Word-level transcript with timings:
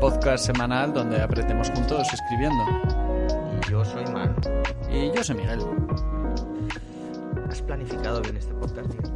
Podcast 0.00 0.46
semanal 0.46 0.94
donde 0.94 1.20
aprendemos 1.20 1.70
juntos 1.70 2.08
escribiendo. 2.10 2.64
Y 3.52 3.70
yo 3.70 3.84
soy 3.84 4.04
Man. 4.06 4.34
Y 4.90 5.12
yo 5.14 5.22
soy 5.22 5.36
Miguel. 5.36 5.60
¿Has 7.50 7.60
planificado 7.60 8.22
bien 8.22 8.38
este 8.38 8.54
podcast, 8.54 8.88
Miguel? 8.88 9.12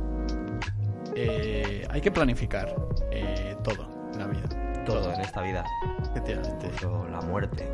Eh, 1.17 1.89
hay 1.91 2.01
que 2.03 2.11
planificar 2.11 2.75
eh, 3.11 3.57
todo 3.65 3.89
en 4.13 4.19
la 4.19 4.27
vida. 4.27 4.85
Todo 4.85 5.11
en 5.11 5.21
esta 5.23 5.41
vida. 5.41 5.65
Efectivamente. 6.11 6.67
Incluso 6.67 7.09
la 7.09 7.21
muerte. 7.23 7.67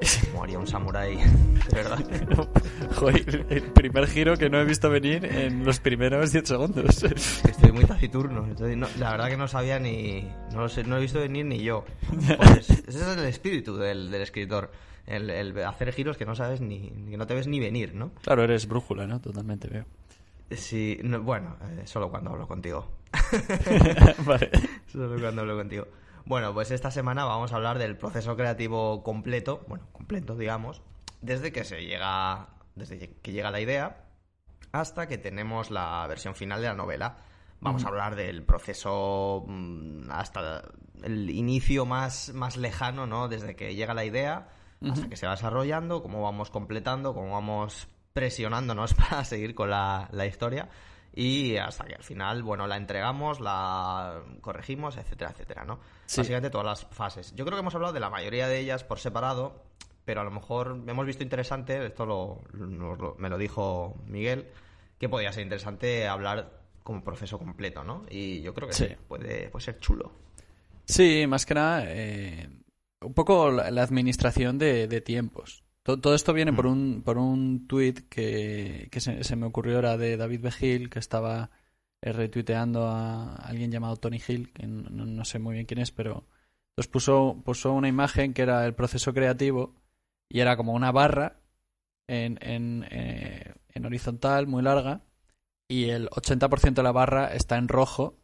Como 0.30 0.44
haría 0.44 0.58
un 0.58 0.66
samurái, 0.66 1.16
de 1.70 1.74
verdad. 1.74 1.98
Joder, 2.96 3.46
el 3.50 3.62
primer 3.72 4.06
giro 4.06 4.36
que 4.36 4.48
no 4.50 4.58
he 4.60 4.64
visto 4.64 4.88
venir 4.90 5.24
en 5.24 5.64
los 5.64 5.78
primeros 5.80 6.32
10 6.32 6.48
segundos. 6.48 7.02
Estoy 7.02 7.72
muy 7.72 7.84
taciturno. 7.84 8.46
no, 8.76 8.86
la 8.98 9.10
verdad 9.12 9.28
que 9.28 9.36
no 9.36 9.48
sabía 9.48 9.78
ni. 9.78 10.22
No, 10.52 10.60
lo 10.62 10.68
sé, 10.68 10.84
no 10.84 10.96
he 10.96 11.00
visto 11.00 11.18
venir 11.20 11.44
ni 11.46 11.62
yo. 11.62 11.84
Pues, 12.08 12.70
ese 12.70 12.82
es 12.88 12.96
el 13.18 13.24
espíritu 13.26 13.76
del, 13.76 14.10
del 14.10 14.22
escritor. 14.22 14.70
El, 15.06 15.28
el 15.30 15.58
hacer 15.64 15.92
giros 15.92 16.16
que 16.16 16.24
no 16.24 16.34
sabes 16.34 16.60
ni. 16.60 16.90
que 17.10 17.16
no 17.16 17.26
te 17.26 17.34
ves 17.34 17.46
ni 17.46 17.58
venir, 17.60 17.94
¿no? 17.94 18.12
Claro, 18.22 18.44
eres 18.44 18.66
brújula, 18.68 19.06
¿no? 19.06 19.20
Totalmente 19.20 19.68
veo. 19.68 19.84
Sí, 20.52 20.98
no- 21.02 21.20
bueno, 21.22 21.56
eh, 21.62 21.82
solo 21.84 22.10
cuando 22.10 22.30
hablo 22.30 22.46
contigo. 22.48 22.88
vale. 24.24 24.50
Solo 24.90 25.20
cuando 25.20 25.42
hablo 25.42 25.56
contigo. 25.56 25.86
Bueno, 26.24 26.52
pues 26.54 26.70
esta 26.70 26.90
semana 26.90 27.24
vamos 27.24 27.52
a 27.52 27.56
hablar 27.56 27.78
del 27.78 27.96
proceso 27.96 28.36
creativo 28.36 29.02
completo, 29.02 29.64
bueno, 29.68 29.86
completo, 29.92 30.36
digamos, 30.36 30.82
desde 31.20 31.52
que 31.52 31.64
se 31.64 31.84
llega, 31.84 32.48
desde 32.74 32.98
que 32.98 33.32
llega 33.32 33.50
la 33.50 33.60
idea 33.60 34.04
hasta 34.72 35.08
que 35.08 35.18
tenemos 35.18 35.70
la 35.70 36.06
versión 36.06 36.34
final 36.34 36.60
de 36.60 36.68
la 36.68 36.74
novela. 36.74 37.16
Vamos 37.60 37.84
a 37.84 37.88
hablar 37.88 38.16
del 38.16 38.42
proceso 38.42 39.44
mm, 39.46 40.10
hasta 40.10 40.62
el 41.02 41.28
inicio 41.28 41.84
más, 41.84 42.32
más 42.32 42.56
lejano, 42.56 43.06
¿no? 43.06 43.28
Desde 43.28 43.54
que 43.54 43.74
llega 43.74 43.92
la 43.92 44.04
idea 44.04 44.48
hasta 44.80 45.08
que 45.10 45.16
se 45.16 45.26
va 45.26 45.32
desarrollando, 45.32 46.02
cómo 46.02 46.22
vamos 46.22 46.50
completando, 46.50 47.12
cómo 47.12 47.32
vamos 47.32 47.88
presionándonos 48.14 48.94
para 49.10 49.24
seguir 49.24 49.54
con 49.54 49.68
la, 49.68 50.08
la 50.12 50.26
historia 50.26 50.70
y 51.14 51.56
hasta 51.56 51.84
que 51.84 51.94
al 51.94 52.02
final, 52.02 52.42
bueno, 52.42 52.66
la 52.66 52.76
entregamos, 52.76 53.40
la 53.40 54.22
corregimos, 54.40 54.96
etcétera, 54.96 55.30
etcétera, 55.32 55.64
¿no? 55.64 55.80
Sí. 56.06 56.20
Básicamente 56.20 56.50
todas 56.50 56.66
las 56.66 56.84
fases. 56.94 57.34
Yo 57.34 57.44
creo 57.44 57.56
que 57.56 57.60
hemos 57.60 57.74
hablado 57.74 57.92
de 57.92 58.00
la 58.00 58.10
mayoría 58.10 58.46
de 58.48 58.58
ellas 58.60 58.84
por 58.84 58.98
separado, 58.98 59.64
pero 60.04 60.20
a 60.20 60.24
lo 60.24 60.30
mejor 60.30 60.82
hemos 60.86 61.06
visto 61.06 61.22
interesante, 61.22 61.84
esto 61.86 62.06
lo, 62.06 62.40
me 63.18 63.28
lo 63.28 63.38
dijo 63.38 63.96
Miguel, 64.06 64.48
que 64.98 65.08
podía 65.08 65.32
ser 65.32 65.42
interesante 65.42 66.06
hablar 66.08 66.60
como 66.82 67.02
proceso 67.04 67.38
completo, 67.38 67.84
¿no? 67.84 68.04
Y 68.10 68.40
yo 68.42 68.54
creo 68.54 68.68
que 68.68 68.74
Sí. 68.74 68.86
sí, 68.88 68.96
puede, 69.08 69.48
puede 69.50 69.64
ser 69.64 69.78
chulo. 69.80 70.12
Sí, 70.86 71.26
más 71.28 71.46
que 71.46 71.54
nada, 71.54 71.84
eh, 71.86 72.48
un 73.00 73.14
poco 73.14 73.50
la, 73.50 73.70
la 73.70 73.82
administración 73.82 74.58
de, 74.58 74.88
de 74.88 75.00
tiempos. 75.00 75.62
To- 75.82 75.98
Todo, 76.00 76.14
esto 76.14 76.32
viene 76.32 76.52
por 76.52 76.66
un, 76.66 77.02
por 77.04 77.18
un 77.18 77.66
tuit 77.66 78.08
que, 78.08 78.88
que 78.90 79.00
se, 79.00 79.24
se 79.24 79.36
me 79.36 79.46
ocurrió 79.46 79.78
era 79.78 79.96
de 79.96 80.16
David 80.16 80.40
Begil, 80.42 80.90
que 80.90 80.98
estaba 80.98 81.50
eh, 82.02 82.12
retuiteando 82.12 82.86
a 82.86 83.34
alguien 83.36 83.70
llamado 83.70 83.96
Tony 83.96 84.20
Hill, 84.26 84.52
que 84.52 84.66
no, 84.66 85.06
no- 85.06 85.24
sé 85.24 85.38
muy 85.38 85.54
bien 85.54 85.66
quién 85.66 85.80
es, 85.80 85.90
pero 85.90 86.26
puso, 86.90 87.42
puso 87.44 87.72
una 87.72 87.88
imagen 87.88 88.32
que 88.34 88.42
era 88.42 88.64
el 88.66 88.74
proceso 88.74 89.12
creativo 89.14 89.74
y 90.28 90.40
era 90.40 90.56
como 90.56 90.72
una 90.72 90.92
barra 90.92 91.40
en, 92.08 92.38
en, 92.42 92.86
eh, 92.90 93.54
en 93.74 93.86
horizontal 93.86 94.46
muy 94.46 94.62
larga 94.62 95.02
y 95.68 95.90
el 95.90 96.08
80% 96.10 96.74
de 96.74 96.82
la 96.82 96.92
barra 96.92 97.34
está 97.34 97.56
en 97.58 97.68
rojo 97.68 98.16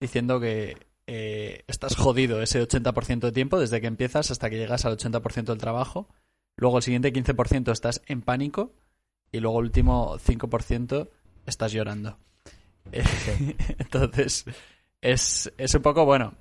diciendo 0.00 0.40
que 0.40 0.76
eh, 1.06 1.64
estás 1.68 1.96
jodido 1.96 2.42
ese 2.42 2.62
80% 2.62 3.20
de 3.28 3.32
tiempo 3.32 3.58
desde 3.58 3.80
que 3.80 3.86
empiezas 3.88 4.30
hasta 4.30 4.50
que 4.50 4.58
llegas 4.58 4.84
al 4.84 4.92
80% 4.98 5.52
del 5.52 5.58
trabajo. 5.58 6.08
Luego 6.56 6.78
el 6.78 6.82
siguiente 6.82 7.12
15% 7.12 7.72
estás 7.72 8.02
en 8.06 8.22
pánico 8.22 8.72
y 9.32 9.40
luego 9.40 9.60
el 9.60 9.66
último 9.66 10.18
5% 10.18 11.08
estás 11.46 11.72
llorando. 11.72 12.18
Entonces, 13.78 14.44
es, 15.00 15.52
es 15.56 15.74
un 15.74 15.82
poco, 15.82 16.04
bueno, 16.04 16.34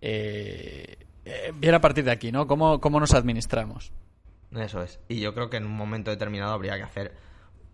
eh, 0.00 0.96
eh, 1.24 1.52
viene 1.54 1.76
a 1.76 1.80
partir 1.80 2.04
de 2.04 2.10
aquí, 2.10 2.32
¿no? 2.32 2.46
¿Cómo, 2.46 2.80
cómo 2.80 3.00
nos 3.00 3.14
administramos? 3.14 3.92
Eso 4.52 4.82
es. 4.82 4.98
Y 5.08 5.20
yo 5.20 5.34
creo 5.34 5.50
que 5.50 5.58
en 5.58 5.66
un 5.66 5.76
momento 5.76 6.10
determinado 6.10 6.52
habría 6.52 6.76
que 6.76 6.82
hacer 6.82 7.14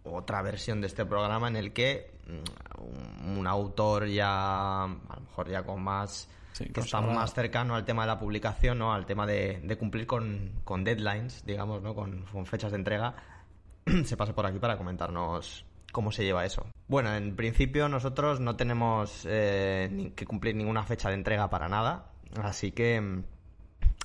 otra 0.05 0.43
versión 0.43 0.81
de 0.81 0.87
este 0.87 1.05
programa 1.05 1.49
en 1.49 1.57
el 1.57 1.73
que 1.73 2.11
mm, 2.27 3.29
un, 3.31 3.39
un 3.39 3.47
autor 3.47 4.07
ya, 4.07 4.85
a 4.85 4.89
lo 4.89 5.21
mejor 5.21 5.51
ya 5.51 5.63
con 5.63 5.83
más, 5.83 6.29
Sí, 6.57 6.65
que 6.71 6.81
está 6.81 7.03
más 7.03 7.35
cercano 7.35 7.75
al 7.75 7.85
tema 7.85 8.05
de 8.05 8.07
la 8.07 8.19
publicación, 8.19 8.79
¿no? 8.79 8.95
Al 8.95 9.05
tema 9.05 9.27
de, 9.27 9.61
de 9.63 9.77
cumplir 9.77 10.07
con, 10.07 10.53
con 10.65 10.85
deadlines, 10.85 11.45
digamos, 11.45 11.83
¿no? 11.83 11.95
Con, 11.95 12.23
con 12.33 12.47
fechas 12.47 12.73
de 12.73 12.79
entrega, 12.79 13.15
se 14.05 14.17
pase 14.17 14.33
por 14.33 14.47
aquí 14.47 14.59
para 14.59 14.79
comentarnos 14.79 15.67
cómo 15.93 16.11
se 16.11 16.25
lleva 16.25 16.47
eso. 16.47 16.67
Bueno, 16.89 17.15
en 17.15 17.37
principio 17.37 17.91
nosotros 17.91 18.41
no 18.41 18.57
tenemos 18.57 19.27
eh, 19.29 19.91
ni 19.93 20.13
que 20.13 20.25
cumplir 20.25 20.57
ninguna 20.57 20.83
fecha 20.83 21.11
de 21.11 21.17
entrega 21.17 21.51
para 21.51 21.69
nada, 21.69 22.07
así 22.43 22.73
que, 22.73 23.23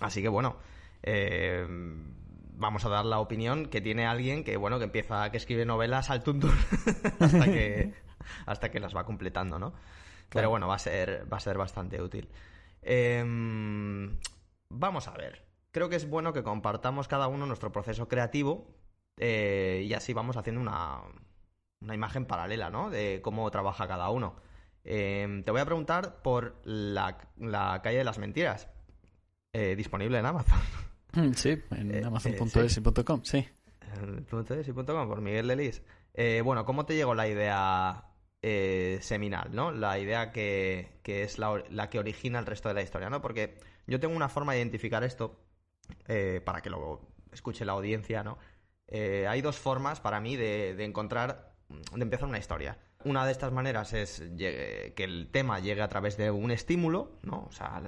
así 0.01 0.21
que 0.21 0.27
bueno, 0.27 0.57
eh, 1.03 1.65
vamos 2.57 2.83
a 2.83 2.89
dar 2.89 3.05
la 3.05 3.19
opinión 3.19 3.67
que 3.67 3.79
tiene 3.79 4.07
alguien 4.07 4.43
que 4.43 4.57
bueno 4.57 4.77
que 4.77 4.85
empieza 4.85 5.31
que 5.31 5.37
escribe 5.37 5.65
novelas 5.65 6.09
al 6.09 6.21
tuntún 6.21 6.51
hasta 7.21 7.45
que 7.45 7.93
hasta 8.45 8.69
que 8.69 8.81
las 8.81 8.93
va 8.93 9.05
completando, 9.05 9.57
¿no? 9.57 9.71
Pero 10.31 10.49
bueno, 10.49 10.67
va 10.67 10.75
a 10.75 10.79
ser 10.79 11.27
va 11.31 11.37
a 11.37 11.41
ser 11.41 11.57
bastante 11.57 12.01
útil. 12.01 12.29
Em, 12.81 14.17
vamos 14.69 15.07
a 15.07 15.11
ver. 15.11 15.45
Creo 15.71 15.89
que 15.89 15.95
es 15.95 16.09
bueno 16.09 16.33
que 16.33 16.43
compartamos 16.43 17.07
cada 17.07 17.27
uno 17.27 17.45
nuestro 17.45 17.71
proceso 17.71 18.07
creativo 18.07 18.67
eh, 19.17 19.83
y 19.85 19.93
así 19.93 20.13
vamos 20.13 20.37
haciendo 20.37 20.61
una, 20.61 21.01
una 21.81 21.95
imagen 21.95 22.25
paralela, 22.25 22.69
¿no? 22.69 22.89
De 22.89 23.21
cómo 23.21 23.49
trabaja 23.51 23.87
cada 23.87 24.09
uno. 24.09 24.35
Em, 24.83 25.43
te 25.43 25.51
voy 25.51 25.61
a 25.61 25.65
preguntar 25.65 26.21
por 26.21 26.59
la, 26.63 27.17
la 27.37 27.81
calle 27.81 27.99
de 27.99 28.03
las 28.03 28.17
mentiras. 28.17 28.67
Eh, 29.53 29.75
disponible 29.75 30.17
en 30.17 30.25
Amazon. 30.25 30.59
Sí, 31.35 31.61
en 31.71 31.93
Eh, 31.93 32.03
amazon.es 32.05 32.77
y 32.77 33.03
.com, 33.03 33.21
sí. 33.23 33.45
Es 34.57 34.67
y 34.67 34.71
punto 34.71 34.93
com, 34.95 35.09
por 35.09 35.19
Miguel 35.19 35.49
Delis. 35.49 35.83
Bueno, 36.43 36.63
¿cómo 36.63 36.85
te 36.85 36.95
llegó 36.95 37.13
la 37.13 37.27
idea 37.27 38.10
eh, 38.41 38.99
seminal, 39.01 39.49
no? 39.53 39.71
La 39.71 39.99
idea 39.99 40.31
que, 40.31 40.99
que 41.03 41.23
es 41.23 41.37
la, 41.37 41.63
la 41.69 41.89
que 41.89 41.99
origina 41.99 42.39
el 42.39 42.45
resto 42.45 42.69
de 42.69 42.75
la 42.75 42.81
historia, 42.81 43.09
¿no? 43.09 43.21
Porque 43.21 43.57
yo 43.87 43.99
tengo 43.99 44.15
una 44.15 44.29
forma 44.29 44.53
de 44.53 44.59
identificar 44.59 45.03
esto 45.03 45.39
eh, 46.07 46.41
para 46.43 46.61
que 46.61 46.69
lo 46.69 47.01
escuche 47.31 47.65
la 47.65 47.73
audiencia, 47.73 48.23
¿no? 48.23 48.37
Eh, 48.87 49.25
hay 49.27 49.41
dos 49.41 49.57
formas 49.57 49.99
para 49.99 50.19
mí 50.19 50.35
de, 50.35 50.75
de 50.75 50.83
encontrar, 50.83 51.53
de 51.69 52.01
empezar 52.01 52.27
una 52.27 52.39
historia. 52.39 52.77
Una 53.03 53.25
de 53.25 53.31
estas 53.31 53.51
maneras 53.51 53.93
es 53.93 54.21
que 54.37 54.93
el 54.97 55.29
tema 55.31 55.59
llegue 55.59 55.81
a 55.81 55.87
través 55.87 56.17
de 56.17 56.29
un 56.29 56.51
estímulo, 56.51 57.19
¿no? 57.23 57.45
O 57.47 57.51
sea, 57.51 57.81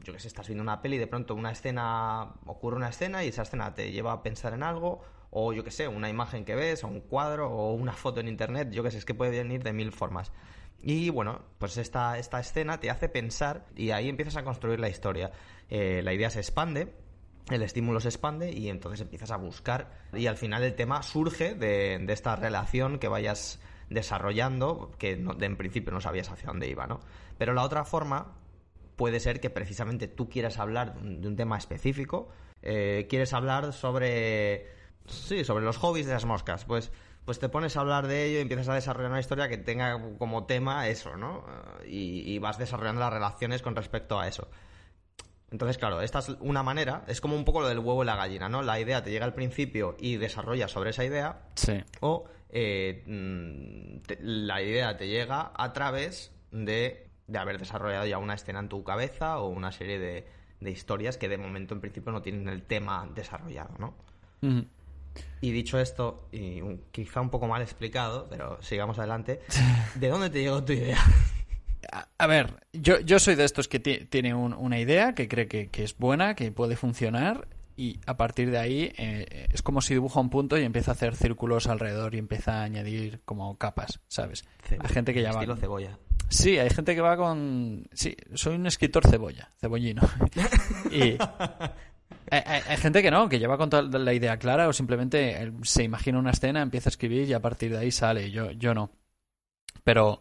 yo 0.00 0.12
que 0.12 0.18
sé, 0.18 0.28
estás 0.28 0.46
viendo 0.46 0.62
una 0.62 0.80
peli 0.80 0.96
y 0.96 0.98
de 0.98 1.06
pronto 1.06 1.34
una 1.34 1.50
escena, 1.50 2.34
ocurre 2.46 2.76
una 2.76 2.88
escena 2.88 3.24
y 3.24 3.28
esa 3.28 3.42
escena 3.42 3.74
te 3.74 3.90
lleva 3.90 4.12
a 4.12 4.22
pensar 4.22 4.54
en 4.54 4.62
algo, 4.62 5.02
o 5.36 5.52
yo 5.52 5.64
que 5.64 5.72
sé, 5.72 5.88
una 5.88 6.08
imagen 6.08 6.44
que 6.44 6.54
ves, 6.54 6.84
o 6.84 6.88
un 6.88 7.00
cuadro, 7.00 7.50
o 7.50 7.74
una 7.74 7.92
foto 7.92 8.20
en 8.20 8.28
internet, 8.28 8.70
yo 8.70 8.84
que 8.84 8.90
sé, 8.92 8.98
es 8.98 9.04
que 9.04 9.14
puede 9.14 9.32
venir 9.32 9.64
de 9.64 9.72
mil 9.72 9.90
formas. 9.90 10.32
Y 10.80 11.10
bueno, 11.10 11.42
pues 11.58 11.76
esta, 11.76 12.18
esta 12.18 12.38
escena 12.38 12.78
te 12.78 12.88
hace 12.88 13.08
pensar 13.08 13.66
y 13.74 13.90
ahí 13.90 14.08
empiezas 14.08 14.36
a 14.36 14.44
construir 14.44 14.78
la 14.78 14.88
historia. 14.88 15.32
Eh, 15.68 16.02
la 16.04 16.12
idea 16.12 16.30
se 16.30 16.38
expande, 16.38 16.94
el 17.50 17.62
estímulo 17.62 17.98
se 18.00 18.08
expande 18.08 18.52
y 18.52 18.68
entonces 18.68 19.00
empiezas 19.00 19.32
a 19.32 19.36
buscar 19.36 19.90
y 20.12 20.26
al 20.28 20.36
final 20.36 20.62
el 20.62 20.74
tema 20.74 21.02
surge 21.02 21.54
de, 21.54 22.04
esta 22.08 22.36
relación 22.36 22.98
que 22.98 23.08
vayas 23.08 23.60
desarrollando 23.90 24.92
que 24.98 25.12
en 25.12 25.56
principio 25.56 25.92
no 25.92 26.00
sabías 26.00 26.30
hacia 26.30 26.46
dónde 26.46 26.68
iba, 26.68 26.86
¿no? 26.86 27.00
Pero 27.38 27.54
la 27.54 27.62
otra 27.62 27.84
forma 27.84 28.36
puede 28.96 29.20
ser 29.20 29.40
que 29.40 29.50
precisamente 29.50 30.06
tú 30.06 30.28
quieras 30.28 30.58
hablar 30.58 30.94
de 31.00 31.26
un 31.26 31.36
tema 31.36 31.58
específico, 31.58 32.28
eh, 32.62 33.06
quieres 33.10 33.32
hablar 33.34 33.72
sobre, 33.72 34.66
sí, 35.06 35.44
sobre 35.44 35.64
los 35.64 35.76
hobbies 35.78 36.06
de 36.06 36.12
las 36.12 36.24
moscas, 36.24 36.64
pues, 36.64 36.90
pues 37.24 37.38
te 37.38 37.48
pones 37.48 37.76
a 37.76 37.80
hablar 37.80 38.06
de 38.06 38.26
ello 38.26 38.38
y 38.38 38.42
empiezas 38.42 38.68
a 38.68 38.74
desarrollar 38.74 39.10
una 39.10 39.20
historia 39.20 39.48
que 39.48 39.56
tenga 39.58 39.98
como 40.18 40.44
tema 40.46 40.88
eso, 40.88 41.16
¿no? 41.16 41.44
Y, 41.86 42.20
y 42.32 42.38
vas 42.38 42.58
desarrollando 42.58 43.00
las 43.00 43.12
relaciones 43.12 43.62
con 43.62 43.74
respecto 43.76 44.18
a 44.20 44.28
eso. 44.28 44.48
Entonces, 45.50 45.78
claro, 45.78 46.00
esta 46.00 46.18
es 46.18 46.30
una 46.40 46.62
manera, 46.62 47.04
es 47.06 47.20
como 47.20 47.36
un 47.36 47.44
poco 47.44 47.60
lo 47.60 47.68
del 47.68 47.78
huevo 47.78 48.02
y 48.02 48.06
la 48.06 48.16
gallina, 48.16 48.48
¿no? 48.48 48.62
La 48.62 48.80
idea 48.80 49.04
te 49.04 49.10
llega 49.10 49.24
al 49.24 49.34
principio 49.34 49.96
y 50.00 50.16
desarrollas 50.16 50.70
sobre 50.72 50.90
esa 50.90 51.04
idea, 51.04 51.42
Sí. 51.54 51.82
o 52.00 52.24
eh, 52.50 53.02
mm, 53.06 54.00
te- 54.06 54.18
la 54.20 54.62
idea 54.62 54.96
te 54.96 55.06
llega 55.08 55.52
a 55.54 55.72
través 55.72 56.32
de, 56.50 57.08
de 57.28 57.38
haber 57.38 57.58
desarrollado 57.58 58.06
ya 58.06 58.18
una 58.18 58.34
escena 58.34 58.58
en 58.60 58.68
tu 58.68 58.82
cabeza 58.84 59.38
o 59.38 59.48
una 59.48 59.70
serie 59.70 59.98
de, 59.98 60.26
de 60.60 60.70
historias 60.70 61.16
que 61.18 61.28
de 61.28 61.38
momento 61.38 61.74
en 61.74 61.80
principio 61.80 62.10
no 62.12 62.20
tienen 62.22 62.48
el 62.48 62.62
tema 62.64 63.08
desarrollado, 63.14 63.74
¿no? 63.78 63.94
Y 65.40 65.52
dicho 65.52 65.78
esto, 65.78 66.28
y 66.32 66.60
un- 66.60 66.82
quizá 66.90 67.20
un 67.20 67.30
poco 67.30 67.46
mal 67.46 67.62
explicado, 67.62 68.26
pero 68.30 68.58
sigamos 68.62 68.98
adelante, 68.98 69.40
¿de 69.94 70.08
dónde 70.08 70.30
te 70.30 70.40
llegó 70.40 70.62
tu 70.64 70.72
idea? 70.72 70.98
A, 71.92 72.08
a 72.18 72.26
ver, 72.26 72.64
yo, 72.72 72.98
yo 73.00 73.18
soy 73.18 73.34
de 73.34 73.44
estos 73.44 73.68
que 73.68 73.78
ti- 73.78 74.06
tiene 74.06 74.34
un- 74.34 74.54
una 74.54 74.78
idea, 74.80 75.14
que 75.14 75.28
cree 75.28 75.46
que, 75.48 75.68
que 75.68 75.84
es 75.84 75.96
buena, 75.98 76.34
que 76.34 76.50
puede 76.50 76.76
funcionar, 76.76 77.46
y 77.76 77.98
a 78.06 78.16
partir 78.16 78.50
de 78.52 78.58
ahí 78.58 78.92
eh, 78.96 79.48
es 79.52 79.60
como 79.60 79.80
si 79.82 79.94
dibuja 79.94 80.20
un 80.20 80.30
punto 80.30 80.56
y 80.56 80.62
empieza 80.62 80.92
a 80.92 80.94
hacer 80.94 81.16
círculos 81.16 81.66
alrededor 81.66 82.14
y 82.14 82.18
empieza 82.18 82.60
a 82.60 82.62
añadir 82.62 83.20
como 83.24 83.58
capas, 83.58 84.00
¿sabes? 84.08 84.44
Hay 84.70 84.88
gente 84.88 85.12
que 85.12 85.22
ya 85.22 85.30
va... 85.32 85.40
Estilo 85.40 85.56
cebolla. 85.56 85.98
Sí, 86.30 86.56
hay 86.58 86.70
gente 86.70 86.94
que 86.94 87.00
va 87.00 87.16
con... 87.16 87.86
Sí, 87.92 88.16
soy 88.34 88.54
un 88.54 88.66
escritor 88.66 89.06
cebolla, 89.06 89.50
cebollino. 89.60 90.02
y 90.90 91.18
hay, 92.30 92.42
hay- 92.46 92.62
hay 92.68 92.76
gente 92.76 93.02
que 93.02 93.10
no, 93.10 93.28
que 93.28 93.38
lleva 93.38 93.58
con 93.58 93.70
toda 93.70 93.98
la 93.98 94.12
idea 94.14 94.38
clara 94.38 94.68
o 94.68 94.72
simplemente 94.72 95.40
él 95.42 95.54
se 95.62 95.82
imagina 95.84 96.18
una 96.18 96.30
escena, 96.30 96.62
empieza 96.62 96.88
a 96.88 96.92
escribir 96.92 97.28
y 97.28 97.32
a 97.32 97.40
partir 97.40 97.70
de 97.72 97.78
ahí 97.78 97.90
sale. 97.90 98.30
Yo, 98.30 98.50
yo 98.52 98.74
no. 98.74 98.90
Pero, 99.84 100.20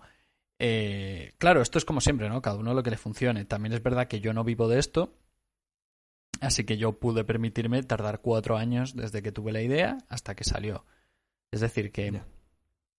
eh, 0.59 1.33
claro, 1.37 1.61
esto 1.61 1.77
es 1.77 1.85
como 1.85 2.01
siempre, 2.01 2.29
¿no? 2.29 2.41
Cada 2.41 2.57
uno 2.57 2.73
lo 2.73 2.83
que 2.83 2.91
le 2.91 2.97
funcione. 2.97 3.45
También 3.45 3.73
es 3.73 3.81
verdad 3.83 4.07
que 4.07 4.19
yo 4.19 4.33
no 4.33 4.43
vivo 4.43 4.67
de 4.67 4.79
esto. 4.79 5.13
Así 6.41 6.65
que 6.65 6.77
yo 6.77 6.99
pude 6.99 7.23
permitirme 7.23 7.83
tardar 7.83 8.21
cuatro 8.21 8.57
años 8.57 8.95
desde 8.95 9.21
que 9.21 9.31
tuve 9.31 9.51
la 9.53 9.61
idea 9.61 9.97
hasta 10.09 10.35
que 10.35 10.43
salió. 10.43 10.85
Es 11.51 11.61
decir, 11.61 11.91
que 11.91 12.21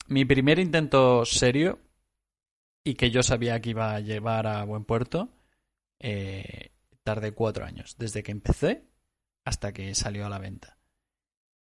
mi 0.06 0.24
primer 0.24 0.58
intento 0.58 1.24
serio 1.24 1.78
y 2.84 2.94
que 2.94 3.10
yo 3.10 3.22
sabía 3.22 3.60
que 3.60 3.70
iba 3.70 3.94
a 3.94 4.00
llevar 4.00 4.46
a 4.46 4.64
buen 4.64 4.84
puerto, 4.84 5.28
eh, 6.00 6.70
tardé 7.04 7.32
cuatro 7.32 7.64
años, 7.64 7.96
desde 7.98 8.22
que 8.22 8.32
empecé 8.32 8.88
hasta 9.44 9.72
que 9.72 9.94
salió 9.94 10.26
a 10.26 10.30
la 10.30 10.38
venta. 10.38 10.78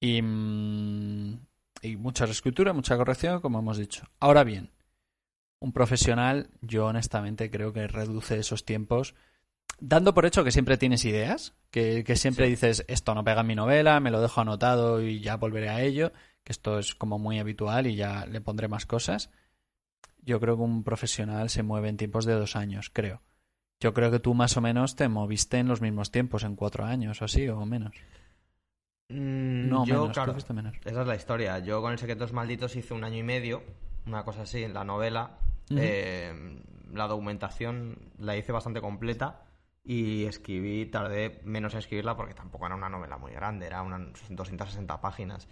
Y, 0.00 0.22
mm, 0.22 1.46
y 1.82 1.96
mucha 1.96 2.24
reescritura, 2.26 2.72
mucha 2.72 2.96
corrección, 2.96 3.40
como 3.40 3.58
hemos 3.58 3.76
dicho. 3.76 4.06
Ahora 4.20 4.44
bien, 4.44 4.70
un 5.58 5.72
profesional, 5.72 6.48
yo 6.60 6.86
honestamente 6.86 7.50
creo 7.50 7.72
que 7.72 7.86
reduce 7.86 8.38
esos 8.38 8.64
tiempos, 8.64 9.14
dando 9.80 10.14
por 10.14 10.26
hecho 10.26 10.44
que 10.44 10.52
siempre 10.52 10.76
tienes 10.76 11.04
ideas, 11.04 11.54
que, 11.70 12.04
que 12.04 12.16
siempre 12.16 12.46
Sí. 12.46 12.50
dices, 12.52 12.84
esto 12.88 13.14
no 13.14 13.24
pega 13.24 13.40
en 13.42 13.46
mi 13.48 13.54
novela, 13.54 14.00
me 14.00 14.10
lo 14.10 14.20
dejo 14.20 14.40
anotado 14.40 15.00
y 15.02 15.20
ya 15.20 15.36
volveré 15.36 15.68
a 15.70 15.82
ello, 15.82 16.12
que 16.44 16.52
esto 16.52 16.78
es 16.78 16.94
como 16.94 17.18
muy 17.18 17.38
habitual 17.38 17.86
y 17.86 17.96
ya 17.96 18.26
le 18.26 18.40
pondré 18.40 18.68
más 18.68 18.86
cosas. 18.86 19.30
Yo 20.24 20.38
creo 20.40 20.56
que 20.56 20.62
un 20.62 20.84
profesional 20.84 21.50
se 21.50 21.62
mueve 21.64 21.88
en 21.88 21.96
tiempos 21.96 22.24
de 22.26 22.34
dos 22.34 22.54
años, 22.54 22.90
creo. 22.92 23.22
Yo 23.82 23.92
creo 23.92 24.12
que 24.12 24.20
tú 24.20 24.32
más 24.32 24.56
o 24.56 24.60
menos 24.60 24.94
te 24.94 25.08
moviste 25.08 25.58
en 25.58 25.66
los 25.66 25.80
mismos 25.80 26.12
tiempos, 26.12 26.44
en 26.44 26.54
cuatro 26.54 26.84
años 26.84 27.20
o 27.20 27.24
así, 27.24 27.48
o 27.48 27.66
menos. 27.66 27.92
Mm, 29.08 29.68
No, 29.68 29.84
yo, 29.84 30.02
menos, 30.02 30.14
claro, 30.14 30.36
menos. 30.54 30.74
esa 30.84 31.00
es 31.00 31.06
la 31.08 31.16
historia. 31.16 31.58
Yo 31.58 31.82
con 31.82 31.90
el 31.90 31.98
Secretos 31.98 32.32
Malditos 32.32 32.76
hice 32.76 32.94
un 32.94 33.02
año 33.02 33.16
y 33.16 33.24
medio, 33.24 33.64
una 34.06 34.24
cosa 34.24 34.42
así, 34.42 34.62
en 34.62 34.72
la 34.72 34.84
novela. 34.84 35.36
Eh, 35.70 36.62
la 36.92 37.08
documentación 37.08 37.98
la 38.18 38.36
hice 38.36 38.52
bastante 38.52 38.80
completa 38.80 39.46
y 39.82 40.26
escribí, 40.26 40.86
tardé 40.86 41.40
menos 41.42 41.72
en 41.72 41.80
escribirla 41.80 42.16
porque 42.16 42.34
tampoco 42.34 42.66
era 42.66 42.76
una 42.76 42.88
novela 42.88 43.18
muy 43.18 43.32
grande, 43.32 43.66
era 43.66 43.82
unas 43.82 44.12
260 44.28 45.00
páginas. 45.00 45.48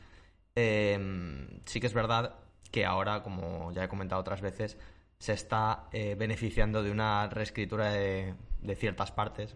Eh, 0.54 1.48
sí 1.64 1.80
que 1.80 1.88
es 1.88 1.94
verdad 1.94 2.36
que 2.70 2.86
ahora, 2.86 3.24
como 3.24 3.72
ya 3.72 3.82
he 3.82 3.88
comentado 3.88 4.20
otras 4.20 4.40
veces, 4.40 4.78
se 5.20 5.34
está 5.34 5.84
eh, 5.92 6.16
beneficiando 6.18 6.82
de 6.82 6.90
una 6.90 7.28
reescritura 7.28 7.92
de, 7.92 8.34
de 8.62 8.74
ciertas 8.74 9.12
partes, 9.12 9.54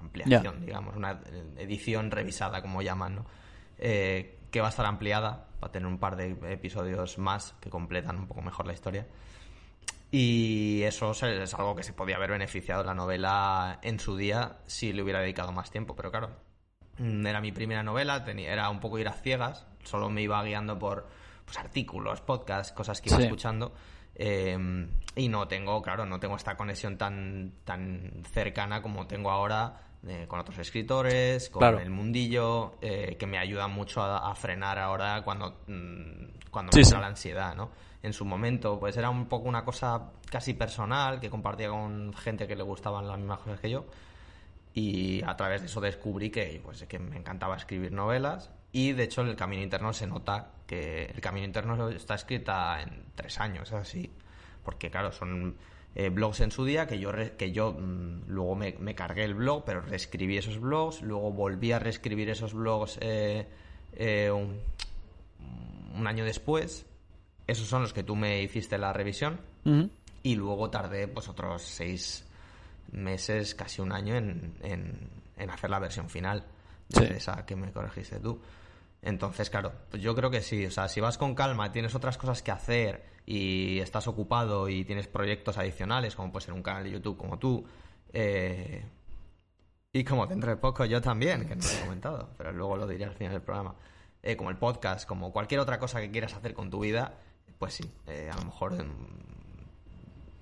ampliación, 0.00 0.64
digamos, 0.66 0.96
una 0.96 1.20
edición 1.58 2.10
revisada, 2.10 2.62
como 2.62 2.80
llaman, 2.82 3.14
¿no? 3.16 3.26
Eh, 3.78 4.38
que 4.50 4.60
va 4.60 4.66
a 4.66 4.70
estar 4.70 4.86
ampliada 4.86 5.48
para 5.60 5.70
tener 5.70 5.86
un 5.86 5.98
par 5.98 6.16
de 6.16 6.30
episodios 6.52 7.18
más 7.18 7.54
que 7.60 7.70
completan 7.70 8.16
un 8.18 8.26
poco 8.26 8.40
mejor 8.42 8.66
la 8.66 8.72
historia. 8.72 9.06
Y 10.10 10.82
eso 10.82 11.12
es 11.12 11.54
algo 11.54 11.74
que 11.74 11.82
se 11.82 11.92
podía 11.92 12.16
haber 12.16 12.30
beneficiado 12.30 12.82
la 12.84 12.94
novela 12.94 13.78
en 13.82 13.98
su 13.98 14.16
día 14.16 14.58
si 14.66 14.92
le 14.92 15.02
hubiera 15.02 15.20
dedicado 15.20 15.52
más 15.52 15.70
tiempo, 15.70 15.94
pero 15.96 16.10
claro, 16.10 16.30
mm, 16.98 17.26
era 17.26 17.40
mi 17.40 17.52
primera 17.52 17.82
novela, 17.82 18.24
tenía, 18.24 18.52
era 18.52 18.68
un 18.68 18.80
poco 18.80 18.98
ir 18.98 19.08
a 19.08 19.12
ciegas, 19.12 19.66
solo 19.84 20.10
me 20.10 20.22
iba 20.22 20.42
guiando 20.42 20.78
por 20.78 21.06
pues, 21.46 21.58
artículos, 21.58 22.20
podcasts, 22.20 22.72
cosas 22.72 23.00
que 23.00 23.08
iba 23.08 23.18
Sí. 23.18 23.24
escuchando. 23.24 23.72
Eh, 24.14 24.86
y 25.16 25.28
no 25.28 25.46
tengo, 25.48 25.80
claro, 25.82 26.06
no 26.06 26.18
tengo 26.20 26.36
esta 26.36 26.56
conexión 26.56 26.96
tan, 26.96 27.52
tan 27.64 28.22
cercana 28.32 28.80
como 28.82 29.06
tengo 29.06 29.30
ahora 29.30 29.88
eh, 30.06 30.24
con 30.26 30.40
otros 30.40 30.58
escritores, 30.58 31.48
con 31.50 31.60
Claro. 31.60 31.78
el 31.78 31.90
mundillo, 31.90 32.74
eh, 32.80 33.16
que 33.18 33.26
me 33.26 33.38
ayuda 33.38 33.68
mucho 33.68 34.02
a, 34.02 34.30
a 34.30 34.34
frenar 34.34 34.78
ahora 34.78 35.22
cuando, 35.22 35.60
mm, 35.68 36.50
cuando 36.50 36.72
Sí, 36.72 36.78
me 36.80 36.84
sí. 36.84 36.88
entra 36.90 37.00
la 37.00 37.06
ansiedad, 37.06 37.54
¿no? 37.54 37.70
En 38.02 38.12
su 38.12 38.24
momento, 38.24 38.80
pues 38.80 38.96
era 38.96 39.10
un 39.10 39.26
poco 39.26 39.48
una 39.48 39.64
cosa 39.64 40.10
casi 40.28 40.54
personal 40.54 41.20
que 41.20 41.30
compartía 41.30 41.68
con 41.68 42.12
gente 42.14 42.48
que 42.48 42.56
le 42.56 42.64
gustaban 42.64 43.06
las 43.06 43.16
mismas 43.16 43.38
cosas 43.38 43.60
que 43.60 43.70
yo. 43.70 43.84
Y 44.74 45.22
a 45.24 45.36
través 45.36 45.60
de 45.60 45.66
eso 45.68 45.80
descubrí 45.80 46.30
que, 46.30 46.60
pues, 46.64 46.82
que 46.84 46.98
me 46.98 47.16
encantaba 47.18 47.56
escribir 47.56 47.92
novelas. 47.92 48.50
Y 48.72 48.92
de 48.92 49.04
hecho, 49.04 49.20
en 49.20 49.28
el 49.28 49.36
camino 49.36 49.62
interno 49.62 49.92
se 49.92 50.06
nota 50.06 50.50
el 50.80 51.20
camino 51.20 51.46
interno 51.46 51.88
está 51.90 52.14
escrita 52.14 52.80
en 52.82 53.04
tres 53.14 53.38
años, 53.40 53.72
así. 53.72 54.10
Porque, 54.64 54.90
claro, 54.90 55.12
son 55.12 55.56
eh, 55.94 56.08
blogs 56.08 56.40
en 56.40 56.50
su 56.50 56.64
día 56.64 56.86
que 56.86 56.98
yo, 56.98 57.10
re- 57.12 57.32
que 57.36 57.52
yo 57.52 57.72
mm, 57.72 58.24
luego 58.28 58.54
me, 58.54 58.76
me 58.78 58.94
cargué 58.94 59.24
el 59.24 59.34
blog, 59.34 59.64
pero 59.64 59.80
reescribí 59.80 60.36
esos 60.38 60.58
blogs. 60.58 61.02
Luego 61.02 61.32
volví 61.32 61.72
a 61.72 61.78
reescribir 61.78 62.30
esos 62.30 62.54
blogs 62.54 62.98
eh, 63.00 63.46
eh, 63.94 64.30
un, 64.30 64.58
un 65.98 66.06
año 66.06 66.24
después. 66.24 66.86
Esos 67.46 67.66
son 67.66 67.82
los 67.82 67.92
que 67.92 68.02
tú 68.04 68.14
me 68.16 68.40
hiciste 68.42 68.78
la 68.78 68.92
revisión. 68.92 69.40
Y 70.24 70.36
luego 70.36 70.70
tardé 70.70 71.08
pues 71.08 71.28
otros 71.28 71.62
seis 71.62 72.24
meses, 72.92 73.54
casi 73.54 73.80
un 73.80 73.92
año 73.92 74.14
en, 74.16 74.54
en, 74.62 75.08
en 75.36 75.50
hacer 75.50 75.70
la 75.70 75.78
versión 75.78 76.08
final 76.08 76.44
de 76.88 77.06
Sí. 77.08 77.12
esa 77.16 77.44
que 77.46 77.56
me 77.56 77.72
corregiste 77.72 78.20
tú. 78.20 78.40
Entonces, 79.02 79.50
claro, 79.50 79.72
pues 79.90 80.02
yo 80.02 80.14
creo 80.14 80.30
que 80.30 80.40
sí. 80.42 80.64
O 80.64 80.70
sea, 80.70 80.88
si 80.88 81.00
vas 81.00 81.18
con 81.18 81.34
calma, 81.34 81.72
tienes 81.72 81.94
otras 81.94 82.16
cosas 82.16 82.42
que 82.42 82.52
hacer 82.52 83.04
y 83.26 83.80
estás 83.80 84.06
ocupado 84.06 84.68
y 84.68 84.84
tienes 84.84 85.08
proyectos 85.08 85.58
adicionales, 85.58 86.14
como 86.14 86.32
puede 86.32 86.46
ser 86.46 86.54
un 86.54 86.62
canal 86.62 86.84
de 86.84 86.92
YouTube 86.92 87.16
como 87.16 87.38
tú, 87.38 87.64
eh, 88.12 88.84
y 89.92 90.04
como 90.04 90.26
dentro 90.26 90.50
de 90.50 90.56
poco 90.56 90.84
yo 90.84 91.00
también, 91.00 91.46
que 91.46 91.56
no 91.56 91.62
lo 91.62 91.70
he 91.70 91.80
comentado, 91.80 92.30
pero 92.36 92.52
luego 92.52 92.76
lo 92.76 92.86
diré 92.86 93.04
al 93.04 93.14
final 93.14 93.32
del 93.32 93.42
programa, 93.42 93.74
eh, 94.22 94.36
como 94.36 94.50
el 94.50 94.56
podcast, 94.56 95.06
como 95.06 95.32
cualquier 95.32 95.60
otra 95.60 95.78
cosa 95.78 96.00
que 96.00 96.10
quieras 96.10 96.34
hacer 96.34 96.54
con 96.54 96.70
tu 96.70 96.80
vida, 96.80 97.14
pues 97.58 97.74
sí, 97.74 97.90
eh, 98.06 98.30
a 98.32 98.36
lo 98.36 98.44
mejor 98.46 98.74
em, 98.74 98.88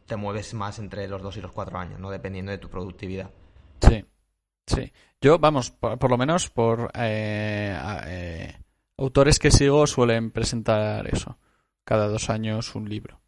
te 0.07 0.17
mueves 0.17 0.55
más 0.55 0.79
entre 0.79 1.07
los 1.09 1.23
dos 1.23 1.37
y 1.37 1.41
los 1.41 1.53
cuatro 1.53 1.79
años, 1.79 1.99
¿no? 1.99 2.11
Dependiendo 2.11 2.53
de 2.53 2.59
tu 2.59 2.69
productividad. 2.69 3.31
Sí, 3.81 4.05
sí. 4.75 4.93
Yo, 5.21 5.39
vamos, 5.39 5.71
por, 5.71 5.99
por 5.99 6.11
lo 6.11 6.17
menos 6.17 6.49
por 6.51 6.91
eh, 6.95 7.79
eh, 8.07 8.55
autores 8.97 9.39
que 9.39 9.51
sigo 9.51 9.87
suelen 9.87 10.31
presentar 10.31 11.07
eso, 11.09 11.37
cada 11.85 12.09
dos 12.09 12.31
años 12.31 12.75
un 12.75 12.89
libro. 12.89 13.21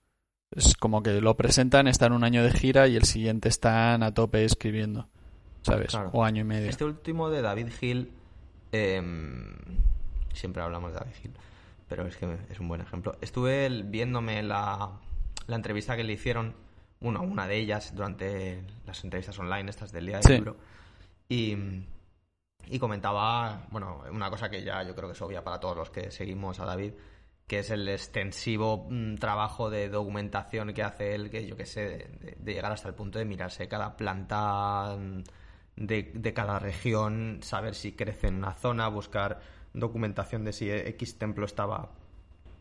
Es 0.54 0.74
como 0.76 1.02
que 1.02 1.12
lo 1.20 1.36
presentan, 1.36 1.88
están 1.88 2.12
un 2.12 2.24
año 2.24 2.42
de 2.42 2.50
gira 2.52 2.86
y 2.88 2.96
el 2.96 3.04
siguiente 3.04 3.48
están 3.48 4.02
a 4.02 4.12
tope 4.12 4.44
escribiendo, 4.44 5.08
¿sabes? 5.62 5.88
Claro. 5.88 6.10
O 6.12 6.24
año 6.24 6.42
y 6.42 6.44
medio. 6.44 6.68
Este 6.68 6.84
último 6.84 7.30
de 7.30 7.40
David 7.42 7.68
Hill, 7.80 8.10
em, 8.70 9.54
siempre 10.32 10.62
hablamos 10.62 10.92
de 10.92 10.98
David 10.98 11.14
Hill, 11.24 11.32
pero 11.88 12.06
es 12.06 12.16
que 12.16 12.36
es 12.50 12.60
un 12.60 12.68
buen 12.68 12.80
ejemplo. 12.80 13.16
Estuve 13.20 13.68
viéndome 13.84 14.42
la, 14.42 14.90
la 15.46 15.56
entrevista 15.56 15.96
que 15.96 16.04
le 16.04 16.12
hicieron, 16.14 16.54
bueno, 17.00 17.22
una 17.22 17.46
de 17.46 17.56
ellas 17.58 17.94
durante 17.94 18.62
las 18.86 19.02
entrevistas 19.04 19.38
online, 19.38 19.70
estas 19.70 19.92
del 19.92 20.06
día 20.06 20.16
del 20.16 20.24
Sí. 20.24 20.32
libro, 20.34 20.56
y, 21.32 22.78
comentaba, 22.78 23.66
bueno, 23.70 24.02
una 24.10 24.30
cosa 24.30 24.50
que 24.50 24.62
ya 24.62 24.82
yo 24.82 24.94
creo 24.94 25.08
que 25.08 25.14
es 25.14 25.22
obvia 25.22 25.42
para 25.42 25.60
todos 25.60 25.76
los 25.76 25.90
que 25.90 26.10
seguimos 26.10 26.60
a 26.60 26.64
David, 26.64 26.92
que 27.46 27.60
es 27.60 27.70
el 27.70 27.88
extensivo 27.88 28.86
mm, 28.90 29.16
trabajo 29.16 29.70
de 29.70 29.88
documentación 29.88 30.72
que 30.72 30.82
hace 30.82 31.14
él, 31.14 31.30
que 31.30 31.46
yo 31.46 31.56
que 31.56 31.66
sé, 31.66 32.10
de, 32.38 32.54
llegar 32.54 32.72
hasta 32.72 32.88
el 32.88 32.94
punto 32.94 33.18
de 33.18 33.24
mirarse 33.24 33.68
cada 33.68 33.96
planta 33.96 34.96
mm, 34.96 35.22
de, 35.76 36.32
cada 36.34 36.58
región, 36.58 37.40
saber 37.42 37.74
si 37.74 37.92
crece 37.92 38.28
en 38.28 38.36
una 38.36 38.54
zona, 38.54 38.88
buscar 38.88 39.40
documentación 39.72 40.44
de 40.44 40.52
si 40.52 40.70
X 40.70 41.18
templo 41.18 41.46
estaba 41.46 41.90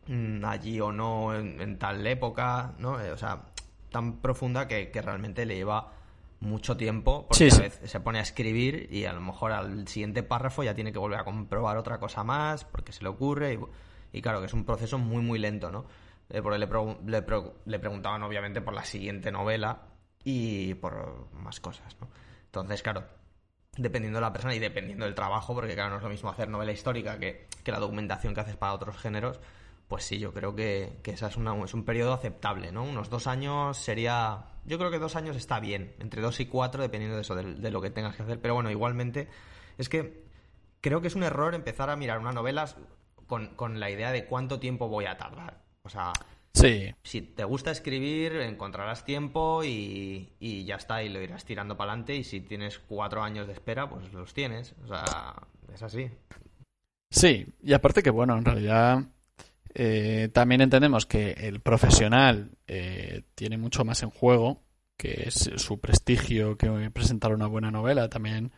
mm, 0.07 0.45
allí 0.45 0.79
o 0.79 0.91
no 0.91 1.35
en, 1.35 1.77
tal 1.77 2.05
época, 2.07 2.73
¿no? 2.79 2.99
Eh, 3.01 3.11
o 3.11 3.17
sea, 3.17 3.43
tan 3.91 4.21
profunda 4.21 4.67
que, 4.67 4.89
realmente 4.93 5.45
le 5.45 5.55
lleva 5.55 5.93
mucho 6.41 6.75
tiempo 6.75 7.27
porque 7.27 7.49
a 7.53 7.59
veces 7.59 7.89
se 7.89 7.99
pone 8.01 8.19
a 8.19 8.23
escribir 8.23 8.89
y 8.91 9.05
a 9.05 9.13
lo 9.13 9.21
mejor 9.21 9.53
al 9.53 9.87
siguiente 9.87 10.23
párrafo 10.23 10.63
ya 10.63 10.75
tiene 10.75 10.91
que 10.91 10.99
volver 10.99 11.19
a 11.19 11.23
comprobar 11.23 11.77
otra 11.77 11.99
cosa 11.99 12.23
más 12.23 12.65
porque 12.65 12.91
se 12.91 13.03
le 13.03 13.09
ocurre 13.09 13.53
y 13.53 13.59
y 14.13 14.21
claro, 14.21 14.39
que 14.39 14.47
es 14.47 14.53
un 14.53 14.65
proceso 14.65 14.97
muy, 14.97 15.21
muy 15.21 15.39
lento, 15.39 15.71
¿no? 15.71 15.85
Eh, 16.29 16.41
porque 16.41 16.59
le, 16.59 16.67
le, 17.65 17.79
preguntaban 17.79 18.23
obviamente 18.23 18.61
por 18.61 18.73
la 18.73 18.83
siguiente 18.83 19.31
novela 19.31 19.81
y 20.23 20.73
por 20.75 21.31
más 21.33 21.59
cosas, 21.59 21.95
¿no? 21.99 22.09
Entonces, 22.45 22.81
claro, 22.81 23.05
dependiendo 23.77 24.17
de 24.17 24.21
la 24.21 24.33
persona 24.33 24.55
y 24.55 24.59
dependiendo 24.59 25.05
del 25.05 25.15
trabajo, 25.15 25.53
porque 25.53 25.73
claro, 25.73 25.91
no 25.91 25.97
es 25.97 26.03
lo 26.03 26.09
mismo 26.09 26.29
hacer 26.29 26.49
novela 26.49 26.71
histórica 26.71 27.17
que, 27.19 27.47
la 27.65 27.79
documentación 27.79 28.33
que 28.33 28.41
haces 28.41 28.57
para 28.57 28.73
otros 28.73 28.97
géneros, 28.97 29.39
pues 29.87 30.03
sí, 30.03 30.19
yo 30.19 30.33
creo 30.33 30.55
que, 30.55 30.99
que 31.03 31.11
esa 31.11 31.27
es, 31.27 31.37
una, 31.37 31.55
es 31.63 31.73
un 31.73 31.83
periodo 31.83 32.13
aceptable, 32.13 32.71
¿no? 32.71 32.83
Unos 32.83 33.09
dos 33.09 33.27
años 33.27 33.77
sería... 33.77 34.45
Yo 34.65 34.77
creo 34.77 34.91
que 34.91 34.99
dos 34.99 35.15
años 35.15 35.35
está 35.35 35.59
bien, 35.59 35.93
entre 35.99 36.21
dos 36.21 36.39
y 36.39 36.45
cuatro, 36.45 36.81
dependiendo 36.81 37.15
de 37.15 37.23
eso, 37.23 37.35
de, 37.35 37.55
de 37.55 37.71
lo 37.71 37.81
que 37.81 37.89
tengas 37.89 38.15
que 38.15 38.23
hacer. 38.23 38.39
Pero 38.39 38.53
bueno, 38.53 38.69
igualmente, 38.71 39.27
es 39.77 39.89
que 39.89 40.23
creo 40.81 41.01
que 41.01 41.07
es 41.07 41.15
un 41.15 41.23
error 41.23 41.55
empezar 41.55 41.89
a 41.89 41.95
mirar 41.95 42.19
una 42.19 42.31
novela 42.31 42.67
con, 43.55 43.79
la 43.79 43.89
idea 43.89 44.11
de 44.11 44.25
cuánto 44.25 44.59
tiempo 44.59 44.89
voy 44.89 45.05
a 45.05 45.17
tardar. 45.17 45.61
O 45.83 45.89
sea, 45.89 46.11
Sí. 46.53 46.93
Si 47.03 47.21
te 47.21 47.45
gusta 47.45 47.71
escribir, 47.71 48.33
encontrarás 48.33 49.05
tiempo 49.05 49.63
y, 49.63 50.33
y, 50.37 50.65
ya 50.65 50.75
está, 50.75 51.01
y 51.01 51.07
lo 51.07 51.21
irás 51.21 51.45
tirando 51.45 51.77
para 51.77 51.93
adelante. 51.93 52.15
Y 52.15 52.25
si 52.25 52.41
tienes 52.41 52.77
cuatro 52.77 53.23
años 53.23 53.47
de 53.47 53.53
espera, 53.53 53.89
pues 53.89 54.11
los 54.11 54.33
tienes. 54.33 54.75
O 54.83 54.87
sea, 54.87 55.33
es 55.73 55.81
así. 55.81 56.11
Sí, 57.09 57.47
y 57.63 57.71
aparte 57.71 58.03
que, 58.03 58.09
bueno, 58.09 58.37
en 58.37 58.43
realidad 58.43 59.01
eh, 59.73 60.29
también 60.33 60.61
entendemos 60.61 61.05
que 61.05 61.31
el 61.31 61.61
profesional 61.61 62.51
eh, 62.67 63.23
tiene 63.35 63.57
mucho 63.57 63.85
más 63.85 64.03
en 64.03 64.09
juego, 64.09 64.63
que 64.97 65.23
es 65.27 65.51
su 65.55 65.79
prestigio, 65.79 66.57
que 66.57 66.91
presentar 66.91 67.33
una 67.33 67.47
buena 67.47 67.71
novela. 67.71 68.09
También 68.09 68.51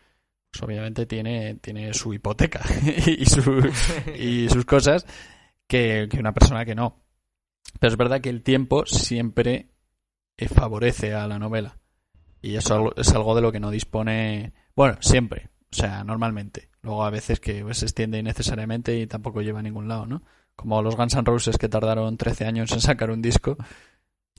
pues 0.51 0.63
obviamente 0.63 1.07
tiene, 1.07 1.55
tiene 1.55 1.93
su 1.95 2.13
hipoteca 2.13 2.61
y, 3.07 3.23
y 3.23 4.49
sus 4.49 4.65
cosas 4.65 5.05
que, 5.67 6.07
una 6.19 6.33
persona 6.33 6.65
que 6.65 6.75
no. 6.75 7.01
Pero 7.79 7.91
es 7.91 7.97
verdad 7.97 8.21
que 8.21 8.29
el 8.29 8.43
tiempo 8.43 8.85
siempre 8.85 9.69
eh, 10.37 10.47
favorece 10.47 11.13
a 11.13 11.27
la 11.27 11.39
novela. 11.39 11.79
Y 12.41 12.55
eso 12.55 12.93
es 12.95 13.11
algo 13.13 13.35
de 13.35 13.41
lo 13.41 13.51
que 13.51 13.59
no 13.59 13.71
dispone. 13.71 14.53
Bueno, 14.75 14.97
siempre. 14.99 15.49
O 15.71 15.75
sea, 15.75 16.03
normalmente. 16.03 16.69
Luego 16.81 17.03
a 17.03 17.09
veces 17.09 17.39
que 17.39 17.63
pues, 17.63 17.77
se 17.77 17.85
extiende 17.85 18.19
innecesariamente 18.19 18.95
y 18.99 19.07
tampoco 19.07 19.41
lleva 19.41 19.59
a 19.59 19.63
ningún 19.63 19.87
lado, 19.87 20.05
¿no? 20.05 20.23
Como 20.55 20.81
los 20.81 20.95
Guns 20.95 21.15
N' 21.15 21.23
Roses 21.23 21.57
que 21.57 21.69
tardaron 21.69 22.17
13 22.17 22.45
años 22.45 22.71
en 22.71 22.81
sacar 22.81 23.11
un 23.11 23.21
disco. 23.21 23.57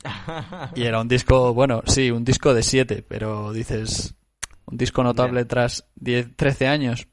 y 0.75 0.83
era 0.83 1.00
un 1.00 1.09
disco, 1.09 1.54
bueno, 1.54 1.83
sí, 1.87 2.11
un 2.11 2.25
disco 2.25 2.54
de 2.54 2.62
7, 2.62 3.04
pero 3.06 3.52
dices, 3.52 4.14
un 4.66 4.76
disco 4.76 5.02
notable 5.02 5.44
tras 5.44 5.87
10, 5.97 6.37
13 6.37 6.66
años. 6.66 7.09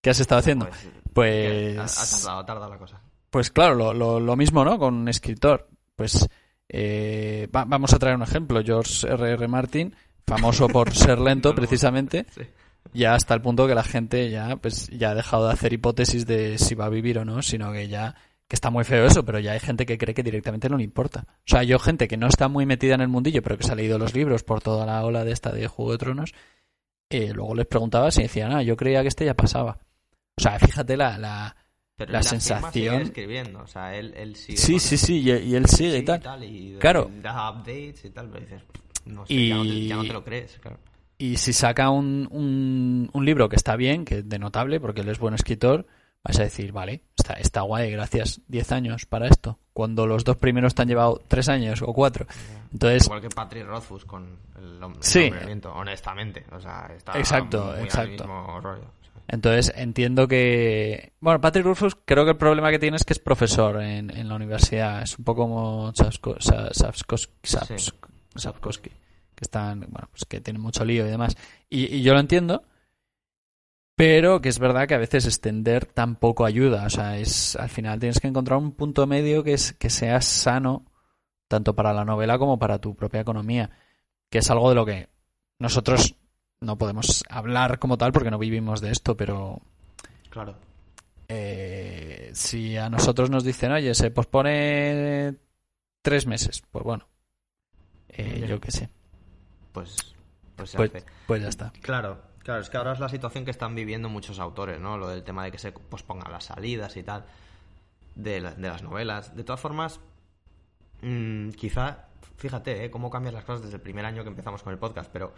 ¿Qué 0.00 0.10
has 0.10 0.20
estado 0.20 0.40
haciendo? 0.40 0.66
Pues. 0.66 1.76
pues 1.76 2.26
ha, 2.28 2.44
tardado, 2.44 2.70
la 2.70 2.78
cosa. 2.78 3.00
Pues 3.30 3.50
claro, 3.50 3.94
lo, 3.94 4.20
lo, 4.20 4.36
mismo, 4.36 4.64
¿no? 4.64 4.78
Con 4.78 4.94
un 4.94 5.08
escritor. 5.08 5.68
Pues. 5.96 6.28
Eh, 6.68 7.48
vamos 7.50 7.92
a 7.94 7.98
traer 7.98 8.16
un 8.16 8.22
ejemplo. 8.22 8.62
George 8.62 9.06
R.R. 9.06 9.32
R. 9.32 9.48
Martin, 9.48 9.94
famoso 10.26 10.68
por 10.68 10.94
ser 10.94 11.18
lento, 11.18 11.54
precisamente. 11.54 12.26
Ya 12.94 13.14
hasta 13.14 13.34
el 13.34 13.42
punto 13.42 13.66
que 13.66 13.74
la 13.74 13.82
gente 13.82 14.30
ya, 14.30 14.56
pues, 14.56 14.88
ya 14.88 15.10
ha 15.10 15.14
dejado 15.14 15.48
de 15.48 15.52
hacer 15.52 15.72
hipótesis 15.72 16.26
de 16.26 16.58
si 16.58 16.74
va 16.74 16.86
a 16.86 16.90
vivir 16.90 17.18
o 17.18 17.24
no, 17.24 17.42
sino 17.42 17.72
que 17.72 17.88
ya 17.88 18.14
que 18.46 18.56
está 18.56 18.70
muy 18.70 18.84
feo 18.84 19.06
eso, 19.06 19.24
pero 19.24 19.38
ya 19.40 19.52
hay 19.52 19.60
gente 19.60 19.86
que 19.86 19.96
cree 19.96 20.14
que 20.14 20.22
directamente 20.22 20.68
no 20.68 20.76
le 20.76 20.84
importa. 20.84 21.26
O 21.28 21.46
sea, 21.46 21.62
yo 21.62 21.78
gente 21.78 22.06
que 22.08 22.16
no 22.16 22.26
está 22.26 22.48
muy 22.48 22.66
metida 22.66 22.94
en 22.94 23.00
el 23.00 23.08
mundillo, 23.08 23.42
pero 23.42 23.56
que 23.56 23.64
se 23.64 23.72
ha 23.72 23.74
leído 23.74 23.98
los 23.98 24.14
libros 24.14 24.42
por 24.42 24.60
toda 24.60 24.84
la 24.84 25.04
ola 25.04 25.24
de 25.24 25.32
esta 25.32 25.50
de 25.50 25.66
Juego 25.66 25.92
de 25.92 25.98
Tronos, 25.98 26.34
eh, 27.10 27.32
luego 27.32 27.54
les 27.54 27.66
preguntaba 27.66 28.10
si 28.10 28.22
decían, 28.22 28.52
ah, 28.52 28.62
yo 28.62 28.76
creía 28.76 29.02
que 29.02 29.08
este 29.08 29.24
ya 29.24 29.34
pasaba. 29.34 29.78
O 30.36 30.40
sea, 30.40 30.58
fíjate 30.58 30.96
la, 30.96 31.16
la, 31.16 31.56
la 31.96 32.22
sensación. 32.22 33.02
escribiendo, 33.02 33.60
o 33.60 33.66
sea, 33.66 33.96
él, 33.96 34.12
él 34.16 34.36
sigue. 34.36 34.58
Sí, 34.58 34.78
sí, 34.78 34.96
sí, 34.96 35.20
y, 35.20 35.54
él 35.54 35.66
sigue 35.66 35.98
y 35.98 36.04
tal. 36.04 36.20
claro. 36.78 37.10
Da 37.22 37.50
updates 37.50 38.04
y 38.04 38.10
tal, 38.10 38.28
pero 38.30 38.44
dices, 38.44 38.62
no 39.06 39.26
sé, 39.26 39.48
ya, 39.48 39.96
no 39.96 40.02
te, 40.02 40.12
lo 40.12 40.24
crees, 40.24 40.58
claro. 40.60 40.78
Y 41.18 41.36
si 41.36 41.52
saca 41.52 41.90
un, 41.90 42.28
un, 42.30 43.10
un 43.12 43.24
libro 43.24 43.48
que 43.48 43.56
está 43.56 43.76
bien, 43.76 44.04
que 44.04 44.18
es 44.18 44.28
de 44.28 44.38
notable, 44.38 44.80
porque 44.80 45.02
él 45.02 45.08
es 45.08 45.18
buen 45.18 45.34
escritor, 45.34 45.86
vas 46.24 46.38
a 46.40 46.42
decir, 46.42 46.72
vale, 46.72 47.02
está, 47.16 47.34
está 47.34 47.60
guay, 47.60 47.90
gracias, 47.90 48.40
10 48.48 48.72
años 48.72 49.06
para 49.06 49.28
esto. 49.28 49.58
Cuando 49.72 50.06
los 50.06 50.24
dos 50.24 50.36
primeros 50.36 50.74
te 50.74 50.82
han 50.82 50.88
llevado 50.88 51.22
3 51.28 51.48
años 51.50 51.82
o 51.82 51.92
4. 51.92 52.26
Entonces, 52.72 53.04
Igual 53.04 53.20
que 53.20 53.28
Patrick 53.28 53.66
Rothfuss 53.66 54.04
con 54.04 54.38
el, 54.56 54.82
el 54.82 55.62
honestamente. 55.66 56.44
O 56.52 56.60
sea, 56.60 56.90
está 56.96 57.18
exacto, 57.18 57.76
exacto. 57.76 58.26
Entonces 59.26 59.72
entiendo 59.76 60.28
que. 60.28 61.12
Bueno, 61.20 61.40
Patrick 61.40 61.64
Rothfuss 61.64 61.96
creo 62.04 62.24
que 62.24 62.32
el 62.32 62.36
problema 62.36 62.70
que 62.70 62.78
tiene 62.78 62.96
es 62.96 63.04
que 63.04 63.14
es 63.14 63.18
profesor 63.18 63.80
en, 63.82 64.10
en 64.10 64.28
la 64.28 64.34
universidad. 64.34 65.02
Es 65.02 65.18
un 65.18 65.24
poco 65.24 65.42
como 65.42 65.92
Sapkowski, 68.36 68.90
están, 69.44 69.80
bueno, 69.80 70.08
pues 70.10 70.24
que 70.28 70.40
tiene 70.40 70.58
mucho 70.58 70.84
lío 70.84 71.06
y 71.06 71.10
demás. 71.10 71.36
Y, 71.70 71.96
y 71.96 72.02
yo 72.02 72.12
lo 72.12 72.20
entiendo 72.20 72.64
pero 73.96 74.40
que 74.40 74.48
es 74.48 74.58
verdad 74.58 74.88
que 74.88 74.94
a 74.94 74.98
veces 74.98 75.24
extender 75.26 75.86
tampoco 75.86 76.44
ayuda. 76.44 76.86
O 76.86 76.90
sea, 76.90 77.18
es 77.18 77.56
al 77.56 77.68
final 77.68 78.00
tienes 78.00 78.20
que 78.20 78.28
encontrar 78.28 78.58
un 78.58 78.72
punto 78.72 79.06
medio 79.06 79.44
que, 79.44 79.54
es, 79.54 79.72
que 79.74 79.90
sea 79.90 80.20
sano 80.20 80.84
tanto 81.48 81.74
para 81.74 81.92
la 81.92 82.04
novela 82.04 82.38
como 82.38 82.58
para 82.58 82.80
tu 82.80 82.96
propia 82.96 83.20
economía, 83.20 83.70
que 84.30 84.38
es 84.38 84.50
algo 84.50 84.68
de 84.68 84.74
lo 84.74 84.84
que 84.84 85.08
nosotros 85.58 86.16
no 86.60 86.76
podemos 86.78 87.22
hablar 87.28 87.78
como 87.78 87.98
tal 87.98 88.12
porque 88.12 88.30
no 88.30 88.38
vivimos 88.38 88.80
de 88.80 88.90
esto, 88.90 89.16
pero 89.16 89.60
claro. 90.30 90.56
Eh, 91.28 92.30
si 92.34 92.76
a 92.76 92.90
nosotros 92.90 93.30
nos 93.30 93.44
dicen, 93.44 93.72
oye, 93.72 93.94
se 93.94 94.10
pospone 94.10 95.36
tres 96.02 96.26
meses, 96.26 96.62
pues 96.70 96.84
bueno, 96.84 97.06
eh, 98.08 98.44
yo 98.48 98.60
qué 98.60 98.70
sé. 98.70 98.90
Pues, 99.74 100.14
pues, 100.56 100.74
pues, 100.74 101.04
pues 101.26 101.42
ya 101.42 101.48
está. 101.48 101.72
Claro, 101.82 102.22
Claro, 102.44 102.60
es 102.60 102.68
que 102.68 102.76
ahora 102.76 102.92
es 102.92 103.00
la 103.00 103.08
situación 103.08 103.46
que 103.46 103.50
están 103.50 103.74
viviendo 103.74 104.10
muchos 104.10 104.38
autores, 104.38 104.78
¿no? 104.78 104.98
Lo 104.98 105.08
del 105.08 105.24
tema 105.24 105.44
de 105.44 105.50
que 105.50 105.56
se 105.56 105.72
pospongan 105.72 106.30
las 106.30 106.44
salidas 106.44 106.94
y 106.98 107.02
tal 107.02 107.24
de, 108.14 108.40
las 108.40 108.82
novelas. 108.82 109.34
De 109.34 109.44
todas 109.44 109.60
formas, 109.60 109.98
mmm, 111.00 111.50
quizá, 111.50 112.08
fíjate, 112.36 112.84
¿eh? 112.84 112.90
cómo 112.90 113.10
cambian 113.10 113.34
las 113.34 113.44
cosas 113.44 113.62
desde 113.62 113.76
el 113.76 113.82
primer 113.82 114.04
año 114.04 114.22
que 114.22 114.28
empezamos 114.28 114.62
con 114.62 114.74
el 114.74 114.78
podcast, 114.78 115.10
pero 115.10 115.32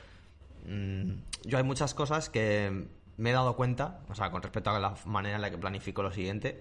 mmm, 0.66 1.12
yo 1.44 1.58
hay 1.58 1.64
muchas 1.64 1.94
cosas 1.94 2.28
que 2.28 2.88
me 3.16 3.30
he 3.30 3.32
dado 3.32 3.54
cuenta, 3.54 4.00
o 4.08 4.14
sea, 4.16 4.32
con 4.32 4.42
respecto 4.42 4.70
a 4.70 4.80
la 4.80 4.94
manera 5.04 5.36
en 5.36 5.42
la 5.42 5.50
que 5.50 5.58
planifico 5.58 6.02
lo 6.02 6.12
siguiente, 6.12 6.60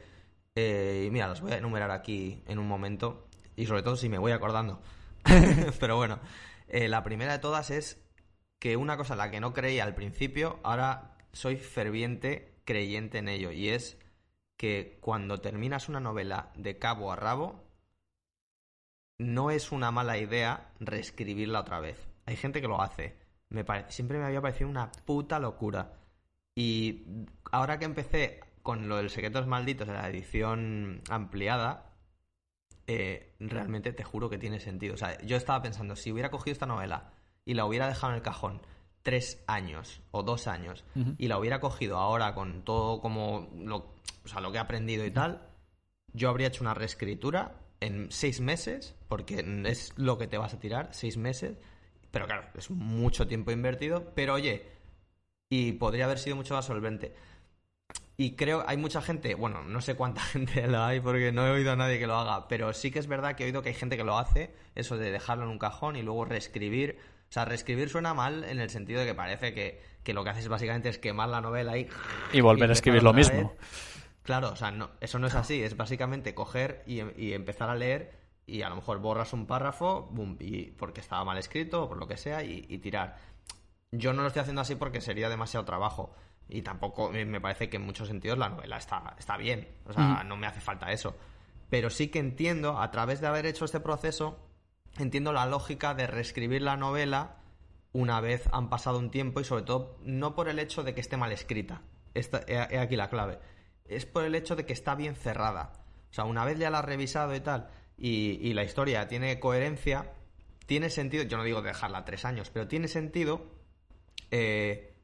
eh, 0.55 1.05
y 1.07 1.11
mira, 1.11 1.27
las 1.27 1.41
voy 1.41 1.53
a 1.53 1.57
enumerar 1.57 1.89
aquí 1.89 2.43
en 2.47 2.59
un 2.59 2.67
momento, 2.67 3.25
y 3.55 3.65
sobre 3.65 3.81
todo 3.81 3.95
si 3.95 4.09
me 4.09 4.19
voy 4.19 4.31
acordando. 4.31 4.79
pero 5.79 5.97
bueno, 5.97 6.19
eh, 6.67 6.87
la 6.87 7.03
primera 7.03 7.33
de 7.33 7.39
todas 7.39 7.71
es 7.71 8.01
que 8.59 8.77
una 8.77 8.97
cosa 8.97 9.13
en 9.13 9.19
la 9.19 9.31
que 9.31 9.39
no 9.39 9.53
creía 9.53 9.83
al 9.83 9.95
principio, 9.95 10.59
ahora 10.63 11.17
soy 11.33 11.57
ferviente 11.57 12.61
creyente 12.65 13.19
en 13.19 13.29
ello, 13.29 13.51
y 13.51 13.69
es 13.69 13.99
que 14.57 14.97
cuando 15.01 15.41
terminas 15.41 15.89
una 15.89 15.99
novela 15.99 16.51
de 16.55 16.77
cabo 16.79 17.11
a 17.11 17.15
rabo, 17.15 17.65
no 19.17 19.51
es 19.51 19.71
una 19.71 19.91
mala 19.91 20.17
idea 20.17 20.71
reescribirla 20.79 21.61
otra 21.61 21.79
vez. 21.79 22.07
Hay 22.25 22.35
gente 22.35 22.61
que 22.61 22.67
lo 22.67 22.81
hace. 22.81 23.17
Me 23.49 23.63
siempre 23.89 24.17
me 24.17 24.25
había 24.25 24.41
parecido 24.41 24.69
una 24.69 24.91
puta 24.91 25.39
locura. 25.39 25.99
Y 26.55 27.05
ahora 27.51 27.79
que 27.79 27.85
empecé 27.85 28.39
con 28.63 28.87
lo 28.89 28.97
del 28.97 29.09
Secretos 29.09 29.47
Malditos 29.47 29.87
de 29.87 29.93
la 29.93 30.09
edición 30.09 31.01
ampliada, 31.09 31.94
eh, 32.87 33.33
realmente 33.39 33.93
te 33.93 34.03
juro 34.03 34.29
que 34.29 34.37
tiene 34.37 34.59
sentido. 34.59 34.93
O 34.93 34.97
sea, 34.97 35.19
yo 35.21 35.37
estaba 35.37 35.61
pensando, 35.61 35.95
si 35.95 36.11
hubiera 36.11 36.31
cogido 36.31 36.53
esta 36.53 36.65
novela 36.65 37.11
y 37.45 37.53
la 37.53 37.65
hubiera 37.65 37.87
dejado 37.87 38.13
en 38.13 38.17
el 38.17 38.23
cajón 38.23 38.61
tres 39.03 39.43
años 39.45 40.01
o 40.09 40.23
dos 40.23 40.47
años 40.47 40.83
y 41.19 41.27
la 41.27 41.37
hubiera 41.37 41.59
cogido 41.59 41.97
ahora 41.97 42.33
con 42.33 42.63
todo 42.63 43.01
como 43.01 43.51
lo, 43.55 43.77
o 44.23 44.27
sea, 44.27 44.41
lo 44.41 44.51
que 44.51 44.57
he 44.57 44.61
aprendido 44.61 45.05
y 45.05 45.11
tal, 45.11 45.47
yo 46.11 46.29
habría 46.29 46.47
hecho 46.47 46.63
una 46.63 46.73
reescritura 46.73 47.59
en 47.81 48.11
seis 48.11 48.41
meses, 48.41 48.95
porque 49.07 49.45
es 49.65 49.93
lo 49.95 50.17
que 50.17 50.25
te 50.25 50.39
vas 50.39 50.55
a 50.55 50.59
tirar, 50.59 50.89
seis 50.91 51.17
meses, 51.17 51.55
pero 52.09 52.25
claro, 52.25 52.47
es 52.55 52.71
mucho 52.71 53.27
tiempo 53.27 53.51
invertido, 53.51 54.11
pero 54.15 54.33
oye, 54.33 54.65
y 55.49 55.73
podría 55.73 56.05
haber 56.05 56.17
sido 56.17 56.35
mucho 56.35 56.55
más 56.55 56.65
solvente. 56.65 57.13
Y 58.17 58.35
creo 58.35 58.63
hay 58.67 58.77
mucha 58.77 59.01
gente, 59.01 59.35
bueno, 59.35 59.63
no 59.63 59.81
sé 59.81 59.95
cuánta 59.95 60.21
gente 60.21 60.67
lo 60.67 60.83
hay 60.83 60.99
porque 60.99 61.31
no 61.31 61.45
he 61.45 61.51
oído 61.51 61.71
a 61.71 61.75
nadie 61.75 61.99
que 61.99 62.07
lo 62.07 62.15
haga, 62.15 62.47
pero 62.47 62.73
sí 62.73 62.91
que 62.91 62.99
es 62.99 63.07
verdad 63.07 63.35
que 63.35 63.43
he 63.43 63.45
oído 63.47 63.61
que 63.61 63.69
hay 63.69 63.75
gente 63.75 63.97
que 63.97 64.03
lo 64.03 64.17
hace, 64.17 64.53
eso 64.75 64.97
de 64.97 65.11
dejarlo 65.11 65.43
en 65.43 65.51
un 65.51 65.59
cajón 65.59 65.95
y 65.95 66.01
luego 66.01 66.25
reescribir. 66.25 66.97
O 67.29 67.33
sea, 67.35 67.43
reescribir 67.43 67.89
suena 67.89 68.13
mal 68.13 68.43
en 68.43 68.59
el 68.59 68.69
sentido 68.69 69.01
de 69.01 69.07
que 69.07 69.15
parece 69.15 69.53
que, 69.53 69.81
que 70.03 70.13
lo 70.13 70.23
que 70.23 70.29
haces 70.29 70.47
básicamente 70.47 70.89
es 70.89 70.99
quemar 70.99 71.27
la 71.27 71.41
novela 71.41 71.77
y... 71.77 71.89
Y 72.31 72.39
volver 72.39 72.69
a 72.69 72.73
escribir 72.73 73.03
lo 73.03 73.13
mismo. 73.13 73.55
Claro, 74.23 74.51
o 74.51 74.55
sea, 74.55 74.71
no, 74.71 74.91
eso 75.01 75.19
no 75.19 75.27
es 75.27 75.35
así, 75.35 75.61
es 75.61 75.75
básicamente 75.75 76.33
coger 76.33 76.83
y, 76.87 77.01
y, 77.21 77.33
empezar 77.33 77.69
a 77.69 77.75
leer 77.75 78.17
y 78.47 78.61
a 78.61 78.69
lo 78.69 78.75
mejor 78.75 78.99
borras 78.99 79.33
un 79.33 79.45
párrafo, 79.47 80.07
boom, 80.11 80.37
y 80.39 80.71
porque 80.71 81.01
estaba 81.01 81.23
mal 81.25 81.37
escrito 81.37 81.83
o 81.83 81.89
por 81.89 81.97
lo 81.97 82.07
que 82.07 82.17
sea, 82.17 82.43
y, 82.43 82.65
y 82.69 82.77
tirar. 82.77 83.17
Yo 83.91 84.13
no 84.13 84.21
lo 84.21 84.27
estoy 84.27 84.41
haciendo 84.41 84.61
así 84.61 84.75
porque 84.75 85.01
sería 85.01 85.29
demasiado 85.29 85.65
trabajo. 85.65 86.15
Y 86.47 86.61
tampoco 86.61 87.09
me 87.11 87.41
parece 87.41 87.69
que 87.69 87.77
en 87.77 87.83
muchos 87.83 88.07
sentidos 88.07 88.37
la 88.37 88.49
novela 88.49 88.77
está, 88.77 89.15
está 89.17 89.35
bien. 89.37 89.67
O 89.85 89.93
sea, 89.93 90.23
no 90.23 90.37
me 90.37 90.47
hace 90.47 90.61
falta 90.61 90.91
eso. 90.91 91.15
Pero 91.69 91.89
sí 91.89 92.09
que 92.09 92.19
entiendo, 92.19 92.79
a 92.79 92.91
través 92.91 93.19
de 93.19 93.27
haber 93.27 93.45
hecho 93.45 93.65
este 93.65 93.79
proceso, 93.79 94.37
entiendo 94.97 95.33
la 95.33 95.45
lógica 95.47 95.95
de 95.95 96.07
reescribir 96.07 96.61
la 96.61 96.77
novela 96.77 97.37
una 97.93 98.19
vez 98.21 98.47
han 98.51 98.69
pasado 98.69 98.99
un 98.99 99.09
tiempo 99.09 99.39
y 99.39 99.45
sobre 99.45 99.63
todo 99.63 99.97
no 100.03 100.35
por 100.35 100.49
el 100.49 100.59
hecho 100.59 100.83
de 100.83 100.93
que 100.93 101.01
esté 101.01 101.17
mal 101.17 101.31
escrita. 101.31 101.81
Esta, 102.13 102.41
he, 102.47 102.77
aquí 102.77 102.95
la 102.95 103.09
clave. 103.09 103.39
Es 103.85 104.05
por 104.05 104.23
el 104.23 104.35
hecho 104.35 104.55
de 104.55 104.65
que 104.65 104.73
está 104.73 104.95
bien 104.95 105.15
cerrada. 105.15 105.71
O 106.11 106.13
sea, 106.13 106.25
una 106.25 106.45
vez 106.45 106.59
ya 106.59 106.69
la 106.69 106.79
has 106.79 106.85
revisado 106.85 107.33
y 107.35 107.39
tal, 107.39 107.69
y, 107.97 108.37
y 108.41 108.53
la 108.53 108.63
historia 108.63 109.07
tiene 109.07 109.39
coherencia, 109.39 110.13
tiene 110.65 110.89
sentido, 110.89 111.23
yo 111.23 111.37
no 111.37 111.43
digo 111.43 111.61
dejarla 111.61 112.05
tres 112.05 112.25
años, 112.25 112.49
pero 112.49 112.67
tiene 112.67 112.87
sentido 112.87 113.49
eh, 114.31 114.94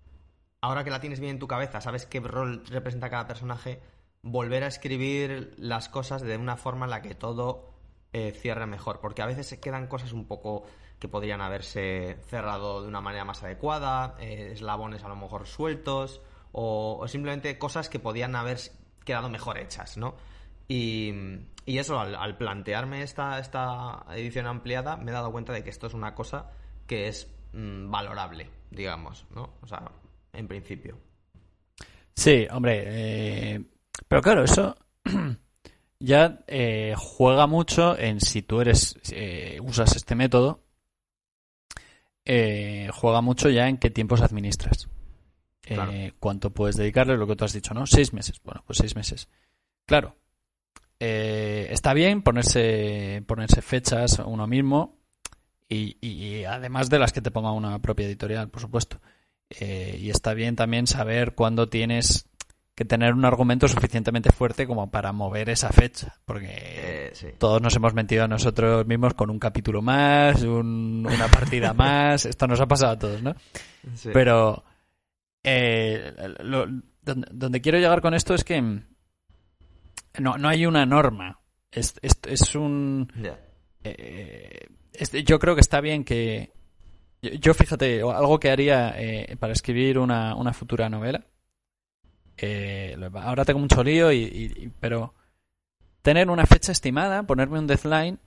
ahora 0.61 0.83
que 0.83 0.91
la 0.91 0.99
tienes 0.99 1.19
bien 1.19 1.33
en 1.33 1.39
tu 1.39 1.47
cabeza, 1.47 1.81
sabes 1.81 2.05
qué 2.05 2.19
rol 2.19 2.63
representa 2.67 3.09
cada 3.09 3.27
personaje, 3.27 3.81
volver 4.21 4.63
a 4.63 4.67
escribir 4.67 5.55
las 5.57 5.89
cosas 5.89 6.21
de 6.21 6.37
una 6.37 6.55
forma 6.55 6.85
en 6.85 6.91
la 6.91 7.01
que 7.01 7.15
todo 7.15 7.73
eh, 8.13 8.31
cierre 8.31 8.67
mejor. 8.67 8.99
Porque 8.99 9.21
a 9.21 9.25
veces 9.25 9.47
se 9.47 9.59
quedan 9.59 9.87
cosas 9.87 10.13
un 10.13 10.25
poco 10.25 10.63
que 10.99 11.07
podrían 11.07 11.41
haberse 11.41 12.17
cerrado 12.29 12.83
de 12.83 12.87
una 12.87 13.01
manera 13.01 13.25
más 13.25 13.41
adecuada, 13.43 14.15
eh, 14.19 14.51
eslabones 14.53 15.03
a 15.03 15.07
lo 15.07 15.15
mejor 15.15 15.47
sueltos, 15.47 16.21
o, 16.51 17.03
simplemente 17.07 17.57
cosas 17.57 17.89
que 17.89 17.97
podían 17.97 18.35
haber 18.35 18.59
quedado 19.03 19.29
mejor 19.29 19.57
hechas, 19.57 19.97
¿no? 19.97 20.15
Y, 20.67 21.11
eso, 21.65 21.99
al, 21.99 22.37
plantearme 22.37 23.01
esta, 23.01 23.39
esta 23.39 24.05
edición 24.11 24.45
ampliada, 24.45 24.97
me 24.97 25.11
he 25.11 25.13
dado 25.13 25.31
cuenta 25.31 25.53
de 25.53 25.63
que 25.63 25.69
esto 25.69 25.87
es 25.87 25.93
una 25.93 26.13
cosa 26.13 26.51
que 26.85 27.07
es 27.07 27.33
mm, 27.53 27.89
valorable, 27.89 28.49
digamos, 28.69 29.25
¿no? 29.31 29.53
O 29.61 29.67
sea, 29.67 29.91
en 30.33 30.47
principio. 30.47 30.97
Sí, 32.15 32.47
hombre, 32.51 32.83
eh, 32.85 33.63
pero 34.07 34.21
claro, 34.21 34.43
eso 34.43 34.75
ya 35.99 36.43
eh, 36.47 36.93
juega 36.97 37.47
mucho 37.47 37.97
en 37.97 38.19
si 38.19 38.41
tú 38.41 38.61
eres 38.61 38.95
eh, 39.11 39.59
usas 39.61 39.95
este 39.95 40.15
método, 40.15 40.63
juega 42.25 43.21
mucho 43.21 43.49
ya 43.49 43.67
en 43.67 43.77
qué 43.77 43.89
tiempos 43.89 44.21
administras. 44.21 44.87
cuánto 46.19 46.51
puedes 46.51 46.75
dedicarle, 46.75 47.17
lo 47.17 47.27
que 47.27 47.35
tú 47.35 47.45
has 47.45 47.53
dicho, 47.53 47.73
¿no? 47.73 47.85
Seis 47.85 48.13
meses. 48.13 48.41
Bueno, 48.43 48.63
pues 48.65 48.77
seis 48.77 48.95
meses. 48.95 49.27
Claro, 49.85 50.15
está 50.99 51.93
bien 51.93 52.21
ponerse, 52.21 53.23
ponerse 53.27 53.61
fechas 53.61 54.21
uno 54.23 54.47
mismo 54.47 54.97
y, 55.67 55.97
y, 56.01 56.43
además 56.43 56.89
de 56.89 56.99
las 56.99 57.11
que 57.11 57.21
te 57.21 57.31
ponga 57.31 57.51
una 57.51 57.79
propia 57.79 58.05
editorial, 58.05 58.49
por 58.49 58.61
supuesto. 58.61 59.01
Eh, 59.59 59.97
y 59.99 60.09
está 60.09 60.33
bien 60.33 60.55
también 60.55 60.87
saber 60.87 61.33
cuándo 61.35 61.67
tienes 61.67 62.25
que 62.73 62.85
tener 62.85 63.13
un 63.13 63.25
argumento 63.25 63.67
suficientemente 63.67 64.31
fuerte 64.31 64.65
como 64.65 64.89
para 64.89 65.11
mover 65.11 65.49
esa 65.49 65.69
fecha, 65.69 66.15
porque 66.25 66.47
eh, 66.49 67.35
todos 67.37 67.61
nos 67.61 67.75
hemos 67.75 67.93
mentido 67.93 68.23
a 68.23 68.27
nosotros 68.27 68.87
mismos 68.87 69.13
con 69.13 69.29
un 69.29 69.39
capítulo 69.39 69.81
más, 69.81 70.41
una 70.43 71.27
partida 71.27 71.73
más, 71.75 72.25
esto 72.25 72.47
nos 72.47 72.61
ha 72.61 72.67
pasado 72.67 72.93
a 72.93 72.99
todos, 72.99 73.21
¿no? 73.21 73.35
Pero 74.13 74.63
eh, 75.43 76.13
donde, 77.01 77.61
quiero 77.61 77.77
llegar 77.77 78.01
con 78.01 78.13
esto 78.13 78.33
es 78.33 78.45
que 78.45 78.61
no, 78.61 80.37
no 80.37 80.47
hay 80.47 80.65
una 80.65 80.85
norma, 80.85 81.41
es, 81.71 81.95
es, 82.01 82.55
un... 82.55 83.11
yo 85.25 85.39
creo 85.39 85.55
que 85.55 85.61
está 85.61 85.81
bien 85.81 86.05
que, 86.05 86.53
yo, 87.21 87.53
fíjate, 87.53 88.01
algo 88.01 88.39
que 88.39 88.49
haría 88.49 88.93
eh, 88.97 89.35
para 89.39 89.53
escribir 89.53 89.99
una, 89.99 90.35
una 90.35 90.53
futura 90.53 90.89
novela. 90.89 91.23
Eh, 92.37 92.97
ahora 93.13 93.45
tengo 93.45 93.59
mucho 93.59 93.83
lío, 93.83 94.11
y, 94.11 94.71
pero 94.79 95.13
tener 96.01 96.29
una 96.29 96.45
fecha 96.45 96.71
estimada, 96.71 97.23
ponerme 97.23 97.59
un 97.59 97.67
deadline, 97.67 98.19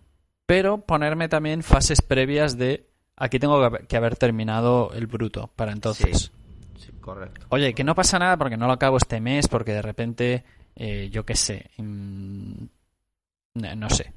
pero 0.47 0.79
ponerme 0.79 1.29
también 1.29 1.63
fases 1.63 2.03
previas 2.03 2.57
de 2.57 2.87
aquí 3.17 3.39
tengo 3.39 3.71
que 3.89 3.97
haber 3.97 4.17
terminado 4.17 4.93
el 4.93 5.07
bruto 5.07 5.51
para 5.57 5.73
entonces. 5.73 6.33
Sí, 6.79 6.93
correcto. 7.01 7.47
Oye, 7.49 7.75
que 7.75 7.85
no 7.85 7.95
pasa 7.95 8.19
nada 8.19 8.37
porque 8.37 8.57
no 8.57 8.67
lo 8.67 8.73
acabo 8.73 8.97
este 8.97 9.21
mes, 9.21 9.49
porque 9.49 9.73
de 9.73 9.83
repente, 9.83 10.45
eh, 10.77 11.09
yo 11.11 11.25
qué 11.25 11.35
sé, 11.35 11.71
mm, 11.79 12.65
no 13.55 13.89
sé, 13.89 14.13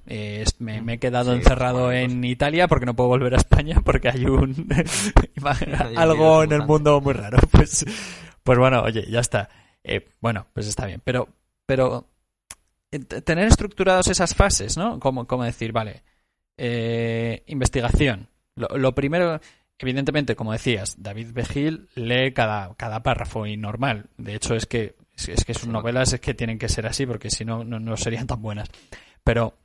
me, 0.59 0.93
he 0.93 0.97
quedado 0.99 1.33
encerrado 1.33 1.91
en 1.91 2.23
Italia 2.23 2.67
porque 2.67 2.87
no 2.87 2.95
puedo 2.95 3.09
volver 3.09 3.35
a 3.35 3.37
España 3.37 3.81
porque 3.85 4.09
hay 4.09 4.25
un 4.25 4.67
algo 5.95 6.43
en 6.43 6.51
el 6.51 6.63
mundo 6.65 7.01
muy 7.01 7.13
raro. 7.13 7.37
Pues, 7.51 7.85
pues 8.43 8.59
bueno, 8.59 8.81
oye, 8.81 9.05
ya 9.09 9.19
está. 9.19 9.49
Eh, 9.83 10.07
bueno, 10.21 10.47
pues 10.53 10.67
está 10.67 10.85
bien. 10.85 11.01
Pero, 11.03 11.27
pero 11.65 12.07
eh, 12.91 12.99
tener 12.99 13.47
estructuradas 13.47 14.07
esas 14.07 14.35
fases, 14.35 14.77
¿no? 14.77 14.99
Como, 14.99 15.27
como 15.27 15.43
decir, 15.43 15.71
vale, 15.71 16.03
eh, 16.57 17.43
investigación. 17.47 18.29
Lo, 18.55 18.95
primero, 18.95 19.39
evidentemente, 19.77 20.35
como 20.35 20.51
decías, 20.51 20.95
David 20.97 21.31
Begil 21.33 21.89
lee 21.95 22.31
cada, 22.33 22.73
cada 22.75 23.03
párrafo 23.03 23.45
y 23.45 23.57
normal. 23.57 24.09
De 24.17 24.35
hecho, 24.35 24.55
es 24.55 24.65
que, 24.65 24.95
es, 25.15 25.45
que 25.45 25.53
sus 25.53 25.67
novelas 25.67 26.13
es 26.13 26.21
que 26.21 26.33
tienen 26.33 26.57
que 26.57 26.69
ser 26.69 26.87
así 26.87 27.05
porque 27.05 27.29
si 27.29 27.45
no, 27.45 27.63
no 27.63 27.97
serían 27.97 28.27
tan 28.27 28.41
buenas. 28.41 28.69
Pero, 29.27 29.55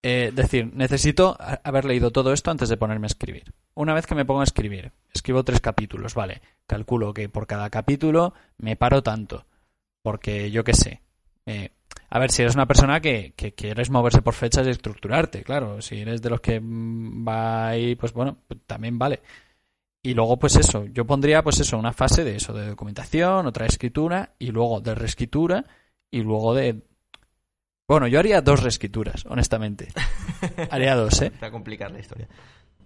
eh, 0.00 0.30
decir, 0.32 0.72
necesito 0.72 1.36
haber 1.64 1.84
leído 1.84 2.12
todo 2.12 2.32
esto 2.32 2.52
antes 2.52 2.68
de 2.68 2.76
ponerme 2.76 3.06
a 3.06 3.08
escribir. 3.08 3.52
Una 3.74 3.94
vez 3.94 4.06
que 4.06 4.14
me 4.14 4.24
pongo 4.24 4.42
a 4.42 4.44
escribir, 4.44 4.92
escribo 5.12 5.42
tres 5.42 5.60
capítulos, 5.60 6.14
vale. 6.14 6.40
Calculo 6.68 7.12
que 7.12 7.28
por 7.28 7.48
cada 7.48 7.68
capítulo 7.68 8.32
me 8.58 8.76
paro 8.76 9.02
tanto. 9.02 9.44
Porque 10.02 10.52
yo 10.52 10.62
qué 10.62 10.72
sé. 10.72 11.02
A 12.10 12.18
ver, 12.20 12.30
si 12.30 12.42
eres 12.42 12.54
una 12.54 12.66
persona 12.66 13.00
que, 13.00 13.32
que, 13.34 13.54
quieres 13.54 13.90
moverse 13.90 14.22
por 14.22 14.34
fechas 14.34 14.68
y 14.68 14.70
estructurarte, 14.70 15.42
claro. 15.42 15.82
Si 15.82 15.96
eres 15.96 16.22
de 16.22 16.30
los 16.30 16.40
que 16.40 16.60
mm, 16.60 17.26
va 17.26 17.66
ahí, 17.66 17.96
pues 17.96 18.12
bueno, 18.12 18.38
pues 18.46 18.60
también 18.68 19.00
vale. 19.00 19.20
Y 20.00 20.14
luego, 20.14 20.38
pues 20.38 20.54
eso, 20.54 20.84
yo 20.86 21.04
pondría, 21.04 21.42
pues 21.42 21.58
eso, 21.58 21.76
una 21.76 21.92
fase 21.92 22.22
de 22.22 22.36
eso, 22.36 22.52
de 22.52 22.68
documentación, 22.68 23.46
otra 23.48 23.66
escritura, 23.66 24.34
y 24.38 24.52
luego 24.52 24.80
de 24.80 24.94
reescritura, 24.94 25.64
y 26.08 26.20
luego 26.22 26.54
de 26.54 26.82
bueno, 27.88 28.06
yo 28.08 28.18
haría 28.18 28.40
dos 28.40 28.62
reescrituras, 28.62 29.24
honestamente. 29.26 29.88
haría 30.70 30.94
dos, 30.94 31.22
¿eh? 31.22 31.30
Para 31.30 31.52
complicar 31.52 31.90
la 31.90 32.00
historia. 32.00 32.28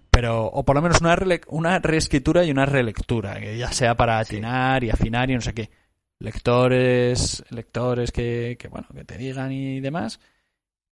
Pero, 0.09 0.45
o 0.45 0.63
por 0.63 0.75
lo 0.75 0.81
menos 0.81 1.01
una, 1.01 1.17
una 1.47 1.79
reescritura 1.79 2.43
y 2.43 2.51
una 2.51 2.65
relectura, 2.65 3.39
que 3.39 3.57
ya 3.57 3.71
sea 3.71 3.95
para 3.95 4.19
atinar 4.19 4.83
y 4.83 4.89
afinar 4.89 5.29
y 5.29 5.35
no 5.35 5.41
sé 5.41 5.53
qué. 5.53 5.69
Lectores, 6.19 7.43
lectores 7.49 8.11
que, 8.11 8.57
que, 8.59 8.67
bueno, 8.67 8.87
que 8.93 9.05
te 9.05 9.17
digan 9.17 9.51
y 9.51 9.79
demás. 9.79 10.19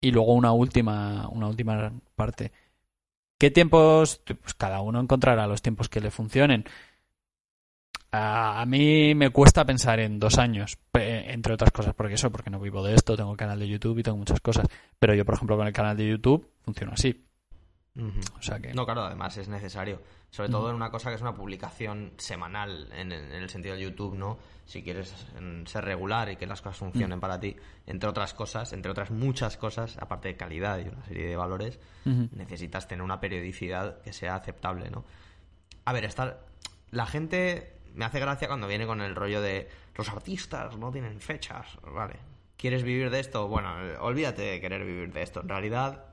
Y 0.01 0.11
luego 0.11 0.33
una 0.33 0.53
última, 0.53 1.27
una 1.29 1.47
última 1.47 1.91
parte. 2.15 2.51
¿Qué 3.37 3.51
tiempos? 3.51 4.21
Pues 4.25 4.53
cada 4.53 4.81
uno 4.81 4.99
encontrará 4.99 5.47
los 5.47 5.61
tiempos 5.61 5.89
que 5.89 6.01
le 6.01 6.11
funcionen. 6.11 6.65
A, 8.11 8.65
mí 8.65 9.13
me 9.13 9.29
cuesta 9.29 9.65
pensar 9.65 9.99
en 9.99 10.19
dos 10.19 10.39
años, 10.39 10.77
entre 10.93 11.53
otras 11.53 11.71
cosas, 11.71 11.93
porque 11.93 12.15
eso, 12.15 12.31
porque 12.31 12.49
no 12.49 12.59
vivo 12.59 12.83
de 12.83 12.95
esto, 12.95 13.15
tengo 13.15 13.35
canal 13.37 13.59
de 13.59 13.67
YouTube 13.67 13.99
y 13.99 14.03
tengo 14.03 14.17
muchas 14.17 14.39
cosas. 14.39 14.65
Pero 14.97 15.13
yo, 15.13 15.25
por 15.25 15.35
ejemplo, 15.35 15.57
con 15.57 15.67
el 15.67 15.73
canal 15.73 15.95
de 15.95 16.09
YouTube 16.09 16.49
funciona 16.63 16.93
así. 16.93 17.25
O 18.37 18.41
sea 18.41 18.59
que... 18.59 18.73
No, 18.73 18.85
claro, 18.85 19.03
además 19.03 19.37
es 19.37 19.49
necesario. 19.49 20.01
Sobre 20.29 20.49
todo 20.49 20.69
en 20.69 20.75
una 20.75 20.91
cosa 20.91 21.09
que 21.09 21.15
es 21.15 21.21
una 21.21 21.33
publicación 21.33 22.13
semanal, 22.17 22.87
en 22.93 23.11
el, 23.11 23.49
sentido 23.49 23.75
de 23.75 23.81
YouTube, 23.81 24.15
¿no? 24.15 24.37
Si 24.65 24.83
quieres 24.83 25.13
ser 25.65 25.83
regular 25.83 26.29
y 26.29 26.35
que 26.35 26.45
las 26.45 26.61
cosas 26.61 26.77
funcionen 26.77 27.19
para 27.19 27.39
ti, 27.39 27.55
entre 27.87 28.09
otras 28.09 28.33
cosas, 28.33 28.71
entre 28.73 28.91
otras 28.91 29.09
muchas 29.09 29.57
cosas, 29.57 29.97
aparte 29.99 30.29
de 30.29 30.37
calidad 30.37 30.79
y 30.79 30.87
una 30.87 31.03
serie 31.05 31.27
de 31.27 31.35
valores, 31.35 31.79
necesitas 32.05 32.87
tener 32.87 33.03
una 33.03 33.19
periodicidad 33.19 34.01
que 34.01 34.13
sea 34.13 34.35
aceptable, 34.35 34.89
¿no? 34.89 35.03
A 35.85 35.93
ver, 35.93 36.05
estar... 36.05 36.45
La 36.91 37.05
gente 37.05 37.78
me 37.95 38.05
hace 38.05 38.19
gracia 38.19 38.47
cuando 38.47 38.67
viene 38.67 38.85
con 38.87 39.01
el 39.01 39.15
rollo 39.15 39.41
de 39.41 39.69
los 39.95 40.09
artistas 40.09 40.77
no 40.77 40.91
tienen 40.91 41.19
fechas, 41.19 41.77
vale. 41.83 42.15
¿Quieres 42.57 42.83
vivir 42.83 43.09
de 43.09 43.19
esto? 43.19 43.47
Bueno, 43.47 43.73
olvídate 44.01 44.41
de 44.41 44.61
querer 44.61 44.83
vivir 44.85 45.13
de 45.13 45.21
esto. 45.21 45.39
En 45.41 45.49
realidad, 45.49 46.05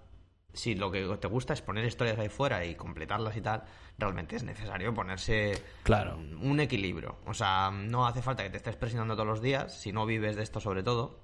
si 0.52 0.74
lo 0.76 0.90
que 0.90 1.04
te 1.18 1.26
gusta 1.26 1.52
es 1.52 1.60
poner 1.62 1.84
historias 1.84 2.18
ahí 2.18 2.28
fuera 2.28 2.64
y 2.64 2.76
completarlas 2.76 3.36
y 3.36 3.40
tal, 3.40 3.64
realmente 3.98 4.36
es 4.36 4.44
necesario 4.44 4.94
ponerse 4.94 5.60
Claro. 5.82 6.16
un 6.16 6.60
equilibrio. 6.60 7.16
O 7.26 7.34
sea, 7.34 7.70
no 7.72 8.06
hace 8.06 8.22
falta 8.22 8.42
que 8.44 8.50
te 8.50 8.58
estés 8.58 8.76
presionando 8.76 9.14
todos 9.14 9.26
los 9.26 9.42
días, 9.42 9.76
si 9.80 9.92
no 9.92 10.06
vives 10.06 10.36
de 10.36 10.42
esto 10.44 10.60
sobre 10.60 10.82
todo, 10.84 11.20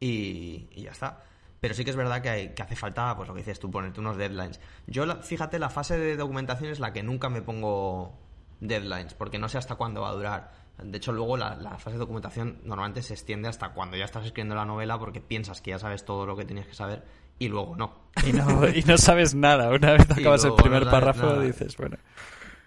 y, 0.00 0.68
y 0.72 0.82
ya 0.82 0.90
está. 0.92 1.22
Pero 1.60 1.74
sí 1.74 1.84
que 1.84 1.90
es 1.90 1.96
verdad 1.96 2.22
que, 2.22 2.28
hay- 2.28 2.54
que 2.54 2.62
hace 2.62 2.76
falta, 2.76 3.14
pues 3.16 3.28
lo 3.28 3.34
que 3.34 3.40
dices 3.40 3.58
tú, 3.60 3.70
ponerte 3.70 4.00
unos 4.00 4.16
deadlines. 4.16 4.60
Yo, 4.86 5.06
la- 5.06 5.16
fíjate, 5.16 5.58
la 5.58 5.70
fase 5.70 5.98
de 5.98 6.16
documentación 6.16 6.70
es 6.70 6.80
la 6.80 6.92
que 6.92 7.02
nunca 7.02 7.28
me 7.28 7.42
pongo 7.42 8.18
deadlines, 8.60 9.14
porque 9.14 9.38
no 9.38 9.48
sé 9.48 9.58
hasta 9.58 9.74
cuándo 9.76 10.02
va 10.02 10.10
a 10.10 10.12
durar. 10.12 10.66
De 10.78 10.98
hecho, 10.98 11.12
luego 11.12 11.36
la, 11.36 11.56
la 11.56 11.78
fase 11.78 11.92
de 11.92 11.98
documentación 11.98 12.60
normalmente 12.64 13.02
se 13.02 13.14
extiende 13.14 13.48
hasta 13.48 13.70
cuando 13.70 13.96
ya 13.96 14.04
estás 14.04 14.26
escribiendo 14.26 14.54
la 14.54 14.66
novela 14.66 14.98
porque 14.98 15.20
piensas 15.20 15.60
que 15.60 15.70
ya 15.70 15.78
sabes 15.78 16.04
todo 16.04 16.26
lo 16.26 16.36
que 16.36 16.44
tenías 16.44 16.66
que 16.66 16.74
saber 16.74 17.02
y 17.38 17.48
luego 17.48 17.76
no. 17.76 18.10
Y 18.26 18.32
no, 18.32 18.68
y 18.68 18.82
no 18.82 18.98
sabes 18.98 19.34
nada. 19.34 19.70
Una 19.70 19.92
vez 19.92 20.10
acabas 20.10 20.44
el 20.44 20.54
primer 20.54 20.84
no 20.84 20.90
párrafo 20.90 21.26
nada. 21.26 21.42
dices, 21.42 21.76
bueno. 21.76 21.96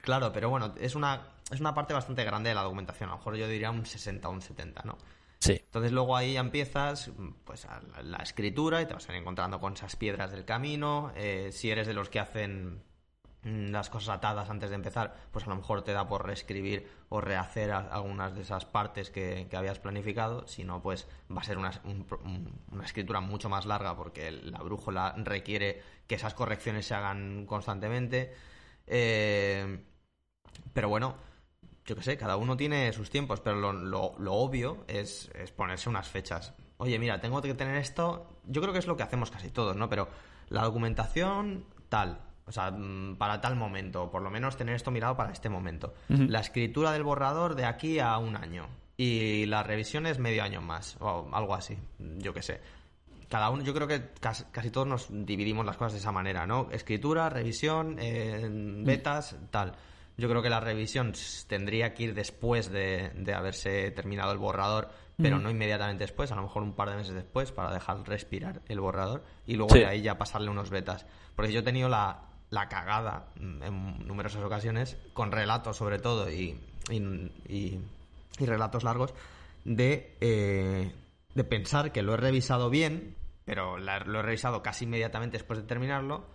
Claro, 0.02 0.32
pero 0.32 0.50
bueno, 0.50 0.74
es 0.80 0.96
una, 0.96 1.22
es 1.52 1.60
una 1.60 1.74
parte 1.74 1.94
bastante 1.94 2.24
grande 2.24 2.50
de 2.50 2.56
la 2.56 2.64
documentación. 2.64 3.10
A 3.10 3.14
lo 3.14 3.18
mejor 3.18 3.36
yo 3.36 3.48
diría 3.48 3.72
un 3.72 3.86
60 3.86 4.28
o 4.28 4.32
un 4.32 4.42
70, 4.42 4.82
¿no? 4.86 4.98
Sí. 5.40 5.54
Entonces 5.54 5.92
luego 5.92 6.18
ahí 6.18 6.34
ya 6.34 6.42
empiezas 6.42 7.12
pues 7.46 7.66
a 7.66 7.80
la, 7.82 8.04
la 8.04 8.18
escritura 8.18 8.82
y 8.82 8.86
te 8.86 8.94
vas 8.94 9.08
a 9.08 9.14
ir 9.14 9.20
encontrando 9.20 9.60
con 9.60 9.74
esas 9.74 9.96
piedras 9.96 10.32
del 10.32 10.46
camino. 10.46 11.12
Eh, 11.16 11.50
si 11.52 11.70
eres 11.70 11.88
de 11.88 11.94
los 11.94 12.10
que 12.10 12.20
hacen 12.20 12.82
las 13.44 13.90
cosas 13.90 14.10
atadas 14.18 14.50
antes 14.50 14.70
de 14.70 14.76
empezar, 14.76 15.16
pues 15.32 15.46
a 15.46 15.50
lo 15.50 15.56
mejor 15.56 15.82
te 15.84 15.94
da 15.94 16.08
por 16.08 16.26
reescribir 16.26 16.90
o 17.08 17.22
rehacer 17.22 17.72
algunas 17.72 18.36
de 18.36 18.42
esas 18.42 18.66
partes 18.66 19.10
que, 19.12 19.48
que 19.50 19.56
habías 19.58 19.80
planificado. 19.80 20.46
Si 20.48 20.64
no, 20.64 20.82
pues 20.82 21.08
va 21.36 21.42
a 21.42 21.44
ser 21.46 21.58
una, 21.58 21.72
un- 21.86 22.06
un- 22.26 22.62
una 22.72 22.84
escritura 22.86 23.22
mucho 23.22 23.48
más 23.50 23.66
larga 23.66 23.96
porque 23.96 24.32
la 24.32 24.60
brújula 24.60 25.14
requiere 25.18 25.82
que 26.08 26.16
esas 26.16 26.34
correcciones 26.34 26.86
se 26.86 26.96
hagan 26.96 27.46
constantemente. 27.46 28.34
Eh, 28.88 29.86
pero 30.74 30.90
bueno, 30.90 31.16
yo 31.86 31.96
qué 31.96 32.04
sé, 32.04 32.18
cada 32.18 32.36
uno 32.38 32.58
tiene 32.58 32.92
sus 32.94 33.10
tiempos, 33.10 33.40
pero 33.40 33.56
lo, 33.56 33.72
lo- 33.74 34.16
lo 34.20 34.34
obvio 34.34 34.84
es, 34.88 35.30
es 35.34 35.52
ponerse 35.52 35.90
unas 35.90 36.08
fechas. 36.08 36.54
Oye, 36.78 37.00
mira, 37.00 37.20
tengo 37.20 37.42
que 37.42 37.54
tener 37.54 37.76
esto. 37.78 38.42
Yo 38.46 38.62
creo 38.62 38.74
que 38.74 38.80
es 38.80 38.88
lo 38.88 38.96
que 38.98 39.04
hacemos 39.04 39.32
casi 39.32 39.50
todos, 39.50 39.76
¿no? 39.76 39.90
Pero 39.90 40.08
la 40.50 40.64
documentación, 40.64 41.66
tal. 41.90 42.20
O 42.50 42.52
sea, 42.52 42.72
mm, 42.72 43.16
para 43.18 43.40
tal 43.40 43.56
momento. 43.56 44.10
Por 44.12 44.22
lo 44.22 44.30
menos 44.30 44.58
tener 44.58 44.76
esto 44.76 44.92
mirado 44.92 45.16
para 45.16 45.32
este 45.32 45.48
momento. 45.50 45.94
La 46.10 46.40
escritura 46.40 46.92
del 46.92 47.04
borrador 47.04 47.56
de 47.56 47.66
aquí 47.66 48.00
a 48.00 48.18
un 48.18 48.36
año. 48.36 48.68
Y 48.98 49.46
las 49.46 49.66
revisiones 49.66 50.20
medio 50.20 50.44
año 50.44 50.60
más. 50.62 50.98
O 51.00 51.30
algo 51.32 51.56
así. 51.56 51.78
Yo 52.18 52.34
qué 52.34 52.42
sé. 52.42 52.60
Cada 53.30 53.52
uno, 53.52 53.64
yo 53.64 53.74
creo 53.76 53.88
que 53.88 54.10
casi, 54.20 54.44
casi 54.46 54.72
todos 54.72 54.88
nos 54.88 55.08
dividimos 55.10 55.64
las 55.66 55.78
cosas 55.78 55.94
de 55.94 56.00
esa 56.00 56.12
manera, 56.12 56.48
¿no? 56.48 56.68
Escritura, 56.72 57.30
revisión, 57.30 57.98
eh, 58.00 58.50
betas, 58.84 59.38
tal. 59.52 59.74
Yo 60.18 60.28
creo 60.28 60.42
que 60.42 60.50
la 60.50 60.60
revisión 60.60 61.14
tendría 61.48 61.94
que 61.94 62.04
ir 62.04 62.14
después 62.16 62.72
de, 62.72 63.12
de 63.16 63.34
haberse 63.34 63.92
terminado 63.92 64.32
el 64.34 64.40
borrador, 64.40 64.90
pero 65.16 65.38
no 65.38 65.50
inmediatamente 65.50 66.04
después, 66.06 66.32
a 66.32 66.36
lo 66.36 66.42
mejor 66.44 66.64
un 66.64 66.74
par 66.74 66.90
de 66.90 66.96
meses 66.98 67.14
después, 67.14 67.52
para 67.52 67.72
dejar 67.72 68.02
respirar 68.08 68.62
el 68.68 68.80
borrador 68.80 69.24
y 69.46 69.56
luego 69.56 69.74
Sí. 69.74 69.80
de 69.80 69.86
ahí 69.86 70.02
ya 70.02 70.18
pasarle 70.18 70.50
unos 70.50 70.70
betas. 70.72 71.06
Porque 71.36 71.52
yo 71.54 71.60
he 71.60 71.64
tenido 71.64 71.88
la, 71.88 72.22
la 72.50 72.68
cagada 72.70 73.28
mm, 73.40 73.64
en 73.64 74.08
numerosas 74.08 74.44
ocasiones, 74.44 74.98
con 75.14 75.32
relatos 75.32 75.78
sobre 75.78 76.00
todo 76.00 76.30
y, 76.32 76.60
y, 76.90 76.98
y- 77.48 77.80
y 78.40 78.46
relatos 78.46 78.84
largos, 78.84 79.14
de, 79.66 80.16
eh, 80.22 80.92
de 81.36 81.44
pensar 81.44 81.92
que 81.92 82.02
lo 82.02 82.14
he 82.14 82.18
revisado 82.18 82.70
bien, 82.70 83.16
pero 83.46 83.78
la- 83.78 84.00
lo 84.00 84.20
he 84.20 84.24
revisado 84.24 84.64
casi 84.64 84.86
inmediatamente 84.86 85.38
después 85.38 85.60
de 85.60 85.66
terminarlo. 85.66 86.26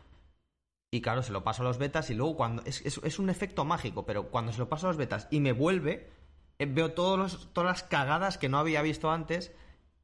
Y 0.93 1.01
claro, 1.01 1.23
se 1.23 1.33
lo 1.33 1.43
paso 1.43 1.63
a 1.63 1.65
los 1.65 1.79
betas 1.79 2.11
y 2.11 2.15
luego 2.15 2.37
cuando... 2.37 2.63
Es, 2.65 2.81
es- 2.87 3.01
es 3.03 3.19
un 3.19 3.29
efecto 3.31 3.65
mágico, 3.65 4.05
pero 4.07 4.29
cuando 4.31 4.53
se 4.53 4.59
lo 4.59 4.69
paso 4.69 4.87
a 4.87 4.91
los 4.91 4.97
betas 4.97 5.27
y 5.31 5.41
me 5.41 5.53
vuelve, 5.53 6.11
eh, 6.59 6.67
veo 6.67 6.93
todos 6.93 7.19
los, 7.19 7.53
todas 7.53 7.71
las 7.71 7.83
cagadas 7.83 8.39
que 8.39 8.49
no 8.49 8.59
había 8.59 8.81
visto 8.83 9.11
antes 9.11 9.51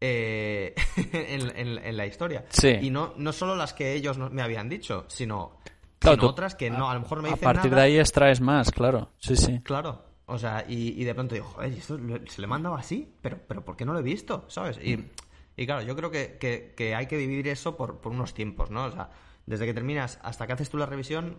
eh, 0.01 0.75
en, 1.12 1.57
en- 1.57 1.79
en 1.85 1.96
la 1.96 2.07
historia. 2.07 2.44
Sí. 2.49 2.70
Y 2.81 2.90
no, 2.90 3.12
no 3.16 3.33
solo 3.33 3.55
las 3.55 3.75
que 3.75 3.92
ellos 3.92 4.18
no- 4.18 4.31
me 4.31 4.42
habían 4.42 4.68
dicho, 4.68 5.05
sino, 5.09 5.59
Claro, 6.01 6.15
sino 6.17 6.27
tú- 6.27 6.33
otras 6.33 6.55
que 6.57 6.71
no, 6.71 6.91
a 6.91 6.95
lo 6.95 7.01
mejor 7.01 7.23
me 7.23 7.29
A 7.29 7.33
dicen 7.33 7.45
partir 7.45 7.71
nada. 7.71 7.83
de 7.83 7.89
ahí 7.89 7.99
extraes 7.99 8.41
más, 8.41 8.71
claro. 8.73 9.11
Sí, 9.19 9.37
sí. 9.37 9.61
Claro. 9.61 10.03
O 10.27 10.39
sea, 10.39 10.65
y, 10.69 11.01
y 11.01 11.05
de 11.05 11.15
pronto 11.15 11.35
digo, 11.35 11.47
joder, 11.47 11.73
¿y 11.73 11.77
esto 11.79 11.99
se 12.29 12.41
le 12.41 12.47
mandaba 12.47 12.79
así? 12.79 13.15
¿Pero, 13.21 13.39
pero 13.47 13.65
¿por 13.65 13.77
qué 13.77 13.85
no 13.85 13.93
lo 13.93 13.99
he 13.99 14.03
visto? 14.03 14.45
¿Sabes? 14.49 14.79
Y, 14.83 15.11
y 15.57 15.67
claro, 15.67 15.83
yo 15.83 15.95
creo 15.97 16.11
que, 16.11 16.39
que- 16.39 16.73
que 16.77 16.95
hay 16.95 17.07
que 17.07 17.17
vivir 17.17 17.47
eso 17.49 17.77
por, 17.77 18.01
por 18.01 18.13
unos 18.13 18.33
tiempos, 18.35 18.71
¿no? 18.71 18.85
O 18.87 18.91
sea, 18.93 19.11
desde 19.47 19.67
que 19.67 19.75
terminas 19.75 20.19
hasta 20.23 20.47
que 20.47 20.53
haces 20.55 20.71
tú 20.71 20.79
la 20.79 20.87
revisión, 20.87 21.39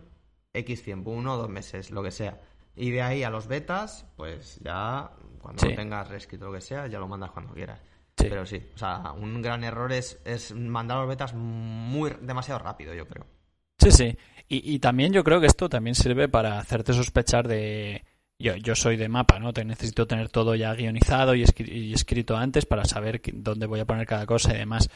X 0.53 0.83
tiempo, 0.83 1.11
uno 1.11 1.33
o 1.33 1.37
dos 1.37 1.49
meses, 1.49 1.89
lo 1.91 2.03
que 2.03 2.11
sea. 2.11 2.41
Y 2.75 2.91
de 2.91 3.01
ahí 3.01 3.23
a 3.23 3.29
los 3.29 3.47
betas, 3.47 4.05
pues 4.17 4.59
ya 4.63 5.11
cuando 5.41 5.61
Sí. 5.61 5.69
lo 5.69 5.75
tengas 5.75 6.07
reescrito 6.09 6.45
lo 6.45 6.53
que 6.53 6.61
sea, 6.61 6.87
ya 6.87 6.99
lo 6.99 7.07
mandas 7.07 7.31
cuando 7.31 7.53
quieras. 7.53 7.79
Sí. 8.17 8.27
Pero 8.29 8.45
sí, 8.45 8.61
o 8.75 8.77
sea, 8.77 9.13
un 9.13 9.41
gran 9.41 9.63
error 9.63 9.91
es, 9.93 10.21
es 10.25 10.53
mandar 10.53 10.97
a 10.97 11.01
los 11.01 11.09
betas 11.09 11.33
muy 11.33 12.11
demasiado 12.21 12.59
rápido, 12.59 12.93
yo 12.93 13.07
creo. 13.07 13.25
Sí, 13.81 13.91
sí. 13.91 14.17
Y, 14.47 14.75
y 14.75 14.79
también 14.79 15.13
yo 15.13 15.23
creo 15.23 15.39
que 15.39 15.47
esto 15.47 15.69
también 15.69 15.95
sirve 15.95 16.27
para 16.27 16.59
hacerte 16.59 16.93
sospechar 16.93 17.47
de... 17.47 18.03
Yo, 18.37 18.55
yo 18.55 18.75
soy 18.75 18.97
de 18.97 19.07
mapa, 19.07 19.37
¿no? 19.39 19.53
Te 19.53 19.63
necesito 19.63 20.07
tener 20.07 20.29
todo 20.29 20.55
ya 20.55 20.73
guionizado 20.73 21.35
y, 21.35 21.43
escri- 21.43 21.71
y 21.71 21.93
escrito 21.93 22.35
antes 22.35 22.65
para 22.65 22.85
saber 22.85 23.21
dónde 23.33 23.67
voy 23.67 23.79
a 23.79 23.85
poner 23.85 24.07
cada 24.07 24.25
cosa 24.25 24.53
y 24.53 24.57
demás. 24.57 24.89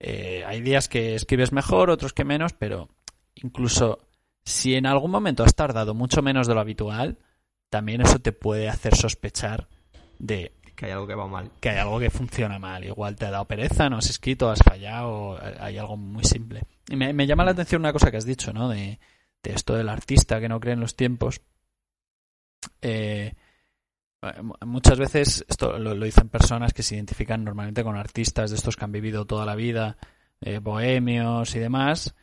Eh, 0.00 0.42
hay 0.46 0.60
días 0.60 0.88
que 0.88 1.14
escribes 1.14 1.52
mejor, 1.52 1.90
otros 1.90 2.12
que 2.12 2.24
menos, 2.24 2.52
pero 2.54 2.88
incluso 3.36 4.00
si 4.44 4.74
en 4.74 4.86
algún 4.86 5.12
momento 5.12 5.44
has 5.44 5.54
tardado 5.54 5.94
mucho 5.94 6.22
menos 6.22 6.48
de 6.48 6.54
lo 6.54 6.60
habitual, 6.60 7.18
también 7.70 8.00
eso 8.00 8.18
te 8.18 8.32
puede 8.32 8.68
hacer 8.68 8.96
sospechar 8.96 9.68
de 10.18 10.52
Que 10.78 10.86
hay 10.86 10.92
algo 10.92 11.08
que 11.08 11.16
va 11.16 11.26
mal. 11.26 11.50
que 11.58 11.70
hay 11.70 11.78
algo 11.78 11.98
que 11.98 12.08
funciona 12.08 12.60
mal. 12.60 12.84
Igual 12.84 13.16
te 13.16 13.26
ha 13.26 13.32
dado 13.32 13.46
pereza, 13.46 13.88
no 13.90 13.96
has 13.96 14.08
escrito, 14.10 14.48
has 14.48 14.60
fallado, 14.62 15.36
hay 15.58 15.76
algo 15.76 15.96
muy 15.96 16.22
simple. 16.22 16.62
Y 16.88 16.94
me, 16.94 17.26
llama 17.26 17.44
la 17.44 17.50
atención 17.50 17.82
una 17.82 17.92
cosa 17.92 18.12
que 18.12 18.16
has 18.16 18.24
dicho, 18.24 18.52
¿no? 18.52 18.68
De, 18.68 19.00
esto 19.42 19.74
del 19.74 19.88
artista 19.88 20.38
que 20.38 20.48
no 20.48 20.60
cree 20.60 20.74
en 20.74 20.80
los 20.80 20.94
tiempos. 20.94 21.40
Eh, 22.80 23.34
mu- 24.40 24.54
muchas 24.66 25.00
veces 25.00 25.44
esto 25.48 25.76
lo, 25.80 25.94
dicen 25.96 26.28
personas 26.28 26.72
que 26.72 26.84
se 26.84 26.94
identifican 26.94 27.42
normalmente 27.42 27.82
con 27.82 27.96
artistas 27.96 28.50
de 28.50 28.56
estos 28.56 28.76
que 28.76 28.84
han 28.84 28.92
vivido 28.92 29.24
toda 29.24 29.44
la 29.46 29.56
vida, 29.56 29.96
eh, 30.40 30.58
bohemios 30.60 31.56
y 31.56 31.58
demás, 31.58 32.14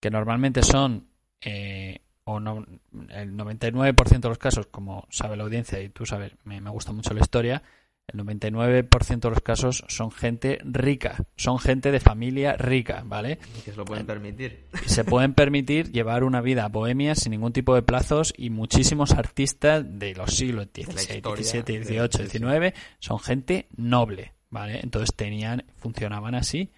que 0.00 0.10
normalmente 0.10 0.62
son 0.62 1.08
eh, 1.40 2.00
o 2.24 2.40
no, 2.40 2.66
el 3.08 3.32
99% 3.34 4.20
de 4.20 4.28
los 4.28 4.38
casos, 4.38 4.66
como 4.66 5.06
sabe 5.08 5.38
la 5.38 5.44
audiencia 5.44 5.80
y 5.80 5.88
tú 5.88 6.04
sabes, 6.04 6.32
me 6.44 6.60
gusta 6.68 6.92
mucho 6.92 7.14
la 7.14 7.20
historia, 7.20 7.62
el 8.08 8.20
99% 8.20 9.20
de 9.20 9.30
los 9.30 9.40
casos 9.40 9.84
son 9.88 10.10
gente 10.10 10.58
rica, 10.62 11.24
son 11.36 11.58
gente 11.58 11.90
de 11.90 11.98
familia 11.98 12.56
rica, 12.56 13.02
¿vale? 13.04 13.38
Y 13.58 13.62
que 13.62 13.72
se 13.72 13.76
lo 13.76 13.84
pueden 13.84 14.06
permitir. 14.06 14.66
Se 14.86 15.04
pueden 15.04 15.34
permitir 15.34 15.90
llevar 15.92 16.22
una 16.22 16.40
vida 16.40 16.68
bohemia 16.68 17.14
sin 17.16 17.32
ningún 17.32 17.52
tipo 17.52 17.74
de 17.74 17.82
plazos 17.82 18.32
y 18.36 18.50
muchísimos 18.50 19.12
artistas 19.12 19.84
de 19.98 20.14
los 20.14 20.30
siglos 20.36 20.68
XVI, 20.72 21.20
XVII, 21.20 21.84
XVIII. 21.84 22.28
XIX 22.28 22.74
son 23.00 23.18
gente 23.18 23.66
noble, 23.76 24.34
¿vale? 24.50 24.80
Entonces 24.82 25.14
tenían, 25.14 25.64
funcionaban 25.74 26.36
así. 26.36 26.70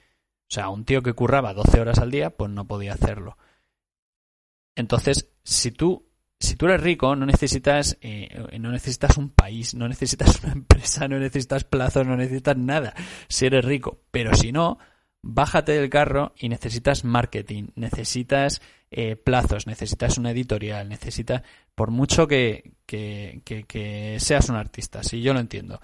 O 0.51 0.55
sea, 0.55 0.71
un 0.71 0.87
tío 0.87 1.03
que 1.03 1.13
curraba 1.13 1.53
12 1.53 1.81
horas 1.81 1.99
al 1.99 2.11
día, 2.11 2.31
pues 2.31 2.51
no 2.51 2.67
podía 2.67 2.95
hacerlo. 2.95 3.37
Entonces, 4.75 5.29
si 5.43 5.73
tú, 5.73 6.08
si 6.41 6.57
tú 6.57 6.67
eres 6.67 6.81
rico, 6.83 7.17
no 7.17 7.27
necesitas, 7.27 7.99
eh, 8.01 8.47
no 8.61 8.71
necesitas 8.71 9.17
un 9.17 9.31
país, 9.31 9.75
no 9.75 9.89
necesitas 9.89 10.43
una 10.45 10.53
empresa, 10.55 11.09
no 11.09 11.19
necesitas 11.19 11.65
plazos, 11.65 12.07
no 12.07 12.17
necesitas 12.17 12.57
nada. 12.57 12.95
Si 13.29 13.47
eres 13.47 13.65
rico, 13.65 14.01
pero 14.11 14.35
si 14.35 14.53
no, 14.53 14.79
bájate 15.23 15.73
del 15.73 15.91
carro 15.91 16.33
y 16.39 16.49
necesitas 16.49 17.05
marketing, 17.05 17.69
necesitas 17.75 18.63
eh, 18.91 19.17
plazos, 19.17 19.67
necesitas 19.67 20.17
una 20.17 20.31
editorial, 20.31 20.89
necesitas, 20.89 21.43
por 21.75 21.91
mucho 21.91 22.27
que, 22.29 22.73
que, 22.87 23.43
que- 23.45 23.65
que 23.65 24.17
seas 24.21 24.49
un 24.49 24.57
artista, 24.57 25.03
sí, 25.03 25.21
yo 25.21 25.35
lo 25.35 25.41
entiendo. 25.41 25.81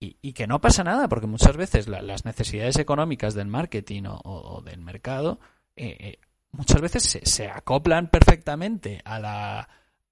Y, 0.00 0.16
y 0.22 0.32
que 0.32 0.46
no 0.46 0.60
pasa 0.62 0.82
nada, 0.82 1.08
porque 1.08 1.26
muchas 1.26 1.56
veces 1.58 1.86
la- 1.88 2.00
las 2.02 2.24
necesidades 2.24 2.78
económicas 2.78 3.34
del 3.34 3.48
marketing 3.48 4.04
o 4.06 4.62
del 4.64 4.80
mercado 4.80 5.40
eh, 5.76 5.96
eh, 6.00 6.18
muchas 6.52 6.80
veces 6.80 7.02
se, 7.04 7.24
se 7.26 7.48
acoplan 7.48 8.08
perfectamente 8.08 9.00
a 9.04 9.18
la, 9.20 9.68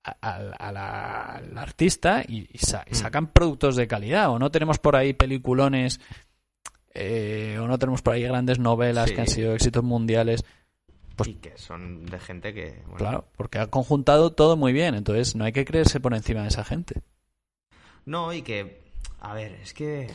a, 0.08 0.16
a- 0.20 0.50
a 0.68 0.72
la- 0.72 1.22
al 1.36 1.58
artista 1.58 2.22
y, 2.26 2.48
y 2.52 2.58
sa- 2.58 2.84
y 2.86 2.92
Mm. 2.92 2.96
sacan 2.96 3.26
productos 3.28 3.76
de 3.76 3.86
calidad. 3.86 4.30
O 4.30 4.38
no 4.38 4.50
tenemos 4.50 4.78
por 4.78 4.96
ahí 4.96 5.12
peliculones 5.12 6.00
eh, 6.94 7.58
o 7.60 7.66
no 7.68 7.78
tenemos 7.78 8.02
por 8.02 8.14
ahí 8.14 8.22
grandes 8.22 8.58
novelas 8.58 9.08
Sí. 9.10 9.14
que 9.14 9.20
han 9.20 9.26
sido 9.28 9.54
éxitos 9.54 9.84
mundiales. 9.84 10.44
Pues- 11.16 11.28
y 11.30 11.34
que 11.34 11.56
son 11.58 12.06
de 12.06 12.18
gente 12.20 12.54
que... 12.54 12.82
bueno, 12.86 12.96
Claro, 12.96 13.28
porque 13.36 13.58
ha 13.58 13.66
conjuntado 13.66 14.30
todo 14.32 14.56
muy 14.56 14.72
bien. 14.72 14.94
Entonces 14.94 15.34
no 15.36 15.44
hay 15.44 15.52
que 15.52 15.64
creerse 15.64 16.00
por 16.00 16.14
encima 16.14 16.42
de 16.42 16.48
esa 16.48 16.64
gente. 16.64 17.02
No, 18.04 18.32
y 18.32 18.42
que, 18.42 18.82
a 19.20 19.34
ver, 19.34 19.52
es 19.62 19.74
que, 19.74 20.08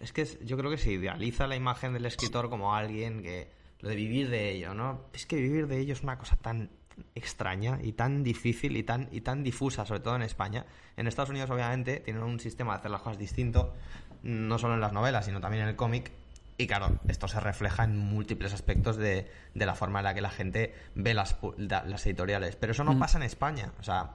es 0.00 0.12
que 0.12 0.26
yo 0.44 0.56
creo 0.56 0.70
que 0.70 0.78
se 0.78 0.92
idealiza 0.92 1.46
la 1.46 1.56
imagen 1.56 1.92
del 1.92 2.06
escritor 2.06 2.48
como 2.48 2.74
alguien 2.74 3.22
que 3.22 3.50
lo 3.80 3.88
de 3.88 3.96
vivir 3.96 4.30
de 4.30 4.50
ello, 4.52 4.72
¿no? 4.74 5.02
Es 5.12 5.26
que 5.26 5.36
vivir 5.36 5.66
de 5.66 5.78
ello 5.80 5.92
es 5.92 6.02
una 6.02 6.16
cosa 6.18 6.36
tan 6.36 6.70
extraña 7.14 7.78
y 7.82 7.92
tan 7.92 8.22
difícil 8.22 8.76
y 8.76 8.82
tan, 8.82 9.08
y 9.10 9.20
tan 9.20 9.42
difusa, 9.42 9.84
sobre 9.84 10.00
todo 10.00 10.16
en 10.16 10.22
España. 10.22 10.66
En 10.96 11.06
Estados 11.06 11.30
Unidos, 11.30 11.50
obviamente, 11.50 12.00
tienen 12.00 12.22
un 12.22 12.40
sistema 12.40 12.72
de 12.72 12.78
hacer 12.78 12.90
las 12.90 13.02
cosas 13.02 13.18
distinto, 13.18 13.74
no 14.22 14.58
solo 14.58 14.74
en 14.74 14.80
las 14.80 14.92
novelas, 14.92 15.24
sino 15.26 15.40
también 15.40 15.64
en 15.64 15.70
el 15.70 15.76
cómic. 15.76 16.12
Y 16.56 16.66
claro, 16.66 17.00
esto 17.08 17.26
se 17.26 17.40
refleja 17.40 17.84
en 17.84 17.96
múltiples 17.96 18.52
aspectos 18.52 18.96
de, 18.96 19.30
de 19.54 19.66
la 19.66 19.74
forma 19.74 20.00
en 20.00 20.04
la 20.04 20.14
que 20.14 20.20
la 20.20 20.30
gente 20.30 20.74
ve 20.94 21.14
las, 21.14 21.38
las 21.56 22.06
editoriales. 22.06 22.56
Pero 22.56 22.72
eso 22.72 22.84
no 22.84 22.98
pasa 22.98 23.16
en 23.16 23.24
España. 23.24 23.72
O 23.80 23.82
sea, 23.82 24.10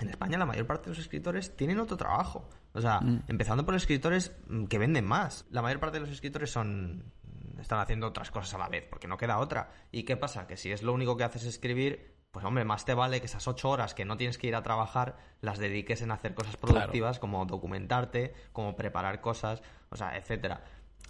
en 0.00 0.08
España 0.08 0.38
la 0.38 0.46
mayor 0.46 0.66
parte 0.66 0.84
de 0.84 0.90
los 0.90 0.98
escritores 0.98 1.56
tienen 1.56 1.80
otro 1.80 1.96
trabajo. 1.96 2.48
O 2.72 2.80
sea, 2.80 3.00
empezando 3.26 3.66
por 3.66 3.74
escritores 3.74 4.32
mm, 4.48 4.66
que 4.66 4.78
venden 4.78 5.04
más. 5.04 5.46
La 5.50 5.62
mayor 5.62 5.80
parte 5.80 5.96
de 5.96 6.02
los 6.02 6.10
escritores 6.10 6.52
son 6.52 7.12
están 7.60 7.80
haciendo 7.80 8.06
otras 8.06 8.30
cosas 8.30 8.54
a 8.54 8.58
la 8.58 8.68
vez, 8.68 8.86
porque 8.88 9.06
no 9.06 9.16
queda 9.16 9.38
otra. 9.38 9.70
¿Y 9.92 10.04
qué 10.04 10.16
pasa? 10.16 10.46
Que 10.46 10.56
si 10.56 10.72
es 10.72 10.82
lo 10.82 10.92
único 10.92 11.16
que 11.16 11.24
haces 11.24 11.44
escribir, 11.44 12.09
pues 12.30 12.44
hombre, 12.44 12.64
más 12.64 12.84
te 12.84 12.94
vale 12.94 13.20
que 13.20 13.26
esas 13.26 13.46
ocho 13.48 13.70
horas 13.70 13.94
que 13.94 14.04
no 14.04 14.16
tienes 14.16 14.38
que 14.38 14.46
ir 14.46 14.54
a 14.54 14.62
trabajar 14.62 15.16
las 15.40 15.58
dediques 15.58 16.02
en 16.02 16.12
hacer 16.12 16.34
cosas 16.34 16.56
productivas, 16.56 17.18
como 17.18 17.44
documentarte, 17.44 18.34
como 18.52 18.76
preparar 18.76 19.20
cosas, 19.20 19.62
o 19.90 19.96
sea, 19.96 20.16
etcétera. 20.16 20.62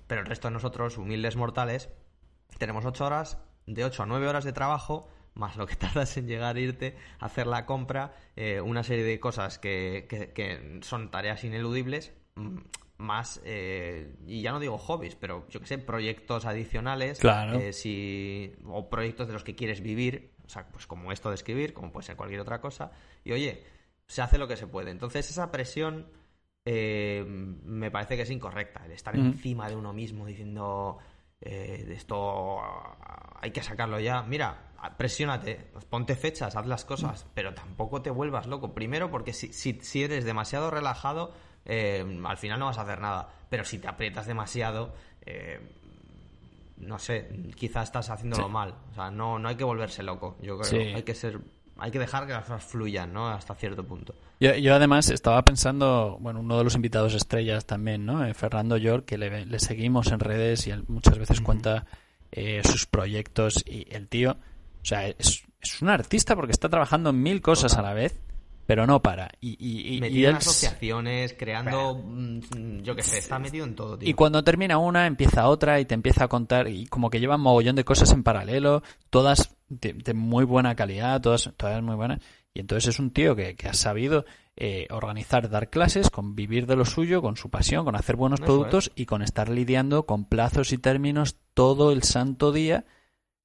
Pero 0.07 0.23
el 0.23 0.27
resto 0.27 0.49
de 0.49 0.55
nosotros, 0.55 0.99
humildes 0.99 1.37
mortales, 1.37 1.91
tenemos 2.59 2.85
ocho 2.85 3.05
horas, 3.05 3.39
de 3.67 3.85
ocho 3.85 4.03
a 4.03 4.07
nueve 4.07 4.29
horas 4.29 4.45
de 4.45 4.53
trabajo, 4.53 5.09
más 5.35 5.57
lo 5.57 5.67
que 5.67 5.77
tardas 5.77 6.17
en 6.17 6.27
llegar 6.27 6.57
a 6.57 6.61
irte, 6.61 6.97
hacer 7.19 7.47
la 7.47 7.67
compra, 7.67 8.15
eh, 8.37 8.61
una 8.61 8.83
serie 8.83 9.05
de 9.05 9.21
cosas 9.21 9.59
que, 9.59 10.07
que 10.09 10.81
son 10.83 11.11
tareas 11.11 11.45
ineludibles, 11.45 12.13
mm, 12.37 12.59
más, 13.01 13.41
eh, 13.45 14.15
y 14.27 14.43
ya 14.43 14.53
no 14.53 14.61
digo 14.61 14.79
hobbies, 14.79 15.17
pero 15.17 15.47
yo 15.49 15.61
que 15.61 15.67
sé, 15.67 15.79
proyectos 15.79 16.45
adicionales, 16.45 17.19
claro. 17.19 17.59
Eh, 17.59 17.73
si, 17.73 18.53
o 18.67 18.89
proyectos 18.89 19.27
de 19.27 19.33
los 19.33 19.43
que 19.43 19.57
quieres 19.57 19.81
vivir, 19.81 20.31
o 20.51 20.53
sea, 20.53 20.67
pues 20.69 20.87
como 20.87 21.13
esto 21.13 21.29
de 21.29 21.37
escribir, 21.37 21.73
como 21.73 21.93
puede 21.93 22.07
ser 22.07 22.17
cualquier 22.17 22.41
otra 22.41 22.61
cosa, 22.61 22.91
y 23.23 23.31
oye, 23.31 23.65
se 24.07 24.21
hace 24.21 24.37
lo 24.37 24.49
que 24.49 24.57
se 24.57 24.67
puede. 24.67 24.91
Entonces 24.91 25.31
esa 25.31 25.53
presión 25.53 26.09
eh, 26.65 27.25
me 27.27 27.91
parece 27.93 28.17
que 28.17 28.23
es 28.23 28.31
incorrecta, 28.31 28.85
el 28.85 28.93
estar 28.93 29.15
encima 29.15 29.69
de 29.69 29.77
uno 29.77 29.93
mismo 29.93 30.27
diciendo, 30.27 30.99
esto 31.41 32.61
hay 33.41 33.53
que 33.53 33.63
sacarlo 33.63 34.01
ya, 34.01 34.23
mira, 34.23 34.73
presiónate, 34.97 35.71
ponte 35.89 36.17
fechas, 36.17 36.57
haz 36.57 36.67
las 36.67 36.85
cosas, 36.85 37.27
pero 37.35 37.55
tampoco 37.55 38.03
te 38.03 38.11
vuelvas 38.11 38.47
loco. 38.47 38.75
Primero 38.75 39.11
porque 39.11 39.33
si, 39.33 39.53
si, 39.53 39.79
si 39.81 40.03
eres 40.03 40.25
demasiado 40.25 40.71
relajado, 40.71 41.33
eh, 41.65 42.21
al 42.25 42.37
final 42.37 42.59
no 42.59 42.67
vas 42.67 42.79
a 42.79 42.83
hacer 42.83 43.01
nada. 43.01 43.29
Pero 43.49 43.65
si 43.65 43.79
te 43.79 43.89
aprietas 43.89 44.27
demasiado, 44.27 44.95
eh, 45.23 45.61
no 46.81 46.99
sé, 46.99 47.29
quizás 47.57 47.85
estás 47.85 48.11
haciéndolo 48.11 48.49
mal. 48.49 48.75
O 48.91 48.95
sea, 48.95 49.11
no, 49.11 49.39
no 49.39 49.49
hay 49.49 49.57
que 49.57 49.65
volverse 49.65 50.03
loco. 50.03 50.37
Yo 50.41 50.59
creo 50.59 50.97
hay 50.97 51.03
que 51.03 51.15
ser 51.15 51.41
hay 51.81 51.91
que 51.91 51.99
dejar 51.99 52.27
que 52.27 52.35
las 52.35 52.45
cosas 52.45 52.63
fluyan, 52.63 53.13
¿no? 53.13 53.29
Hasta 53.29 53.55
cierto 53.55 53.83
punto. 53.83 54.15
Yo, 54.39 54.75
además 54.75 55.09
estaba 55.09 55.43
pensando, 55.43 56.19
bueno, 56.21 56.41
uno 56.41 56.59
de 56.59 56.65
los 56.65 56.75
invitados 56.75 57.15
estrellas 57.15 57.65
también, 57.65 58.05
¿no? 58.05 58.25
Eh, 58.25 58.35
Fernando 58.35 58.77
York, 58.77 59.07
que 59.07 59.17
le, 59.17 59.59
seguimos 59.59 60.13
en 60.13 60.21
redes 60.21 60.67
y 60.67 60.71
él 60.71 60.85
muchas 60.89 61.19
veces 61.19 61.41
cuenta 61.41 61.87
sus 62.65 62.87
proyectos 62.87 63.65
y 63.67 63.87
el 63.91 64.09
tío, 64.09 64.33
o 64.33 64.85
sea, 64.85 65.09
es, 65.09 65.43
es 65.61 65.83
un 65.83 65.89
artista 65.89 66.37
porque 66.37 66.53
está 66.53 66.69
trabajando 66.69 67.11
en 67.11 67.23
mil 67.23 67.41
cosas 67.41 67.77
a 67.77 67.83
la 67.83 67.93
vez 67.93 68.21
pero 68.71 68.87
no 68.87 69.03
para. 69.03 69.33
Y, 69.41 69.57
y, 69.59 69.99
y, 70.07 70.25
en 70.25 70.37
asociaciones, 70.37 71.35
creando, 71.37 71.97
mm, 71.97 72.83
yo 72.83 72.95
qué 72.95 73.03
sé, 73.03 73.19
está 73.19 73.41
metido 73.41 73.65
en 73.65 73.75
todo. 73.75 73.99
Tío. 73.99 74.09
Y 74.09 74.15
cuando 74.15 74.45
termina 74.45 74.79
una, 74.79 75.09
empieza 75.09 75.49
otra 75.49 75.81
y 75.81 75.87
te 75.87 75.95
empieza 75.95 76.27
a 76.27 76.29
contar, 76.29 76.69
y 76.69 76.87
como 76.87 77.11
que 77.11 77.19
lleva 77.19 77.35
un 77.35 77.41
mogollón 77.41 77.75
de 77.75 77.83
cosas 77.83 78.13
en 78.13 78.23
paralelo, 78.23 78.85
todas 79.11 79.57
de, 79.69 80.15
muy 80.15 80.45
buena 80.45 80.77
calidad, 80.77 81.21
todas, 81.21 81.51
todas 81.57 81.83
muy 81.83 81.97
buenas. 81.97 82.21
Y 82.55 82.61
entonces 82.61 82.95
es 82.95 83.01
un 83.01 83.11
tío 83.11 83.35
que, 83.35 83.57
que 83.57 83.67
ha 83.67 83.75
sabido 83.75 84.25
eh, 84.55 84.87
organizar, 84.91 85.51
dar 85.51 85.69
clases, 85.69 86.09
con 86.09 86.37
vivir 86.37 86.69
de 86.69 86.77
lo 86.77 86.85
suyo, 86.85 87.23
con 87.23 87.37
su 87.37 87.51
pasión, 87.51 87.85
con 87.85 87.97
hacer 87.97 88.15
buenos 88.15 88.41
productos 88.41 88.93
y 88.95 89.05
con 89.05 89.23
estar 89.23 89.49
lidiando 89.49 90.07
con 90.07 90.27
plazos 90.27 90.73
y 90.73 90.79
términos 90.79 91.39
todo 91.55 91.91
el 91.91 92.05
santo 92.05 92.53
día 92.53 92.85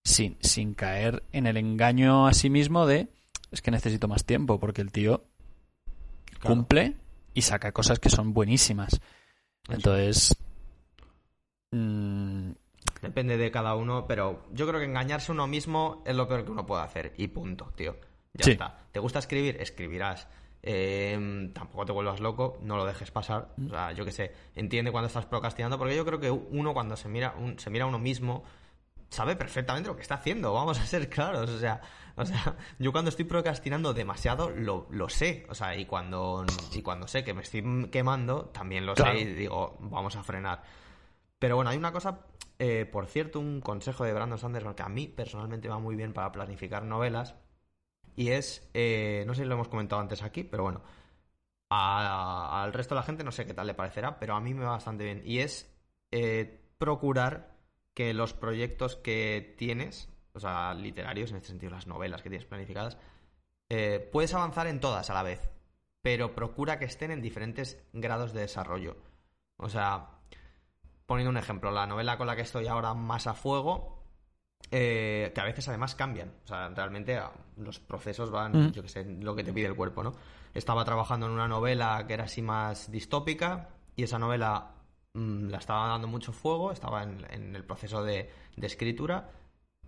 sin, 0.03 0.38
sin 0.41 0.75
caer 0.75 1.23
en 1.31 1.47
el 1.47 1.57
engaño 1.57 2.27
a 2.27 2.33
sí 2.35 2.51
mismo 2.51 2.85
de 2.85 3.07
es 3.51 3.62
que 3.62 3.71
necesito 3.71 4.08
más 4.08 4.25
tiempo 4.25 4.60
porque 4.60 4.81
el 4.81 4.91
tío 4.91 5.25
cumple 6.43 6.95
y 7.34 7.41
saca 7.41 7.71
cosas 7.71 7.99
que 7.99 8.10
son 8.10 8.34
buenísimas. 8.34 8.99
Entonces... 9.69 10.36
Mm, 11.71 12.51
Depende 13.01 13.38
de 13.38 13.51
cada 13.51 13.75
uno, 13.75 14.05
pero 14.08 14.43
yo 14.51 14.67
creo 14.67 14.79
que 14.79 14.86
engañarse 14.86 15.31
uno 15.31 15.47
mismo 15.47 16.01
es 16.05 16.15
lo 16.15 16.27
peor 16.27 16.45
que 16.45 16.51
uno 16.51 16.65
puede 16.65 16.84
hacer. 16.84 17.13
Y 17.17 17.27
punto, 17.27 17.71
tío. 17.75 17.97
Ya 18.34 18.51
está. 18.51 18.79
¿Te 18.91 18.99
gusta 18.99 19.19
escribir? 19.19 19.58
Escribirás. 19.60 20.27
Eh, 20.67 21.51
tampoco 21.53 21.86
te 21.86 21.91
vuelvas 21.91 22.19
loco, 22.19 22.58
no 22.63 22.75
lo 22.75 22.86
dejes 22.86 23.12
pasar. 23.12 23.49
O 23.63 23.69
sea, 23.69 23.91
yo 23.91 24.03
qué 24.03 24.12
sé, 24.12 24.31
entiende 24.55 24.91
cuando 24.91 25.08
estás 25.08 25.27
procrastinando, 25.27 25.77
porque 25.77 25.95
yo 25.95 26.03
creo 26.03 26.19
que 26.19 26.31
uno 26.31 26.73
cuando 26.73 26.95
se 26.95 27.08
mira, 27.08 27.36
se 27.58 27.69
mira 27.69 27.86
a 27.86 27.88
uno 27.88 27.99
mismo, 27.99 28.43
sabe 29.09 29.35
perfectamente 29.35 29.89
lo 29.89 29.95
que 29.95 30.01
está 30.01 30.15
haciendo, 30.15 30.53
vamos 30.53 30.79
a 30.79 30.85
ser 30.85 31.09
claros. 31.09 31.49
O 31.49 31.59
sea, 31.59 31.81
o 32.15 32.25
sea, 32.25 32.55
yo 32.79 32.91
cuando 32.91 33.09
estoy 33.09 33.25
procrastinando 33.25 33.93
demasiado 33.93 34.49
lo, 34.49 34.87
lo 34.89 35.09
sé. 35.09 35.45
O 35.49 35.55
sea, 35.55 35.75
y 35.75 35.85
cuando, 35.85 36.45
y 36.73 36.81
cuando 36.81 37.07
sé 37.07 37.23
que 37.23 37.33
me 37.33 37.41
estoy 37.41 37.89
quemando, 37.91 38.45
también 38.45 38.85
lo 38.85 38.95
sé 38.95 39.17
y 39.19 39.25
digo, 39.25 39.77
vamos 39.79 40.15
a 40.15 40.23
frenar. 40.23 40.63
Pero 41.39 41.55
bueno, 41.55 41.71
hay 41.71 41.77
una 41.77 41.91
cosa, 41.91 42.25
eh, 42.59 42.85
por 42.85 43.07
cierto, 43.07 43.39
un 43.39 43.61
consejo 43.61 44.03
de 44.05 44.13
Brandon 44.13 44.39
Sanderson 44.39 44.73
que 44.75 44.83
a 44.83 44.89
mí 44.89 45.07
personalmente 45.07 45.67
va 45.67 45.79
muy 45.79 45.95
bien 45.95 46.13
para 46.13 46.31
planificar 46.31 46.83
novelas. 46.83 47.35
Y 48.15 48.29
es, 48.29 48.69
eh, 48.73 49.23
no 49.27 49.33
sé 49.33 49.43
si 49.43 49.47
lo 49.47 49.55
hemos 49.55 49.67
comentado 49.67 50.01
antes 50.01 50.23
aquí, 50.23 50.43
pero 50.45 50.63
bueno, 50.63 50.81
al 51.69 52.71
resto 52.71 52.95
de 52.95 53.01
la 53.01 53.05
gente 53.05 53.23
no 53.25 53.31
sé 53.31 53.45
qué 53.45 53.53
tal 53.53 53.67
le 53.67 53.73
parecerá, 53.73 54.19
pero 54.19 54.35
a 54.35 54.39
mí 54.39 54.53
me 54.53 54.63
va 54.63 54.71
bastante 54.71 55.03
bien. 55.03 55.21
Y 55.25 55.39
es 55.39 55.69
eh, 56.11 56.61
procurar 56.77 57.54
que 57.95 58.13
los 58.13 58.34
proyectos 58.34 58.95
que 58.95 59.55
tienes 59.58 60.10
o 60.36 60.39
sea, 60.39 60.73
literarios, 60.73 61.31
en 61.31 61.38
este 61.38 61.47
sentido 61.47 61.71
las 61.71 61.88
novelas 61.88 62.21
que 62.21 62.29
tienes 62.29 62.45
planificadas, 62.45 62.97
eh, 63.69 64.08
puedes 64.12 64.34
avanzar 64.34 64.67
en 64.67 64.81
todas 64.81 65.10
a 65.10 65.13
la 65.13 65.23
vez, 65.23 65.49
pero 66.01 66.36
procura 66.36 66.77
que 66.77 66.86
estén 66.86 67.10
en 67.12 67.21
diferentes 67.21 67.81
grados 67.93 68.34
de 68.34 68.41
desarrollo. 68.41 68.97
O 69.55 69.69
sea, 69.69 70.10
poniendo 71.05 71.29
un 71.29 71.38
ejemplo, 71.38 71.71
la 71.71 71.88
novela 71.88 72.17
con 72.17 72.27
la 72.27 72.36
que 72.36 72.41
estoy 72.41 72.67
ahora 72.67 72.93
más 72.93 73.27
a 73.27 73.34
fuego, 73.34 74.03
eh, 74.71 75.31
que 75.34 75.41
a 75.41 75.45
veces 75.45 75.69
además 75.69 75.95
cambian. 75.95 76.34
O 76.43 76.47
sea, 76.47 76.67
realmente 76.67 77.15
ah, 77.15 77.31
los 77.55 77.79
procesos 77.79 78.29
van, 78.29 78.51
mm. 78.51 78.71
yo 78.73 78.81
que 78.84 78.89
sé, 78.89 79.05
lo 79.05 79.36
que 79.36 79.43
te 79.45 79.53
pide 79.53 79.67
el 79.67 79.75
cuerpo, 79.75 80.03
¿no? 80.03 80.12
Estaba 80.53 80.84
trabajando 80.84 81.27
en 81.27 81.31
una 81.31 81.47
novela 81.47 82.03
que 82.08 82.13
era 82.13 82.25
así 82.25 82.41
más 82.41 82.91
distópica 82.91 83.69
y 83.95 84.03
esa 84.03 84.19
novela 84.19 84.74
la 85.15 85.58
estaba 85.58 85.88
dando 85.88 86.08
mucho 86.08 86.32
fuego, 86.32 86.71
estaba 86.71 87.04
en, 87.04 87.56
el 87.56 87.63
proceso 87.63 88.04
de 88.04 88.30
escritura 88.62 89.32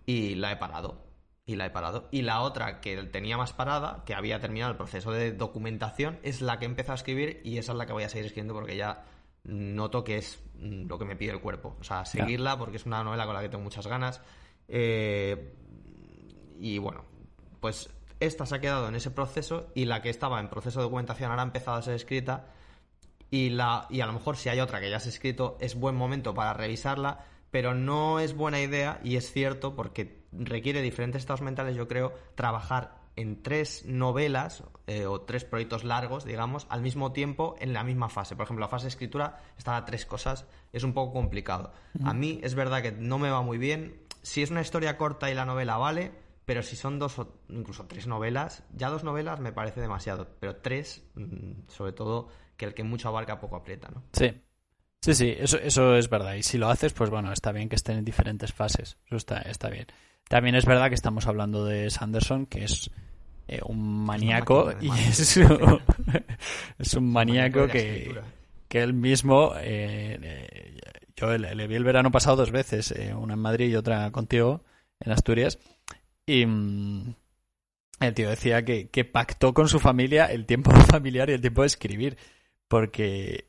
y 0.08 0.34
la 0.36 0.52
he 0.52 0.56
parado. 0.56 1.04
Y 1.44 1.56
la 1.56 1.66
he 1.66 1.70
parado. 1.70 2.08
Y 2.10 2.22
la 2.22 2.40
otra 2.40 2.80
que 2.80 2.96
tenía 3.04 3.36
más 3.36 3.52
parada, 3.52 4.04
que 4.04 4.14
había 4.14 4.40
terminado 4.40 4.70
el 4.70 4.76
proceso 4.76 5.12
de 5.12 5.32
documentación, 5.32 6.18
es 6.22 6.40
la 6.40 6.58
que 6.58 6.64
he 6.64 6.68
empezado 6.68 6.92
a 6.92 6.96
escribir 6.96 7.40
y 7.44 7.58
esa 7.58 7.72
es 7.72 7.78
la 7.78 7.86
que 7.86 7.92
voy 7.92 8.04
a 8.04 8.08
seguir 8.08 8.26
escribiendo 8.26 8.54
porque 8.54 8.76
ya 8.76 9.04
noto 9.44 10.04
que 10.04 10.18
es 10.18 10.42
mm, 10.58 10.86
lo 10.86 10.98
que 10.98 11.04
me 11.04 11.16
pide 11.16 11.32
el 11.32 11.40
cuerpo. 11.40 11.76
O 11.80 11.84
sea, 11.84 12.04
seguirla 12.04 12.58
porque 12.58 12.76
es 12.76 12.86
una 12.86 13.04
novela 13.04 13.26
con 13.26 13.34
la 13.34 13.42
que 13.42 13.48
tengo 13.50 13.64
muchas 13.64 13.86
ganas. 13.86 14.20
Eh, 14.66 15.54
y 16.58 16.78
bueno, 16.78 17.04
pues 17.60 17.90
esta 18.20 18.46
se 18.46 18.54
ha 18.54 18.60
quedado 18.60 18.88
en 18.88 18.94
ese 18.94 19.10
proceso 19.10 19.68
y 19.74 19.84
la 19.84 20.00
que 20.00 20.08
estaba 20.10 20.40
en 20.40 20.48
proceso 20.48 20.80
de 20.80 20.84
documentación 20.84 21.30
ahora 21.30 21.42
ha 21.42 21.46
empezado 21.46 21.76
a 21.76 21.82
ser 21.82 21.94
escrita. 21.94 22.46
Y, 23.30 23.50
la, 23.50 23.86
y 23.90 24.00
a 24.00 24.06
lo 24.06 24.12
mejor 24.12 24.36
si 24.36 24.48
hay 24.48 24.60
otra 24.60 24.80
que 24.80 24.90
ya 24.90 25.00
se 25.00 25.08
ha 25.08 25.12
escrito, 25.12 25.58
es 25.60 25.74
buen 25.74 25.94
momento 25.94 26.34
para 26.34 26.54
revisarla 26.54 27.26
pero 27.50 27.74
no 27.74 28.20
es 28.20 28.34
buena 28.34 28.60
idea 28.60 29.00
y 29.02 29.16
es 29.16 29.32
cierto 29.32 29.74
porque 29.74 30.22
requiere 30.32 30.82
diferentes 30.82 31.22
estados 31.22 31.40
mentales, 31.40 31.76
yo 31.76 31.88
creo, 31.88 32.12
trabajar 32.34 32.98
en 33.16 33.42
tres 33.42 33.84
novelas 33.84 34.62
eh, 34.86 35.06
o 35.06 35.22
tres 35.22 35.44
proyectos 35.44 35.82
largos, 35.82 36.24
digamos, 36.24 36.66
al 36.68 36.82
mismo 36.82 37.12
tiempo 37.12 37.56
en 37.58 37.72
la 37.72 37.82
misma 37.82 38.08
fase. 38.08 38.36
Por 38.36 38.44
ejemplo, 38.44 38.64
la 38.64 38.68
fase 38.68 38.84
de 38.84 38.90
escritura 38.90 39.40
está 39.56 39.76
a 39.76 39.84
tres 39.84 40.06
cosas, 40.06 40.46
es 40.72 40.84
un 40.84 40.92
poco 40.92 41.14
complicado. 41.14 41.72
A 42.04 42.14
mí 42.14 42.38
es 42.42 42.54
verdad 42.54 42.82
que 42.82 42.92
no 42.92 43.18
me 43.18 43.30
va 43.30 43.42
muy 43.42 43.58
bien. 43.58 44.00
Si 44.22 44.42
es 44.42 44.50
una 44.50 44.60
historia 44.60 44.96
corta 44.96 45.30
y 45.30 45.34
la 45.34 45.46
novela 45.46 45.78
vale, 45.78 46.12
pero 46.48 46.62
si 46.62 46.76
son 46.76 46.98
dos 46.98 47.18
o 47.18 47.42
incluso 47.50 47.84
tres 47.84 48.06
novelas, 48.06 48.64
ya 48.72 48.88
dos 48.88 49.04
novelas 49.04 49.38
me 49.38 49.52
parece 49.52 49.82
demasiado, 49.82 50.26
pero 50.40 50.56
tres, 50.56 51.06
mm, 51.14 51.68
sobre 51.68 51.92
todo, 51.92 52.28
que 52.56 52.64
el 52.64 52.72
que 52.72 52.84
mucho 52.84 53.08
abarca 53.08 53.38
poco 53.38 53.56
aprieta, 53.56 53.90
¿no? 53.90 54.02
Sí, 54.14 54.32
Sí, 55.02 55.14
sí, 55.14 55.34
eso, 55.38 55.58
eso 55.58 55.94
es 55.94 56.08
verdad. 56.08 56.34
Y 56.36 56.42
si 56.42 56.56
lo 56.56 56.70
haces, 56.70 56.94
pues 56.94 57.10
bueno, 57.10 57.32
está 57.32 57.52
bien 57.52 57.68
que 57.68 57.76
estén 57.76 57.98
en 57.98 58.04
diferentes 58.06 58.52
fases. 58.52 58.96
Eso 59.04 59.16
está, 59.16 59.42
está 59.42 59.68
bien. 59.68 59.86
También 60.26 60.54
es 60.54 60.64
verdad 60.64 60.88
que 60.88 60.94
estamos 60.94 61.26
hablando 61.26 61.66
de 61.66 61.90
Sanderson, 61.90 62.46
que 62.46 62.64
es 62.64 62.90
eh, 63.46 63.60
un 63.66 64.06
maníaco 64.06 64.72
y 64.80 64.88
es, 64.88 65.36
es 66.78 66.94
un 66.94 67.12
maníaco 67.12 67.68
que, 67.68 68.18
que 68.68 68.82
él 68.82 68.94
mismo, 68.94 69.52
eh, 69.58 70.80
yo 71.14 71.36
le, 71.36 71.66
vi 71.66 71.74
el 71.74 71.84
verano 71.84 72.10
pasado 72.10 72.36
dos 72.36 72.52
veces, 72.52 72.90
eh, 72.92 73.14
una 73.14 73.34
en 73.34 73.40
Madrid 73.40 73.68
y 73.68 73.76
otra 73.76 74.10
contigo, 74.12 74.64
en 74.98 75.12
Asturias, 75.12 75.58
y 76.28 76.44
mm, 76.44 77.14
el 78.00 78.14
tío 78.14 78.28
decía 78.28 78.62
que, 78.62 79.04
pactó 79.10 79.54
con 79.54 79.66
su 79.68 79.80
familia 79.80 80.26
el 80.26 80.44
tiempo 80.44 80.70
familiar 80.90 81.30
y 81.30 81.32
el 81.32 81.40
tiempo 81.40 81.62
de 81.62 81.68
escribir, 81.68 82.18
porque, 82.68 83.48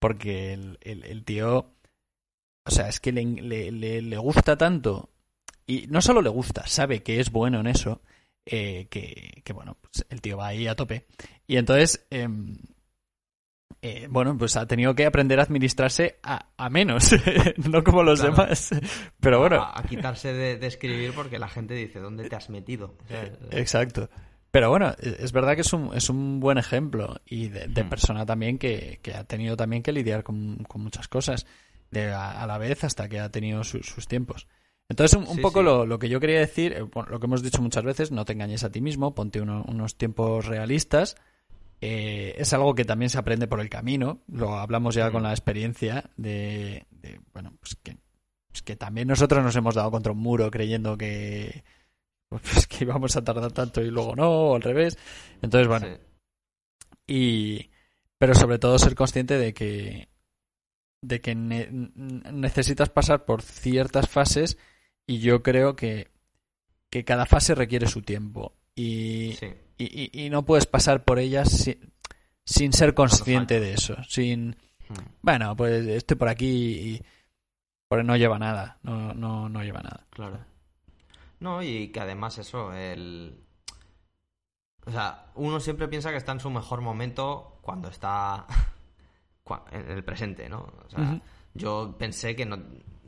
porque 0.00 0.54
el, 0.80 1.24
tío, 1.24 1.72
o 2.64 2.70
sea, 2.70 2.88
es 2.88 2.98
que 2.98 3.12
le, 3.12 3.24
le, 3.70 4.02
le, 4.02 4.18
gusta 4.18 4.58
tanto, 4.58 5.10
y 5.66 5.86
no 5.86 6.02
solo 6.02 6.20
le 6.20 6.28
gusta, 6.28 6.66
sabe 6.66 7.04
que 7.04 7.20
es 7.20 7.30
bueno 7.30 7.60
en 7.60 7.68
eso, 7.68 8.02
eh, 8.44 8.88
que, 8.90 9.42
que, 9.44 9.52
bueno, 9.52 9.76
pues 9.80 10.04
el 10.10 10.20
tío 10.20 10.36
va 10.36 10.48
ahí 10.48 10.66
a 10.66 10.74
tope. 10.74 11.06
Y 11.46 11.58
entonces, 11.58 12.06
eh, 12.10 12.28
eh, 13.88 14.08
bueno, 14.10 14.36
pues 14.36 14.56
ha 14.56 14.66
tenido 14.66 14.94
que 14.94 15.06
aprender 15.06 15.38
a 15.38 15.44
administrarse 15.44 16.18
a, 16.22 16.48
a 16.56 16.70
menos, 16.70 17.14
no 17.70 17.84
como 17.84 18.02
los 18.02 18.20
demás. 18.20 18.70
Pero 19.20 19.40
bueno. 19.40 19.62
A, 19.62 19.82
quitarse 19.82 20.32
de, 20.32 20.66
escribir 20.66 21.12
porque 21.14 21.38
la 21.38 21.48
gente 21.48 21.74
dice, 21.74 22.00
¿dónde 22.00 22.28
te 22.28 22.34
has 22.34 22.50
metido? 22.50 22.96
Exacto. 23.50 24.10
Pero 24.50 24.70
bueno, 24.70 24.94
e, 24.98 25.16
es 25.20 25.32
verdad 25.32 25.54
que 25.54 25.60
es 25.60 25.72
un, 25.72 25.94
es 25.94 26.10
un 26.10 26.40
buen 26.40 26.58
ejemplo 26.58 27.20
y 27.24 27.48
de, 27.48 27.68
hmm. 27.68 27.88
persona 27.88 28.26
también 28.26 28.58
que, 28.58 28.98
que, 29.02 29.14
ha 29.14 29.24
tenido 29.24 29.56
también 29.56 29.82
que 29.82 29.92
lidiar 29.92 30.24
con, 30.24 30.56
con 30.64 30.82
muchas 30.82 31.06
cosas 31.06 31.46
de 31.90 32.12
a, 32.12 32.44
la 32.46 32.58
vez 32.58 32.82
hasta 32.82 33.08
que 33.08 33.20
ha 33.20 33.30
tenido 33.30 33.62
sus 33.62 34.08
tiempos. 34.08 34.48
Entonces, 34.88 35.18
un, 35.18 35.40
poco 35.40 35.62
Lo, 35.62 35.84
lo, 35.84 35.98
que 35.98 36.08
yo 36.08 36.20
quería 36.20 36.38
decir, 36.38 36.72
eh, 36.72 36.86
lo 37.08 37.20
que 37.20 37.26
hemos 37.26 37.42
dicho 37.42 37.60
muchas 37.60 37.84
veces, 37.84 38.12
no 38.12 38.24
te 38.24 38.32
engañes 38.32 38.62
a 38.62 38.70
ti 38.70 38.80
mismo, 38.80 39.14
ponte 39.14 39.40
unos 39.40 39.96
tiempos 39.96 40.46
realistas 40.46 41.16
eh, 41.80 42.34
es 42.38 42.52
algo 42.52 42.74
que 42.74 42.84
también 42.84 43.10
se 43.10 43.18
aprende 43.18 43.46
por 43.46 43.60
el 43.60 43.68
camino. 43.68 44.22
Lo 44.28 44.58
hablamos 44.58 44.94
ya 44.94 45.10
con 45.10 45.22
la 45.22 45.30
experiencia 45.30 46.10
de, 46.16 46.86
bueno, 47.32 47.54
pues 47.60 47.76
que, 47.82 47.98
pues 48.48 48.62
que 48.62 48.76
también 48.76 49.08
nosotros 49.08 49.42
nos 49.42 49.56
hemos 49.56 49.74
dado 49.74 49.90
contra 49.90 50.12
un 50.12 50.18
muro 50.18 50.50
creyendo 50.50 50.96
que, 50.96 51.64
pues 52.28 52.66
que 52.66 52.84
íbamos 52.84 53.16
a 53.16 53.24
tardar 53.24 53.52
tanto 53.52 53.82
y 53.82 53.90
luego 53.90 54.16
no, 54.16 54.30
o 54.30 54.56
al 54.56 54.62
revés. 54.62 54.98
Entonces, 55.42 55.68
bueno. 55.68 55.86
Y, 57.06 57.70
pero 58.18 58.34
sobre 58.34 58.58
todo 58.58 58.78
ser 58.78 58.94
consciente 58.94 59.38
de 59.38 59.54
que, 59.54 60.08
de 61.02 61.20
que 61.20 61.34
necesitas 61.34 62.88
pasar 62.88 63.24
por 63.24 63.42
ciertas 63.42 64.08
fases 64.08 64.58
y 65.06 65.18
yo 65.18 65.42
creo 65.42 65.76
que, 65.76 66.08
que 66.90 67.04
cada 67.04 67.26
fase 67.26 67.54
requiere 67.54 67.86
su 67.86 68.02
tiempo. 68.02 68.54
Y, 68.74 69.36
y, 69.78 70.24
y, 70.24 70.30
no 70.30 70.44
puedes 70.44 70.66
pasar 70.66 71.04
por 71.04 71.18
ellas 71.18 71.68
sin, 72.44 72.72
ser 72.72 72.94
consciente 72.94 73.60
de 73.60 73.74
eso. 73.74 73.96
Sin, 74.08 74.56
hmm. 74.88 74.94
bueno, 75.22 75.56
pues 75.56 75.86
estoy 75.86 76.16
por 76.16 76.28
aquí 76.28 76.46
y 76.46 77.02
por 77.88 78.04
no 78.04 78.16
lleva 78.16 78.38
nada. 78.38 78.78
No, 78.82 79.14
no, 79.14 79.48
no 79.48 79.62
lleva 79.62 79.82
nada. 79.82 80.06
Claro. 80.10 80.38
No, 81.40 81.62
y 81.62 81.88
que 81.88 82.00
además 82.00 82.38
eso, 82.38 82.72
el... 82.72 83.42
O 84.86 84.90
sea, 84.90 85.26
uno 85.34 85.60
siempre 85.60 85.88
piensa 85.88 86.10
que 86.10 86.16
está 86.16 86.32
en 86.32 86.40
su 86.40 86.50
mejor 86.50 86.80
momento 86.80 87.58
cuando 87.60 87.88
está 87.88 88.46
en 89.72 89.90
el 89.90 90.04
presente, 90.04 90.48
¿no? 90.48 90.72
O 90.86 90.90
sea, 90.90 91.20
yo 91.54 91.96
pensé 91.98 92.36
que 92.36 92.46
no, 92.46 92.58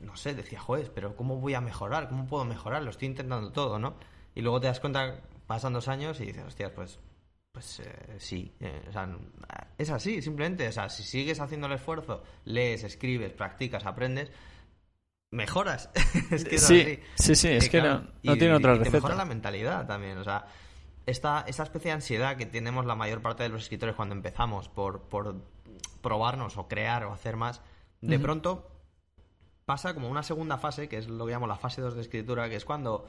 no 0.01 0.17
sé, 0.17 0.35
decía, 0.35 0.61
joder, 0.61 0.93
pero 0.93 1.15
¿cómo 1.17 1.37
voy 1.37 1.55
a 1.55 1.61
mejorar? 1.61 2.09
¿Cómo 2.09 2.27
puedo 2.27 2.45
mejorar? 2.45 2.83
Lo 2.83 2.91
estoy 2.91 3.07
intentando 3.09 3.53
todo, 3.53 3.79
¿no? 3.79 3.95
Y 4.35 4.43
luego 4.43 4.61
te 4.61 4.67
das 4.67 4.81
cuenta 4.81 5.21
pasan 5.49 5.73
dos 5.73 5.89
años 5.89 6.21
y 6.21 6.27
dices, 6.27 6.45
hostia, 6.47 6.73
pues, 6.73 7.01
pues 7.51 7.81
eh, 7.81 8.17
sí. 8.19 8.55
Eh, 8.61 8.85
o 8.89 8.93
sea, 8.93 9.09
es 9.79 9.91
así, 9.91 10.23
simplemente. 10.23 10.69
O 10.69 10.73
sea, 10.73 10.89
si 10.91 11.03
sigues 11.03 11.41
haciendo 11.41 11.67
el 11.67 11.73
esfuerzo, 11.73 12.23
lees, 12.45 12.85
escribes, 12.85 13.33
practicas, 13.33 13.87
aprendes, 13.87 14.31
mejoras. 15.33 15.91
es 16.31 16.45
que 16.45 16.59
sí, 16.59 17.01
sí, 17.17 17.35
sí, 17.35 17.49
es 17.49 17.69
que 17.71 17.81
no, 17.81 18.07
tiene 18.23 18.53
otra 18.53 18.77
y, 18.77 18.91
mejora 18.91 19.17
la 19.17 19.25
mentalidad 19.25 19.87
también. 19.87 20.19
O 20.19 20.25
sea, 20.25 20.45
esta, 21.07 21.45
esta 21.49 21.63
especie 21.63 21.89
de 21.91 21.95
ansiedad 21.95 22.37
que 22.37 22.45
tenemos 22.45 22.85
la 22.85 22.95
mayor 22.95 23.23
parte 23.23 23.43
de 23.43 23.49
los 23.49 23.63
escritores 23.63 23.97
cuando 23.97 24.15
empezamos 24.15 24.69
por, 24.69 25.09
por 25.09 25.43
probarnos 26.03 26.59
o 26.59 26.69
crear 26.69 27.05
o 27.05 27.13
hacer 27.13 27.37
más, 27.37 27.63
de 28.03 28.19
pronto 28.19 28.71
pasa 29.65 29.95
como 29.95 30.09
una 30.09 30.23
segunda 30.23 30.59
fase, 30.59 30.89
que 30.91 30.99
es 30.99 31.09
lo 31.09 31.25
que 31.25 31.33
llamo 31.33 31.47
la 31.47 31.57
fase 31.57 31.81
2 31.81 31.95
de 31.95 32.03
escritura, 32.03 32.51
que 32.51 32.57
es 32.57 32.67
cuando 32.67 33.09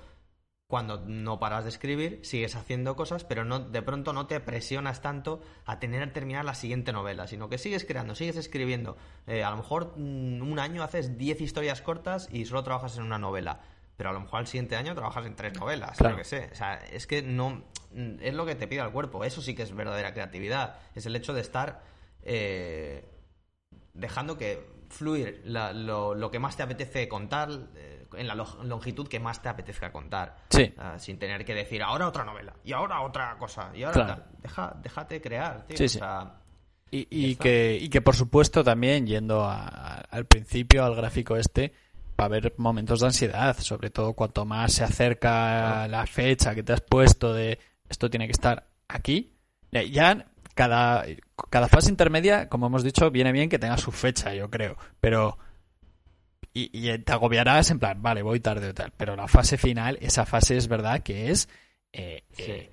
cuando 0.69 0.99
no 0.99 1.39
paras 1.39 1.63
de 1.63 1.71
escribir, 1.71 2.19
sigues 2.21 2.55
haciendo 2.55 2.95
cosas, 2.95 3.23
pero 3.23 3.43
no, 3.43 3.59
de 3.59 3.81
pronto 3.81 4.13
no 4.13 4.27
te 4.27 4.39
presionas 4.39 5.01
tanto 5.01 5.41
a 5.65 5.79
tener 5.79 6.07
que 6.09 6.13
terminar 6.13 6.45
la 6.45 6.53
siguiente 6.53 6.93
novela, 6.93 7.25
sino 7.25 7.49
que 7.49 7.57
sigues 7.57 7.85
creando, 7.85 8.13
sigues 8.13 8.37
escribiendo. 8.37 8.95
Eh, 9.25 9.43
a 9.43 9.49
lo 9.49 9.57
mejor 9.57 9.93
mm, 9.97 10.43
un 10.43 10.59
año 10.59 10.83
haces 10.83 11.17
10 11.17 11.41
historias 11.41 11.81
cortas 11.81 12.29
y 12.31 12.45
solo 12.45 12.61
trabajas 12.61 12.95
en 12.97 13.03
una 13.03 13.17
novela, 13.17 13.61
pero 13.97 14.11
a 14.11 14.13
lo 14.13 14.19
mejor 14.19 14.41
al 14.41 14.45
siguiente 14.45 14.75
año 14.75 14.93
trabajas 14.93 15.25
en 15.25 15.35
tres 15.35 15.59
novelas, 15.59 15.97
claro. 15.97 16.17
que 16.17 16.23
sé. 16.23 16.49
O 16.51 16.55
sea, 16.55 16.75
es 16.75 17.07
que 17.07 17.23
no. 17.23 17.63
Mm, 17.91 18.17
es 18.21 18.35
lo 18.35 18.45
que 18.45 18.53
te 18.53 18.67
pide 18.67 18.81
el 18.81 18.91
cuerpo. 18.91 19.23
Eso 19.23 19.41
sí 19.41 19.55
que 19.55 19.63
es 19.63 19.73
verdadera 19.73 20.13
creatividad. 20.13 20.75
Es 20.93 21.03
el 21.07 21.15
hecho 21.15 21.33
de 21.33 21.41
estar 21.41 21.81
eh, 22.21 23.09
dejando 23.95 24.37
que 24.37 24.69
fluir 24.89 25.41
lo, 25.45 26.13
lo, 26.13 26.29
que 26.29 26.37
más 26.37 26.55
te 26.55 26.61
apetece 26.61 27.09
contar. 27.09 27.49
Eh, 27.75 27.98
en 28.13 28.27
la 28.27 28.35
longitud 28.35 29.07
que 29.07 29.19
más 29.19 29.41
te 29.41 29.49
apetezca 29.49 29.91
contar. 29.91 30.37
Sí. 30.49 30.73
sin 30.97 31.17
tener 31.19 31.45
que 31.45 31.53
decir 31.53 31.83
ahora 31.83 32.07
otra 32.07 32.23
novela 32.23 32.53
y 32.63 32.73
ahora 32.73 33.01
otra 33.01 33.35
cosa 33.37 33.71
y 33.73 33.83
ahora 33.83 34.07
tal. 34.07 34.25
Deja, 34.41 34.75
déjate 34.81 35.21
crear, 35.21 35.65
tío. 35.67 35.87
Sí, 35.87 35.99
y, 36.91 37.07
y 37.11 37.35
que, 37.35 37.77
y 37.79 37.89
que 37.89 38.01
por 38.01 38.15
supuesto 38.15 38.63
también, 38.63 39.05
yendo 39.05 39.47
al 39.47 40.25
principio, 40.25 40.83
al 40.83 40.95
gráfico 40.95 41.35
este, 41.35 41.73
va 42.19 42.23
a 42.23 42.25
haber 42.25 42.53
momentos 42.57 43.01
de 43.01 43.07
ansiedad, 43.07 43.57
sobre 43.59 43.89
todo 43.89 44.13
cuanto 44.13 44.45
más 44.45 44.73
se 44.73 44.83
acerca 44.83 45.87
la 45.87 46.05
fecha 46.07 46.55
que 46.55 46.63
te 46.63 46.73
has 46.73 46.81
puesto 46.81 47.33
de 47.33 47.59
esto 47.87 48.09
tiene 48.09 48.25
que 48.25 48.31
estar 48.31 48.67
aquí. 48.87 49.33
Ya 49.71 50.25
cada, 50.55 51.05
cada 51.49 51.67
fase 51.67 51.89
intermedia, 51.89 52.49
como 52.49 52.67
hemos 52.67 52.83
dicho, 52.83 53.09
viene 53.11 53.31
bien 53.31 53.49
que 53.49 53.59
tenga 53.59 53.77
su 53.77 53.91
fecha, 53.91 54.33
yo 54.33 54.49
creo. 54.49 54.77
Pero 54.99 55.37
y, 56.53 56.97
te 56.99 57.11
agobiarás 57.11 57.71
en 57.71 57.79
plan, 57.79 58.01
vale, 58.01 58.21
voy 58.21 58.39
tarde 58.39 58.69
o 58.69 58.73
tal. 58.73 58.91
Pero 58.97 59.15
la 59.15 59.27
fase 59.27 59.57
final, 59.57 59.97
esa 60.01 60.25
fase 60.25 60.57
es 60.57 60.67
verdad 60.67 61.01
que 61.01 61.31
es... 61.31 61.47
Eh, 61.91 62.23
eh, 62.37 62.71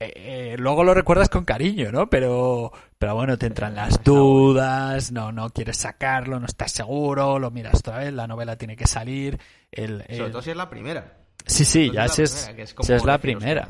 eh, 0.00 0.56
luego 0.58 0.84
lo 0.84 0.94
recuerdas 0.94 1.28
con 1.28 1.44
cariño, 1.44 1.90
¿no? 1.90 2.08
Pero, 2.08 2.72
pero 2.98 3.16
bueno, 3.16 3.36
te 3.36 3.46
entran 3.46 3.74
las 3.74 4.02
dudas, 4.04 5.10
no, 5.10 5.32
no 5.32 5.50
quieres 5.50 5.76
sacarlo, 5.76 6.38
no 6.38 6.46
estás 6.46 6.70
seguro, 6.70 7.40
lo 7.40 7.50
miras 7.50 7.80
otra 7.80 7.98
vez, 7.98 8.12
la 8.12 8.28
novela 8.28 8.56
tiene 8.56 8.76
que 8.76 8.86
salir. 8.86 9.40
El, 9.72 10.04
Sobre 10.16 10.30
todo 10.30 10.42
si 10.42 10.50
es 10.50 10.56
la 10.56 10.70
primera. 10.70 11.18
Sí, 11.46 11.64
sí, 11.64 11.90
ya 11.92 12.06
si 12.06 12.22
es, 12.22 12.48
es, 12.88 13.04
la 13.04 13.18
primera. 13.18 13.66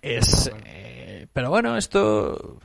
Es, 0.00 0.50
pero 1.32 1.50
bueno, 1.50 1.76
esto 1.76 2.58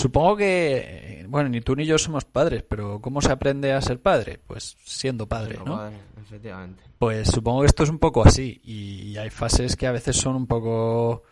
Supongo 0.00 0.38
que, 0.38 1.26
bueno, 1.28 1.50
ni 1.50 1.60
tú 1.60 1.76
ni 1.76 1.84
yo 1.84 1.98
somos 1.98 2.24
padres, 2.24 2.62
pero 2.62 3.02
¿cómo 3.02 3.20
se 3.20 3.30
aprende 3.30 3.74
a 3.74 3.82
ser 3.82 4.00
padre? 4.00 4.40
Pues 4.46 4.78
siendo 4.82 5.28
padre, 5.28 5.58
¿no? 5.62 5.90
efectivamente. 6.18 6.82
Pues 6.98 7.28
supongo 7.28 7.60
que 7.60 7.66
esto 7.66 7.82
es 7.82 7.90
un 7.90 7.98
poco 7.98 8.24
así 8.24 8.62
y 8.64 9.18
hay 9.18 9.28
fases 9.28 9.76
que 9.76 9.86
a 9.86 9.92
veces 9.92 10.16
son 10.16 10.36
un 10.36 10.46
poco, 10.46 11.22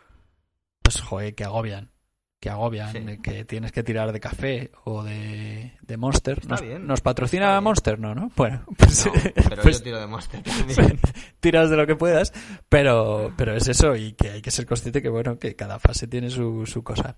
pues, 0.83 1.01
joder, 1.01 1.35
que 1.35 1.45
agobian. 1.45 1.93
Que 2.41 2.51
agobian, 2.51 3.23
que 3.23 3.47
tienes 3.47 3.73
que 3.73 3.83
tirar 3.83 4.13
de 4.13 4.21
café 4.21 4.71
o 4.85 5.03
de, 5.03 5.73
de 5.81 5.97
Monster. 5.97 6.41
Está 6.41 6.57
nos, 6.57 6.61
bien. 6.61 6.87
¿Nos 6.87 7.01
patrocina 7.01 7.59
Monster? 7.63 7.99
No, 7.99 8.15
¿no? 8.15 8.31
Bueno, 8.37 8.67
pues, 8.77 9.09
pero 9.49 9.63
pues 9.63 9.79
yo 9.79 9.85
tiro 9.85 9.99
de 9.99 10.07
Monster 10.07 10.43
también. 10.77 11.01
tiras 11.41 11.71
de 11.71 11.77
lo 11.79 11.87
que 11.87 11.97
puedas, 11.97 12.35
pero, 12.69 13.33
pero 13.35 13.57
es 13.57 13.67
eso 13.67 13.97
y 13.97 14.13
que 14.13 14.29
hay 14.29 14.43
que 14.43 14.51
ser 14.51 14.67
consciente 14.67 15.01
que, 15.01 15.09
bueno, 15.09 15.39
que 15.39 15.57
cada 15.57 15.79
fase 15.79 16.07
tiene 16.07 16.29
su, 16.29 16.67
su 16.67 16.85
cosa. 16.85 17.17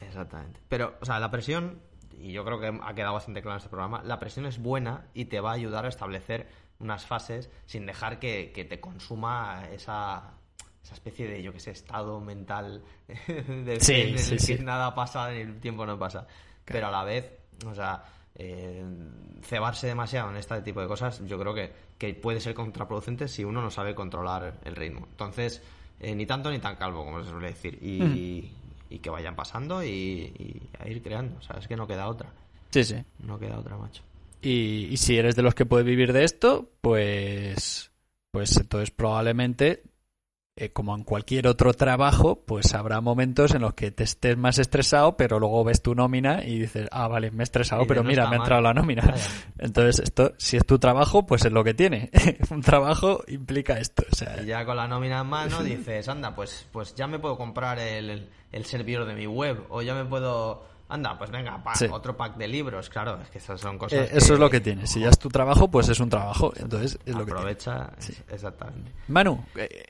Exactamente. 0.00 0.60
Pero, 0.68 0.94
o 1.00 1.04
sea, 1.04 1.18
la 1.18 1.30
presión, 1.30 1.80
y 2.18 2.32
yo 2.32 2.44
creo 2.44 2.60
que 2.60 2.66
ha 2.82 2.94
quedado 2.94 3.14
bastante 3.14 3.42
claro 3.42 3.56
en 3.56 3.58
este 3.58 3.68
programa, 3.68 4.02
la 4.02 4.18
presión 4.18 4.46
es 4.46 4.58
buena 4.58 5.06
y 5.14 5.26
te 5.26 5.40
va 5.40 5.50
a 5.50 5.54
ayudar 5.54 5.84
a 5.84 5.88
establecer 5.88 6.48
unas 6.78 7.06
fases 7.06 7.50
sin 7.66 7.86
dejar 7.86 8.18
que, 8.18 8.52
te 8.68 8.80
consuma 8.80 9.64
esa, 9.72 10.34
esa 10.82 10.94
especie 10.94 11.28
de, 11.28 11.42
yo 11.42 11.52
que 11.52 11.60
sé, 11.60 11.70
estado 11.70 12.20
mental 12.20 12.82
de 13.06 13.78
que 14.46 14.58
nada 14.62 14.94
pasa 14.94 15.34
y 15.34 15.40
el 15.40 15.60
tiempo 15.60 15.86
no 15.86 15.98
pasa. 15.98 16.26
Pero 16.64 16.88
a 16.88 16.90
la 16.90 17.04
vez, 17.04 17.30
o 17.66 17.74
sea, 17.74 18.04
eh, 18.34 18.84
cebarse 19.42 19.86
demasiado 19.86 20.30
en 20.30 20.36
este 20.36 20.60
tipo 20.62 20.80
de 20.80 20.88
cosas, 20.88 21.22
yo 21.26 21.38
creo 21.38 21.54
que, 21.54 21.72
que, 21.98 22.14
puede 22.14 22.40
ser 22.40 22.54
contraproducente 22.54 23.28
si 23.28 23.44
uno 23.44 23.60
no 23.62 23.70
sabe 23.70 23.94
controlar 23.94 24.60
el 24.64 24.74
ritmo. 24.74 25.06
Entonces, 25.10 25.62
eh, 26.00 26.14
ni 26.14 26.26
tanto 26.26 26.50
ni 26.50 26.58
tan 26.58 26.76
calvo, 26.76 27.04
como 27.04 27.22
se 27.22 27.30
suele 27.30 27.48
decir. 27.48 27.78
Y, 27.80 28.50
y 28.94 28.98
que 29.00 29.10
vayan 29.10 29.34
pasando 29.34 29.82
y, 29.82 30.62
a 30.78 30.88
ir 30.88 31.02
creando. 31.02 31.36
O 31.38 31.42
sea, 31.42 31.56
es 31.58 31.66
que 31.66 31.76
no 31.76 31.86
queda 31.86 32.08
otra. 32.08 32.32
Sí, 32.70 32.84
sí. 32.84 32.96
No 33.18 33.38
queda 33.38 33.58
otra, 33.58 33.76
macho. 33.76 34.02
Y, 34.40 34.96
si 34.96 35.16
eres 35.16 35.36
de 35.36 35.42
los 35.42 35.54
que 35.54 35.66
puede 35.66 35.84
vivir 35.84 36.12
de 36.12 36.24
esto, 36.24 36.70
pues, 36.80 37.90
pues 38.30 38.56
entonces 38.56 38.90
probablemente 38.90 39.82
eh, 40.56 40.70
como 40.70 40.94
en 40.94 41.02
cualquier 41.02 41.48
otro 41.48 41.74
trabajo, 41.74 42.44
pues 42.46 42.74
habrá 42.74 43.00
momentos 43.00 43.56
en 43.56 43.62
los 43.62 43.74
que 43.74 43.90
te 43.90 44.04
estés 44.04 44.36
más 44.36 44.60
estresado, 44.60 45.16
pero 45.16 45.40
luego 45.40 45.64
ves 45.64 45.82
tu 45.82 45.96
nómina 45.96 46.44
y 46.44 46.60
dices, 46.60 46.86
ah, 46.92 47.08
vale, 47.08 47.32
me 47.32 47.42
he 47.42 47.44
estresado, 47.44 47.84
pero 47.88 48.04
no 48.04 48.08
mira, 48.08 48.28
me 48.28 48.36
ha 48.36 48.38
entrado 48.38 48.62
la 48.62 48.72
nómina. 48.72 49.02
Vaya. 49.02 49.26
Entonces, 49.58 50.04
esto, 50.04 50.32
si 50.38 50.56
es 50.56 50.64
tu 50.64 50.78
trabajo, 50.78 51.26
pues 51.26 51.44
es 51.44 51.50
lo 51.50 51.64
que 51.64 51.74
tiene. 51.74 52.08
Un 52.50 52.60
trabajo 52.60 53.24
implica 53.26 53.80
esto. 53.80 54.04
O 54.08 54.14
sea, 54.14 54.42
Y 54.42 54.46
ya 54.46 54.64
con 54.64 54.76
la 54.76 54.86
nómina 54.86 55.22
en 55.22 55.26
mano 55.26 55.60
dices, 55.64 56.08
anda, 56.08 56.32
pues, 56.36 56.68
pues 56.70 56.94
ya 56.94 57.08
me 57.08 57.18
puedo 57.18 57.36
comprar 57.36 57.80
el, 57.80 58.10
el 58.10 58.28
servidor 58.64 59.06
de 59.06 59.14
mi 59.14 59.26
web. 59.26 59.64
O 59.70 59.82
ya 59.82 59.94
me 59.94 60.04
puedo. 60.04 60.72
Anda, 60.88 61.18
pues 61.18 61.30
venga, 61.30 61.60
pa, 61.64 61.74
Sí. 61.74 61.86
otro 61.90 62.16
pack 62.16 62.36
de 62.36 62.46
libros. 62.46 62.88
Claro, 62.90 63.18
es 63.22 63.28
que 63.30 63.38
esas 63.38 63.60
son 63.60 63.78
cosas. 63.78 63.98
eh, 64.10 64.10
eso 64.12 64.34
es 64.34 64.38
lo 64.38 64.48
que 64.50 64.60
tiene. 64.60 64.86
Si 64.86 65.00
ya 65.00 65.08
es 65.08 65.18
tu 65.18 65.28
trabajo, 65.30 65.68
pues 65.68 65.88
es 65.88 65.98
un 65.98 66.10
trabajo. 66.10 66.52
Entonces, 66.56 66.98
es 67.06 67.12
lo 67.14 67.20
que 67.20 67.24
tiene. 67.32 67.40
Aprovecha, 67.40 67.90
es- 67.98 68.22
exactamente. 68.30 68.92
Manu, 69.08 69.44
eh, 69.56 69.86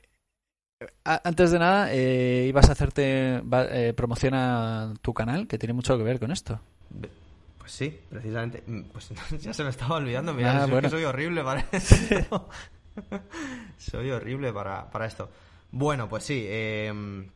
antes 1.03 1.51
de 1.51 1.59
nada, 1.59 1.89
eh, 1.93 2.45
ibas 2.49 2.67
a 2.69 2.71
hacerte 2.71 3.41
va- 3.41 3.65
eh, 3.69 3.93
promoción 3.93 4.33
a 4.33 4.93
tu 5.01 5.13
canal, 5.13 5.47
que 5.47 5.57
tiene 5.59 5.73
mucho 5.73 5.97
que 5.97 6.03
ver 6.03 6.19
con 6.19 6.31
esto. 6.31 6.59
Pues 7.59 7.71
sí, 7.71 7.99
precisamente. 8.09 8.63
Mm, 8.65 8.83
Pues 8.93 9.09
ya 9.41 9.53
se 9.53 9.63
me 9.63 9.69
estaba 9.71 9.97
olvidando. 9.97 10.33
Mira, 10.33 10.63
Ah, 10.63 10.65
bueno. 10.65 10.83
que 10.83 10.89
soy 10.89 11.03
horrible 11.03 11.43
para 11.43 11.59
esto. 11.71 12.47
soy 13.77 14.11
horrible 14.11 14.53
para, 14.53 14.89
para 14.89 15.05
esto. 15.07 15.29
Bueno, 15.71 16.07
pues 16.07 16.23
sí, 16.23 16.45
eh, 16.47 17.27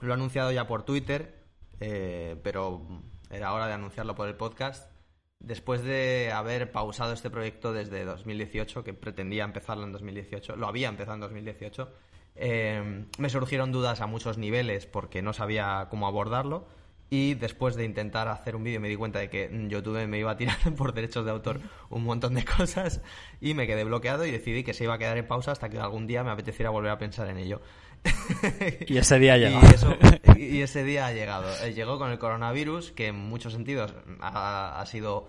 lo 0.00 0.10
he 0.10 0.14
anunciado 0.14 0.52
ya 0.52 0.66
por 0.66 0.82
Twitter, 0.84 1.44
eh, 1.80 2.36
pero 2.42 2.86
era 3.30 3.52
hora 3.52 3.66
de 3.66 3.74
anunciarlo 3.74 4.14
por 4.14 4.28
el 4.28 4.34
podcast. 4.34 4.90
Después 5.38 5.82
de 5.82 6.32
haber 6.34 6.70
pausado 6.70 7.12
este 7.12 7.30
proyecto 7.30 7.72
desde 7.72 8.04
2018, 8.04 8.84
que 8.84 8.92
pretendía 8.92 9.44
empezarlo 9.44 9.84
en 9.84 9.92
2018, 9.92 10.56
lo 10.56 10.66
había 10.66 10.88
empezado 10.88 11.14
en 11.14 11.20
2018, 11.20 11.90
eh, 12.36 13.06
me 13.18 13.30
surgieron 13.30 13.72
dudas 13.72 14.00
a 14.00 14.06
muchos 14.06 14.38
niveles 14.38 14.86
porque 14.86 15.22
no 15.22 15.32
sabía 15.32 15.86
cómo 15.90 16.06
abordarlo. 16.06 16.66
Y 17.12 17.34
después 17.34 17.74
de 17.74 17.84
intentar 17.84 18.28
hacer 18.28 18.54
un 18.54 18.62
vídeo 18.62 18.80
me 18.80 18.88
di 18.88 18.94
cuenta 18.94 19.18
de 19.18 19.28
que 19.28 19.48
mm, 19.48 19.68
YouTube 19.68 20.06
me 20.06 20.18
iba 20.18 20.30
a 20.30 20.36
tirar 20.36 20.56
por 20.76 20.94
derechos 20.94 21.24
de 21.24 21.32
autor 21.32 21.60
un 21.88 22.04
montón 22.04 22.34
de 22.34 22.44
cosas 22.44 23.02
y 23.40 23.54
me 23.54 23.66
quedé 23.66 23.82
bloqueado 23.84 24.24
y 24.26 24.30
decidí 24.30 24.62
que 24.62 24.74
se 24.74 24.84
iba 24.84 24.94
a 24.94 24.98
quedar 24.98 25.18
en 25.18 25.26
pausa 25.26 25.50
hasta 25.52 25.68
que 25.68 25.78
algún 25.80 26.06
día 26.06 26.22
me 26.22 26.30
apeteciera 26.30 26.70
volver 26.70 26.92
a 26.92 26.98
pensar 26.98 27.28
en 27.28 27.38
ello. 27.38 27.60
Y 28.86 28.96
ese 28.96 29.18
día 29.18 29.34
ha 29.34 29.38
Y, 29.38 29.40
llegado. 29.40 29.66
eso- 29.74 29.96
y 30.36 30.62
ese 30.62 30.84
día 30.84 31.06
ha 31.06 31.12
llegado. 31.12 31.46
Eh, 31.64 31.74
Llegó 31.74 31.98
con 31.98 32.10
el 32.10 32.18
coronavirus, 32.18 32.92
que 32.92 33.08
en 33.08 33.16
muchos 33.16 33.52
sentidos 33.52 33.92
ha, 34.20 34.80
ha 34.80 34.86
sido 34.86 35.26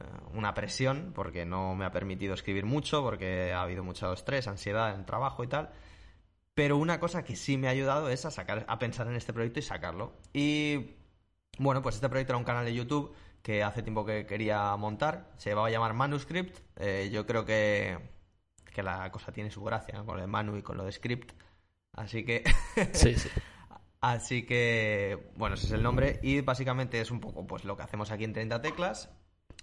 eh, 0.00 0.04
una 0.34 0.54
presión, 0.54 1.12
porque 1.14 1.44
no 1.46 1.74
me 1.74 1.84
ha 1.84 1.90
permitido 1.90 2.34
escribir 2.34 2.64
mucho, 2.66 3.02
porque 3.02 3.52
ha 3.52 3.62
habido 3.62 3.82
mucho 3.82 4.12
estrés, 4.12 4.46
ansiedad 4.48 4.94
en 4.94 5.04
trabajo 5.06 5.42
y 5.42 5.48
tal. 5.48 5.70
Pero 6.54 6.76
una 6.76 7.00
cosa 7.00 7.24
que 7.24 7.34
sí 7.36 7.56
me 7.56 7.68
ha 7.68 7.70
ayudado 7.70 8.08
es 8.10 8.24
a 8.26 8.30
sacar, 8.30 8.64
a 8.68 8.78
pensar 8.78 9.06
en 9.08 9.14
este 9.16 9.32
proyecto 9.32 9.58
y 9.58 9.62
sacarlo. 9.62 10.12
Y 10.34 10.90
bueno, 11.58 11.82
pues 11.82 11.96
este 11.96 12.08
proyecto 12.08 12.32
era 12.32 12.38
un 12.38 12.44
canal 12.44 12.64
de 12.64 12.74
YouTube 12.74 13.14
que 13.42 13.62
hace 13.62 13.82
tiempo 13.82 14.04
que 14.04 14.26
quería 14.26 14.76
montar. 14.76 15.30
Se 15.36 15.54
va 15.54 15.66
a 15.66 15.70
llamar 15.70 15.94
Manuscript. 15.94 16.58
Eh, 16.76 17.10
yo 17.12 17.26
creo 17.26 17.44
que, 17.44 17.98
que 18.72 18.82
la 18.82 19.10
cosa 19.10 19.32
tiene 19.32 19.50
su 19.50 19.62
gracia, 19.62 19.94
¿no? 19.96 20.06
Con 20.06 20.16
lo 20.16 20.22
de 20.22 20.28
Manu 20.28 20.56
y 20.56 20.62
con 20.62 20.76
lo 20.76 20.84
de 20.84 20.92
Script. 20.92 21.32
Así 21.92 22.24
que 22.24 22.44
Sí, 22.92 23.14
sí. 23.16 23.28
Así 24.02 24.44
que, 24.44 25.30
bueno, 25.36 25.54
ese 25.54 25.66
es 25.66 25.72
el 25.72 25.82
nombre. 25.82 26.18
Y 26.22 26.40
básicamente 26.40 27.00
es 27.00 27.12
un 27.12 27.20
poco 27.20 27.46
pues 27.46 27.64
lo 27.64 27.76
que 27.76 27.84
hacemos 27.84 28.10
aquí 28.10 28.24
en 28.24 28.32
30 28.32 28.60
teclas, 28.60 29.10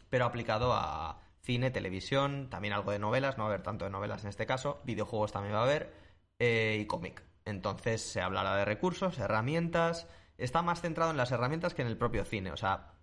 pero 0.09 0.23
aplicado 0.23 0.73
a 0.73 1.19
cine, 1.41 1.71
televisión, 1.71 2.49
también 2.49 2.73
algo 2.73 2.91
de 2.91 2.99
novelas, 2.99 3.37
no 3.37 3.43
va 3.43 3.49
a 3.49 3.53
haber 3.53 3.63
tanto 3.63 3.83
de 3.83 3.91
novelas 3.91 4.23
en 4.23 4.29
este 4.29 4.45
caso, 4.45 4.79
videojuegos 4.85 5.33
también 5.33 5.55
va 5.55 5.59
a 5.59 5.63
haber, 5.63 5.93
eh, 6.39 6.77
y 6.79 6.85
cómic. 6.85 7.21
Entonces 7.43 8.01
se 8.01 8.21
hablará 8.21 8.55
de 8.55 8.63
recursos, 8.63 9.17
herramientas. 9.19 10.07
Está 10.39 10.61
más 10.61 10.81
centrado 10.81 11.11
en 11.11 11.17
las 11.17 11.31
herramientas 11.31 11.73
que 11.73 11.81
en 11.81 11.87
el 11.87 11.97
propio 11.97 12.25
cine. 12.25 12.51
O 12.51 12.57
sea, 12.57 12.93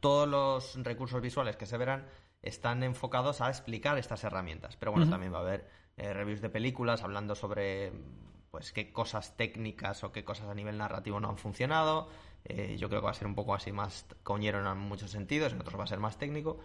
todos 0.00 0.28
los 0.28 0.82
recursos 0.84 1.20
visuales 1.20 1.56
que 1.56 1.66
se 1.66 1.76
verán 1.76 2.06
están 2.40 2.82
enfocados 2.82 3.40
a 3.40 3.48
explicar 3.48 3.98
estas 3.98 4.24
herramientas. 4.24 4.76
Pero 4.76 4.92
bueno, 4.92 5.06
también 5.10 5.32
va 5.32 5.38
a 5.38 5.42
haber 5.42 5.68
eh, 5.96 6.12
reviews 6.12 6.40
de 6.40 6.48
películas 6.50 7.02
hablando 7.02 7.34
sobre 7.34 7.92
pues 8.50 8.72
qué 8.72 8.92
cosas 8.92 9.36
técnicas 9.36 10.04
o 10.04 10.12
qué 10.12 10.24
cosas 10.24 10.48
a 10.48 10.54
nivel 10.54 10.76
narrativo 10.78 11.20
no 11.20 11.28
han 11.28 11.38
funcionado. 11.38 12.08
Eh, 12.44 12.76
yo 12.78 12.88
creo 12.88 13.00
que 13.00 13.04
va 13.06 13.10
a 13.12 13.14
ser 13.14 13.26
un 13.26 13.34
poco 13.34 13.54
así 13.54 13.72
más 13.72 14.06
coñero 14.24 14.70
en 14.70 14.78
muchos 14.78 15.10
sentidos, 15.10 15.52
en 15.52 15.60
otros 15.60 15.78
va 15.78 15.84
a 15.84 15.86
ser 15.88 16.00
más 16.00 16.18
técnico. 16.18 16.58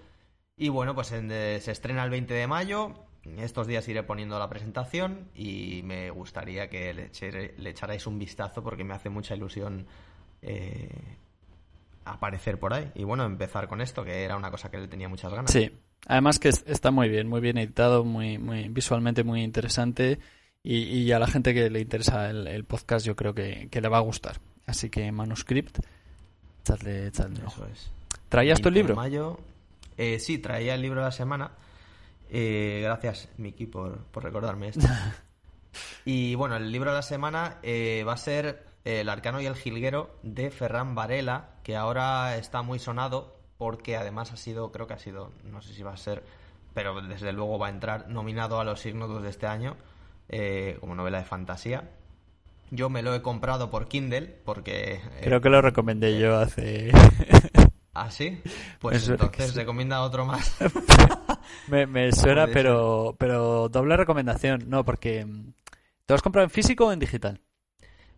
Y 0.58 0.70
bueno, 0.70 0.96
pues 0.96 1.12
en- 1.12 1.32
eh, 1.32 1.60
se 1.62 1.72
estrena 1.72 2.04
el 2.04 2.10
20 2.10 2.34
de 2.34 2.48
mayo. 2.48 2.94
Estos 3.38 3.68
días 3.68 3.88
iré 3.88 4.04
poniendo 4.04 4.38
la 4.40 4.50
presentación 4.50 5.30
y 5.36 5.82
me 5.84 6.10
gustaría 6.10 6.70
que 6.70 6.94
le, 6.94 7.12
echere- 7.12 7.54
le 7.58 7.70
echarais 7.70 8.06
un 8.08 8.18
vistazo 8.20 8.64
porque 8.64 8.84
me 8.84 8.94
hace 8.94 9.10
mucha 9.10 9.36
ilusión 9.36 9.86
eh, 10.42 10.90
aparecer 12.06 12.60
por 12.60 12.74
ahí. 12.74 12.92
Y 12.96 13.04
bueno, 13.04 13.26
empezar 13.26 13.68
con 13.68 13.82
esto, 13.82 14.04
que 14.04 14.24
era 14.24 14.36
una 14.38 14.50
cosa 14.52 14.70
que 14.72 14.78
le 14.78 14.88
tenía 14.88 15.10
muchas 15.10 15.34
ganas. 15.34 15.52
Sí, 15.52 15.72
además 16.08 16.40
que 16.40 16.50
es- 16.50 16.64
está 16.68 16.92
muy 16.92 17.10
bien, 17.10 17.28
muy 17.28 17.42
bien 17.42 17.58
editado, 17.58 18.04
muy, 18.04 18.38
muy 18.38 18.70
visualmente 18.70 19.24
muy 19.24 19.42
interesante 19.44 20.20
y, 20.64 20.78
y 20.84 21.12
a 21.12 21.20
la 21.20 21.28
gente 21.28 21.54
que 21.54 21.70
le 21.70 21.80
interesa 21.82 22.30
el, 22.30 22.48
el 22.48 22.64
podcast 22.66 23.06
yo 23.06 23.16
creo 23.16 23.34
que, 23.34 23.68
que 23.70 23.82
le 23.82 23.90
va 23.90 23.98
a 23.98 24.02
gustar. 24.02 24.38
Así 24.66 24.90
que 24.90 25.12
manuscript, 25.12 25.80
echadle, 26.62 27.08
echadle. 27.08 27.40
Eso 27.46 27.66
es. 27.68 27.92
¿Traías 28.30 28.60
tu 28.60 28.66
20 28.70 28.70
de 28.70 28.84
libro? 28.84 28.96
mayo. 28.96 29.40
Eh, 29.98 30.20
sí, 30.20 30.38
traía 30.38 30.76
el 30.76 30.82
libro 30.82 31.00
de 31.02 31.06
la 31.06 31.12
semana. 31.12 31.52
Eh, 32.30 32.82
gracias, 32.84 33.30
Miki, 33.38 33.66
por, 33.66 33.98
por 34.06 34.24
recordarme 34.24 34.70
esto. 34.70 34.86
y 36.06 36.36
bueno, 36.36 36.56
el 36.58 36.72
libro 36.72 36.92
de 36.92 36.98
la 36.98 37.02
semana 37.02 37.58
eh, 37.64 38.04
va 38.08 38.14
a 38.14 38.18
ser 38.18 38.66
eh, 38.86 39.02
El 39.02 39.10
Arcano 39.10 39.42
y 39.42 39.46
el 39.46 39.56
Jilguero 39.56 40.18
de 40.24 40.52
Ferran 40.52 40.96
Varela, 40.96 41.50
que 41.64 41.76
ahora 41.76 42.38
está 42.38 42.62
muy 42.62 42.80
sonado 42.80 43.38
porque 43.58 43.98
además 43.98 44.32
ha 44.32 44.38
sido, 44.38 44.72
creo 44.72 44.88
que 44.88 44.94
ha 44.94 45.00
sido, 45.00 45.32
no 45.44 45.62
sé 45.62 45.74
si 45.74 45.84
va 45.84 45.94
a 45.94 45.98
ser, 45.98 46.24
pero 46.74 47.02
desde 47.02 47.34
luego 47.34 47.58
va 47.58 47.68
a 47.68 47.72
entrar 47.72 48.08
nominado 48.10 48.60
a 48.60 48.64
los 48.64 48.80
signos 48.80 49.22
de 49.22 49.30
este 49.30 49.48
año 49.48 49.76
eh, 50.30 50.78
como 50.80 50.96
novela 50.96 51.18
de 51.20 51.26
fantasía. 51.26 51.90
Yo 52.70 52.90
me 52.90 53.02
lo 53.02 53.16
he 53.16 53.22
comprado 53.22 53.72
por 53.72 53.88
Kindle 53.88 54.28
porque... 54.44 54.96
eh, 54.96 55.22
Creo 55.24 55.42
que 55.42 55.50
lo 55.50 55.62
recomendé 55.62 56.20
yo 56.20 56.38
hace... 56.38 56.92
¿Ah, 58.00 58.12
sí? 58.12 58.40
Pues 58.80 58.96
Me 58.96 59.00
suena 59.00 59.18
que 59.18 59.26
entonces 59.26 59.56
recomienda 59.56 60.02
otro 60.04 60.26
más. 60.26 60.56
me, 61.68 61.88
me 61.88 62.12
suena, 62.12 62.48
pero, 62.48 63.16
pero 63.18 63.70
doble 63.70 63.98
recomendación. 63.98 64.66
No, 64.70 64.86
porque... 64.86 65.26
mm, 65.26 65.54
¿Te 66.06 66.14
lo 66.14 66.16
has 66.16 66.22
comprado 66.22 66.46
en 66.46 66.52
físico 66.52 66.86
o 66.88 66.92
en 66.94 67.00
digital? 67.00 67.42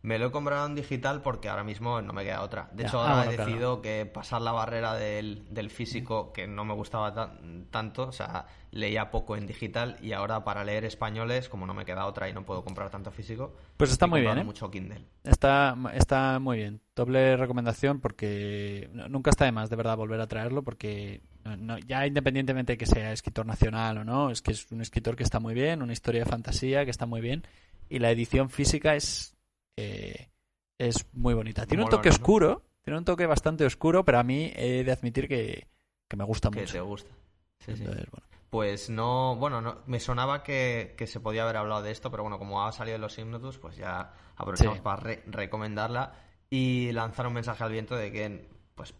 Me 0.01 0.17
lo 0.17 0.27
he 0.27 0.31
comprado 0.31 0.65
en 0.65 0.75
digital 0.75 1.21
porque 1.21 1.49
ahora 1.49 1.63
mismo 1.65 2.01
no 2.01 2.13
me 2.13 2.23
queda 2.23 2.41
otra. 2.41 2.69
De 2.73 2.83
Ya. 2.83 2.87
hecho, 2.87 2.99
Ah, 2.99 3.03
ahora 3.03 3.15
bueno, 3.17 3.31
he 3.31 3.35
claro. 3.35 3.49
decidido 3.51 3.81
que 3.81 4.05
pasar 4.05 4.41
la 4.41 4.53
barrera 4.53 4.93
del, 4.95 5.45
del 5.53 5.69
físico, 5.69 6.31
que 6.31 6.47
no 6.47 6.63
me 6.63 6.73
gustaba 6.73 7.13
tan- 7.13 7.65
tanto, 7.69 8.07
o 8.07 8.11
sea, 8.13 8.45
leía 8.71 9.11
poco 9.11 9.35
en 9.35 9.45
digital 9.45 9.97
y 10.01 10.13
ahora 10.13 10.43
para 10.45 10.63
leer 10.63 10.85
españoles, 10.85 11.49
como 11.49 11.65
no 11.65 11.73
me 11.73 11.83
queda 11.83 12.05
otra 12.05 12.29
y 12.29 12.33
no 12.33 12.45
puedo 12.45 12.63
comprar 12.63 12.89
tanto 12.89 13.11
físico, 13.11 13.53
Pues 13.75 13.91
está 13.91 14.07
muy 14.07 14.21
bien, 14.21 14.37
¿eh? 14.37 14.43
mucho 14.45 14.71
Kindle. 14.71 15.03
Está, 15.23 15.75
está 15.93 16.39
muy 16.39 16.57
bien. 16.57 16.79
Doble 16.95 17.35
recomendación 17.35 17.99
porque 17.99 18.89
nunca 19.09 19.31
está 19.31 19.45
de 19.45 19.51
más, 19.51 19.69
de 19.69 19.75
verdad, 19.75 19.97
volver 19.97 20.21
a 20.21 20.27
traerlo 20.27 20.63
porque 20.63 21.21
no- 21.57 21.77
ya 21.79 22.05
independientemente 22.07 22.73
de 22.73 22.77
que 22.77 22.85
sea 22.85 23.11
escritor 23.11 23.45
nacional 23.45 23.97
o 23.97 24.03
no, 24.05 24.29
es 24.31 24.41
que 24.41 24.51
es 24.51 24.71
un 24.71 24.79
escritor 24.81 25.15
que 25.17 25.23
está 25.23 25.39
muy 25.41 25.53
bien, 25.53 25.81
una 25.81 25.93
historia 25.93 26.23
de 26.23 26.29
fantasía 26.29 26.85
que 26.85 26.91
está 26.91 27.05
muy 27.05 27.19
bien 27.21 27.43
y 27.89 27.99
la 27.99 28.11
edición 28.11 28.49
física 28.49 28.95
es, 28.95 29.35
eh, 29.79 30.29
es 30.77 31.05
muy 31.13 31.33
bonita. 31.33 31.65
Tiene 31.65 31.83
un 31.83 31.89
toque 31.89 32.09
¿no? 32.09 32.15
oscuro, 32.15 32.63
tiene 32.83 32.97
un 32.99 33.05
toque 33.05 33.25
bastante 33.25 33.65
oscuro, 33.65 34.03
pero 34.05 34.19
a 34.19 34.23
mí 34.23 34.51
he 34.55 34.83
de 34.83 34.91
admitir 34.91 35.27
que, 35.27 35.67
que 36.07 36.17
me 36.17 36.23
gusta 36.23 36.49
Que 36.49 36.61
mucho. 36.61 36.73
te 36.73 36.81
gusta. 36.81 37.11
Sí, 37.59 37.75
sí. 37.75 37.83
Bueno. 37.83 38.05
Pues 38.49 38.89
no, 38.89 39.35
bueno, 39.35 39.61
no, 39.61 39.79
me 39.85 39.99
sonaba 39.99 40.41
que, 40.41 40.95
que 40.97 41.05
se 41.05 41.19
podía 41.19 41.43
haber 41.43 41.57
hablado 41.57 41.83
de 41.83 41.91
esto, 41.91 42.09
pero 42.09 42.23
bueno, 42.23 42.39
como 42.39 42.65
ha 42.65 42.71
salido 42.71 42.95
de 42.95 42.99
los 42.99 43.17
Ignotus, 43.19 43.59
pues 43.59 43.75
ya 43.77 44.13
aprovechamos 44.35 44.77
Sí. 44.77 44.81
para 44.81 45.01
re- 45.01 45.23
recomendarla 45.27 46.13
y 46.49 46.91
lanzar 46.93 47.27
un 47.27 47.33
mensaje 47.33 47.63
al 47.63 47.71
viento 47.71 47.95
de 47.95 48.11
que, 48.11 48.49
pues, 48.73 48.95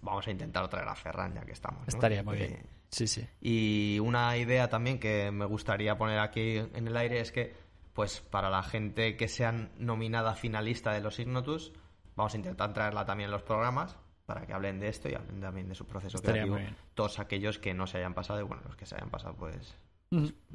vamos 0.00 0.26
a 0.26 0.30
intentar 0.30 0.68
traer 0.68 0.88
a 0.88 0.94
Ferran 0.94 1.34
ya 1.34 1.42
que 1.44 1.52
estamos. 1.52 1.80
¿no? 1.80 1.86
Estaría 1.88 2.22
muy 2.22 2.38
Que- 2.38 2.46
bien. 2.46 2.66
Sí, 2.90 3.06
sí. 3.08 3.26
Y 3.40 3.98
una 3.98 4.36
idea 4.38 4.68
también 4.70 4.98
que 5.00 5.30
me 5.32 5.44
gustaría 5.46 5.98
poner 5.98 6.20
aquí 6.20 6.58
en 6.58 6.86
el 6.86 6.96
aire 6.96 7.20
es 7.20 7.32
que, 7.32 7.52
pues, 7.94 8.20
para 8.20 8.50
la 8.50 8.62
gente 8.62 9.16
que 9.16 9.28
sea 9.28 9.52
nominada 9.78 10.34
finalista 10.34 10.92
de 10.92 11.00
los 11.00 11.18
Ignotus, 11.18 11.72
vamos 12.16 12.34
a 12.34 12.36
intentar 12.36 12.74
traerla 12.74 13.04
también 13.06 13.28
en 13.28 13.32
los 13.32 13.42
programas 13.42 13.96
para 14.26 14.46
que 14.46 14.52
hablen 14.52 14.80
de 14.80 14.88
esto 14.88 15.08
y 15.08 15.14
hablen 15.14 15.40
también 15.40 15.68
de 15.68 15.74
su 15.74 15.86
proceso 15.86 16.16
Estaría 16.16 16.44
creativo. 16.44 16.76
Todos 16.94 17.18
aquellos 17.18 17.58
que 17.58 17.72
no 17.72 17.86
se 17.86 17.98
hayan 17.98 18.14
pasado, 18.14 18.40
y 18.40 18.42
bueno, 18.42 18.62
los 18.66 18.76
que 18.76 18.84
se 18.84 18.96
hayan 18.96 19.10
pasado, 19.10 19.34
pues 19.36 19.76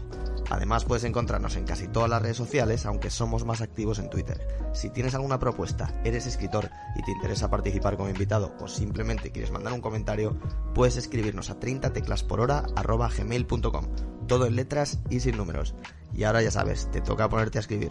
Además, 0.49 0.85
puedes 0.85 1.03
encontrarnos 1.03 1.57
en 1.57 1.65
casi 1.65 1.89
todas 1.89 2.09
las 2.09 2.23
redes 2.23 2.37
sociales, 2.37 2.87
aunque 2.87 3.11
somos 3.11 3.45
más 3.45 3.63
activos 3.63 3.99
en 3.99 4.11
Twitter. 4.11 4.47
Si 4.75 4.91
tienes 4.91 5.17
alguna 5.17 5.41
propuesta, 5.41 5.93
eres 6.05 6.29
escritor 6.29 6.71
y 6.95 7.03
te 7.03 7.11
interesa 7.11 7.51
participar 7.51 7.97
como 7.97 8.11
invitado 8.11 8.55
o 8.61 8.69
simplemente 8.69 9.33
quieres 9.33 9.51
mandar 9.51 9.73
un 9.73 9.81
comentario, 9.81 10.39
puedes 10.73 10.97
escribirnos 10.97 11.51
a 11.51 11.59
30teclasporhora@gmail.com, 11.59 13.87
todo 14.29 14.47
en 14.47 14.55
letras 14.55 15.01
y 15.11 15.19
sin 15.19 15.37
números. 15.37 15.75
Y 16.15 16.23
ahora 16.23 16.43
ya 16.43 16.53
sabes, 16.53 16.89
te 16.93 17.01
toca 17.01 17.29
ponerte 17.29 17.59
a 17.59 17.63
escribir. 17.63 17.91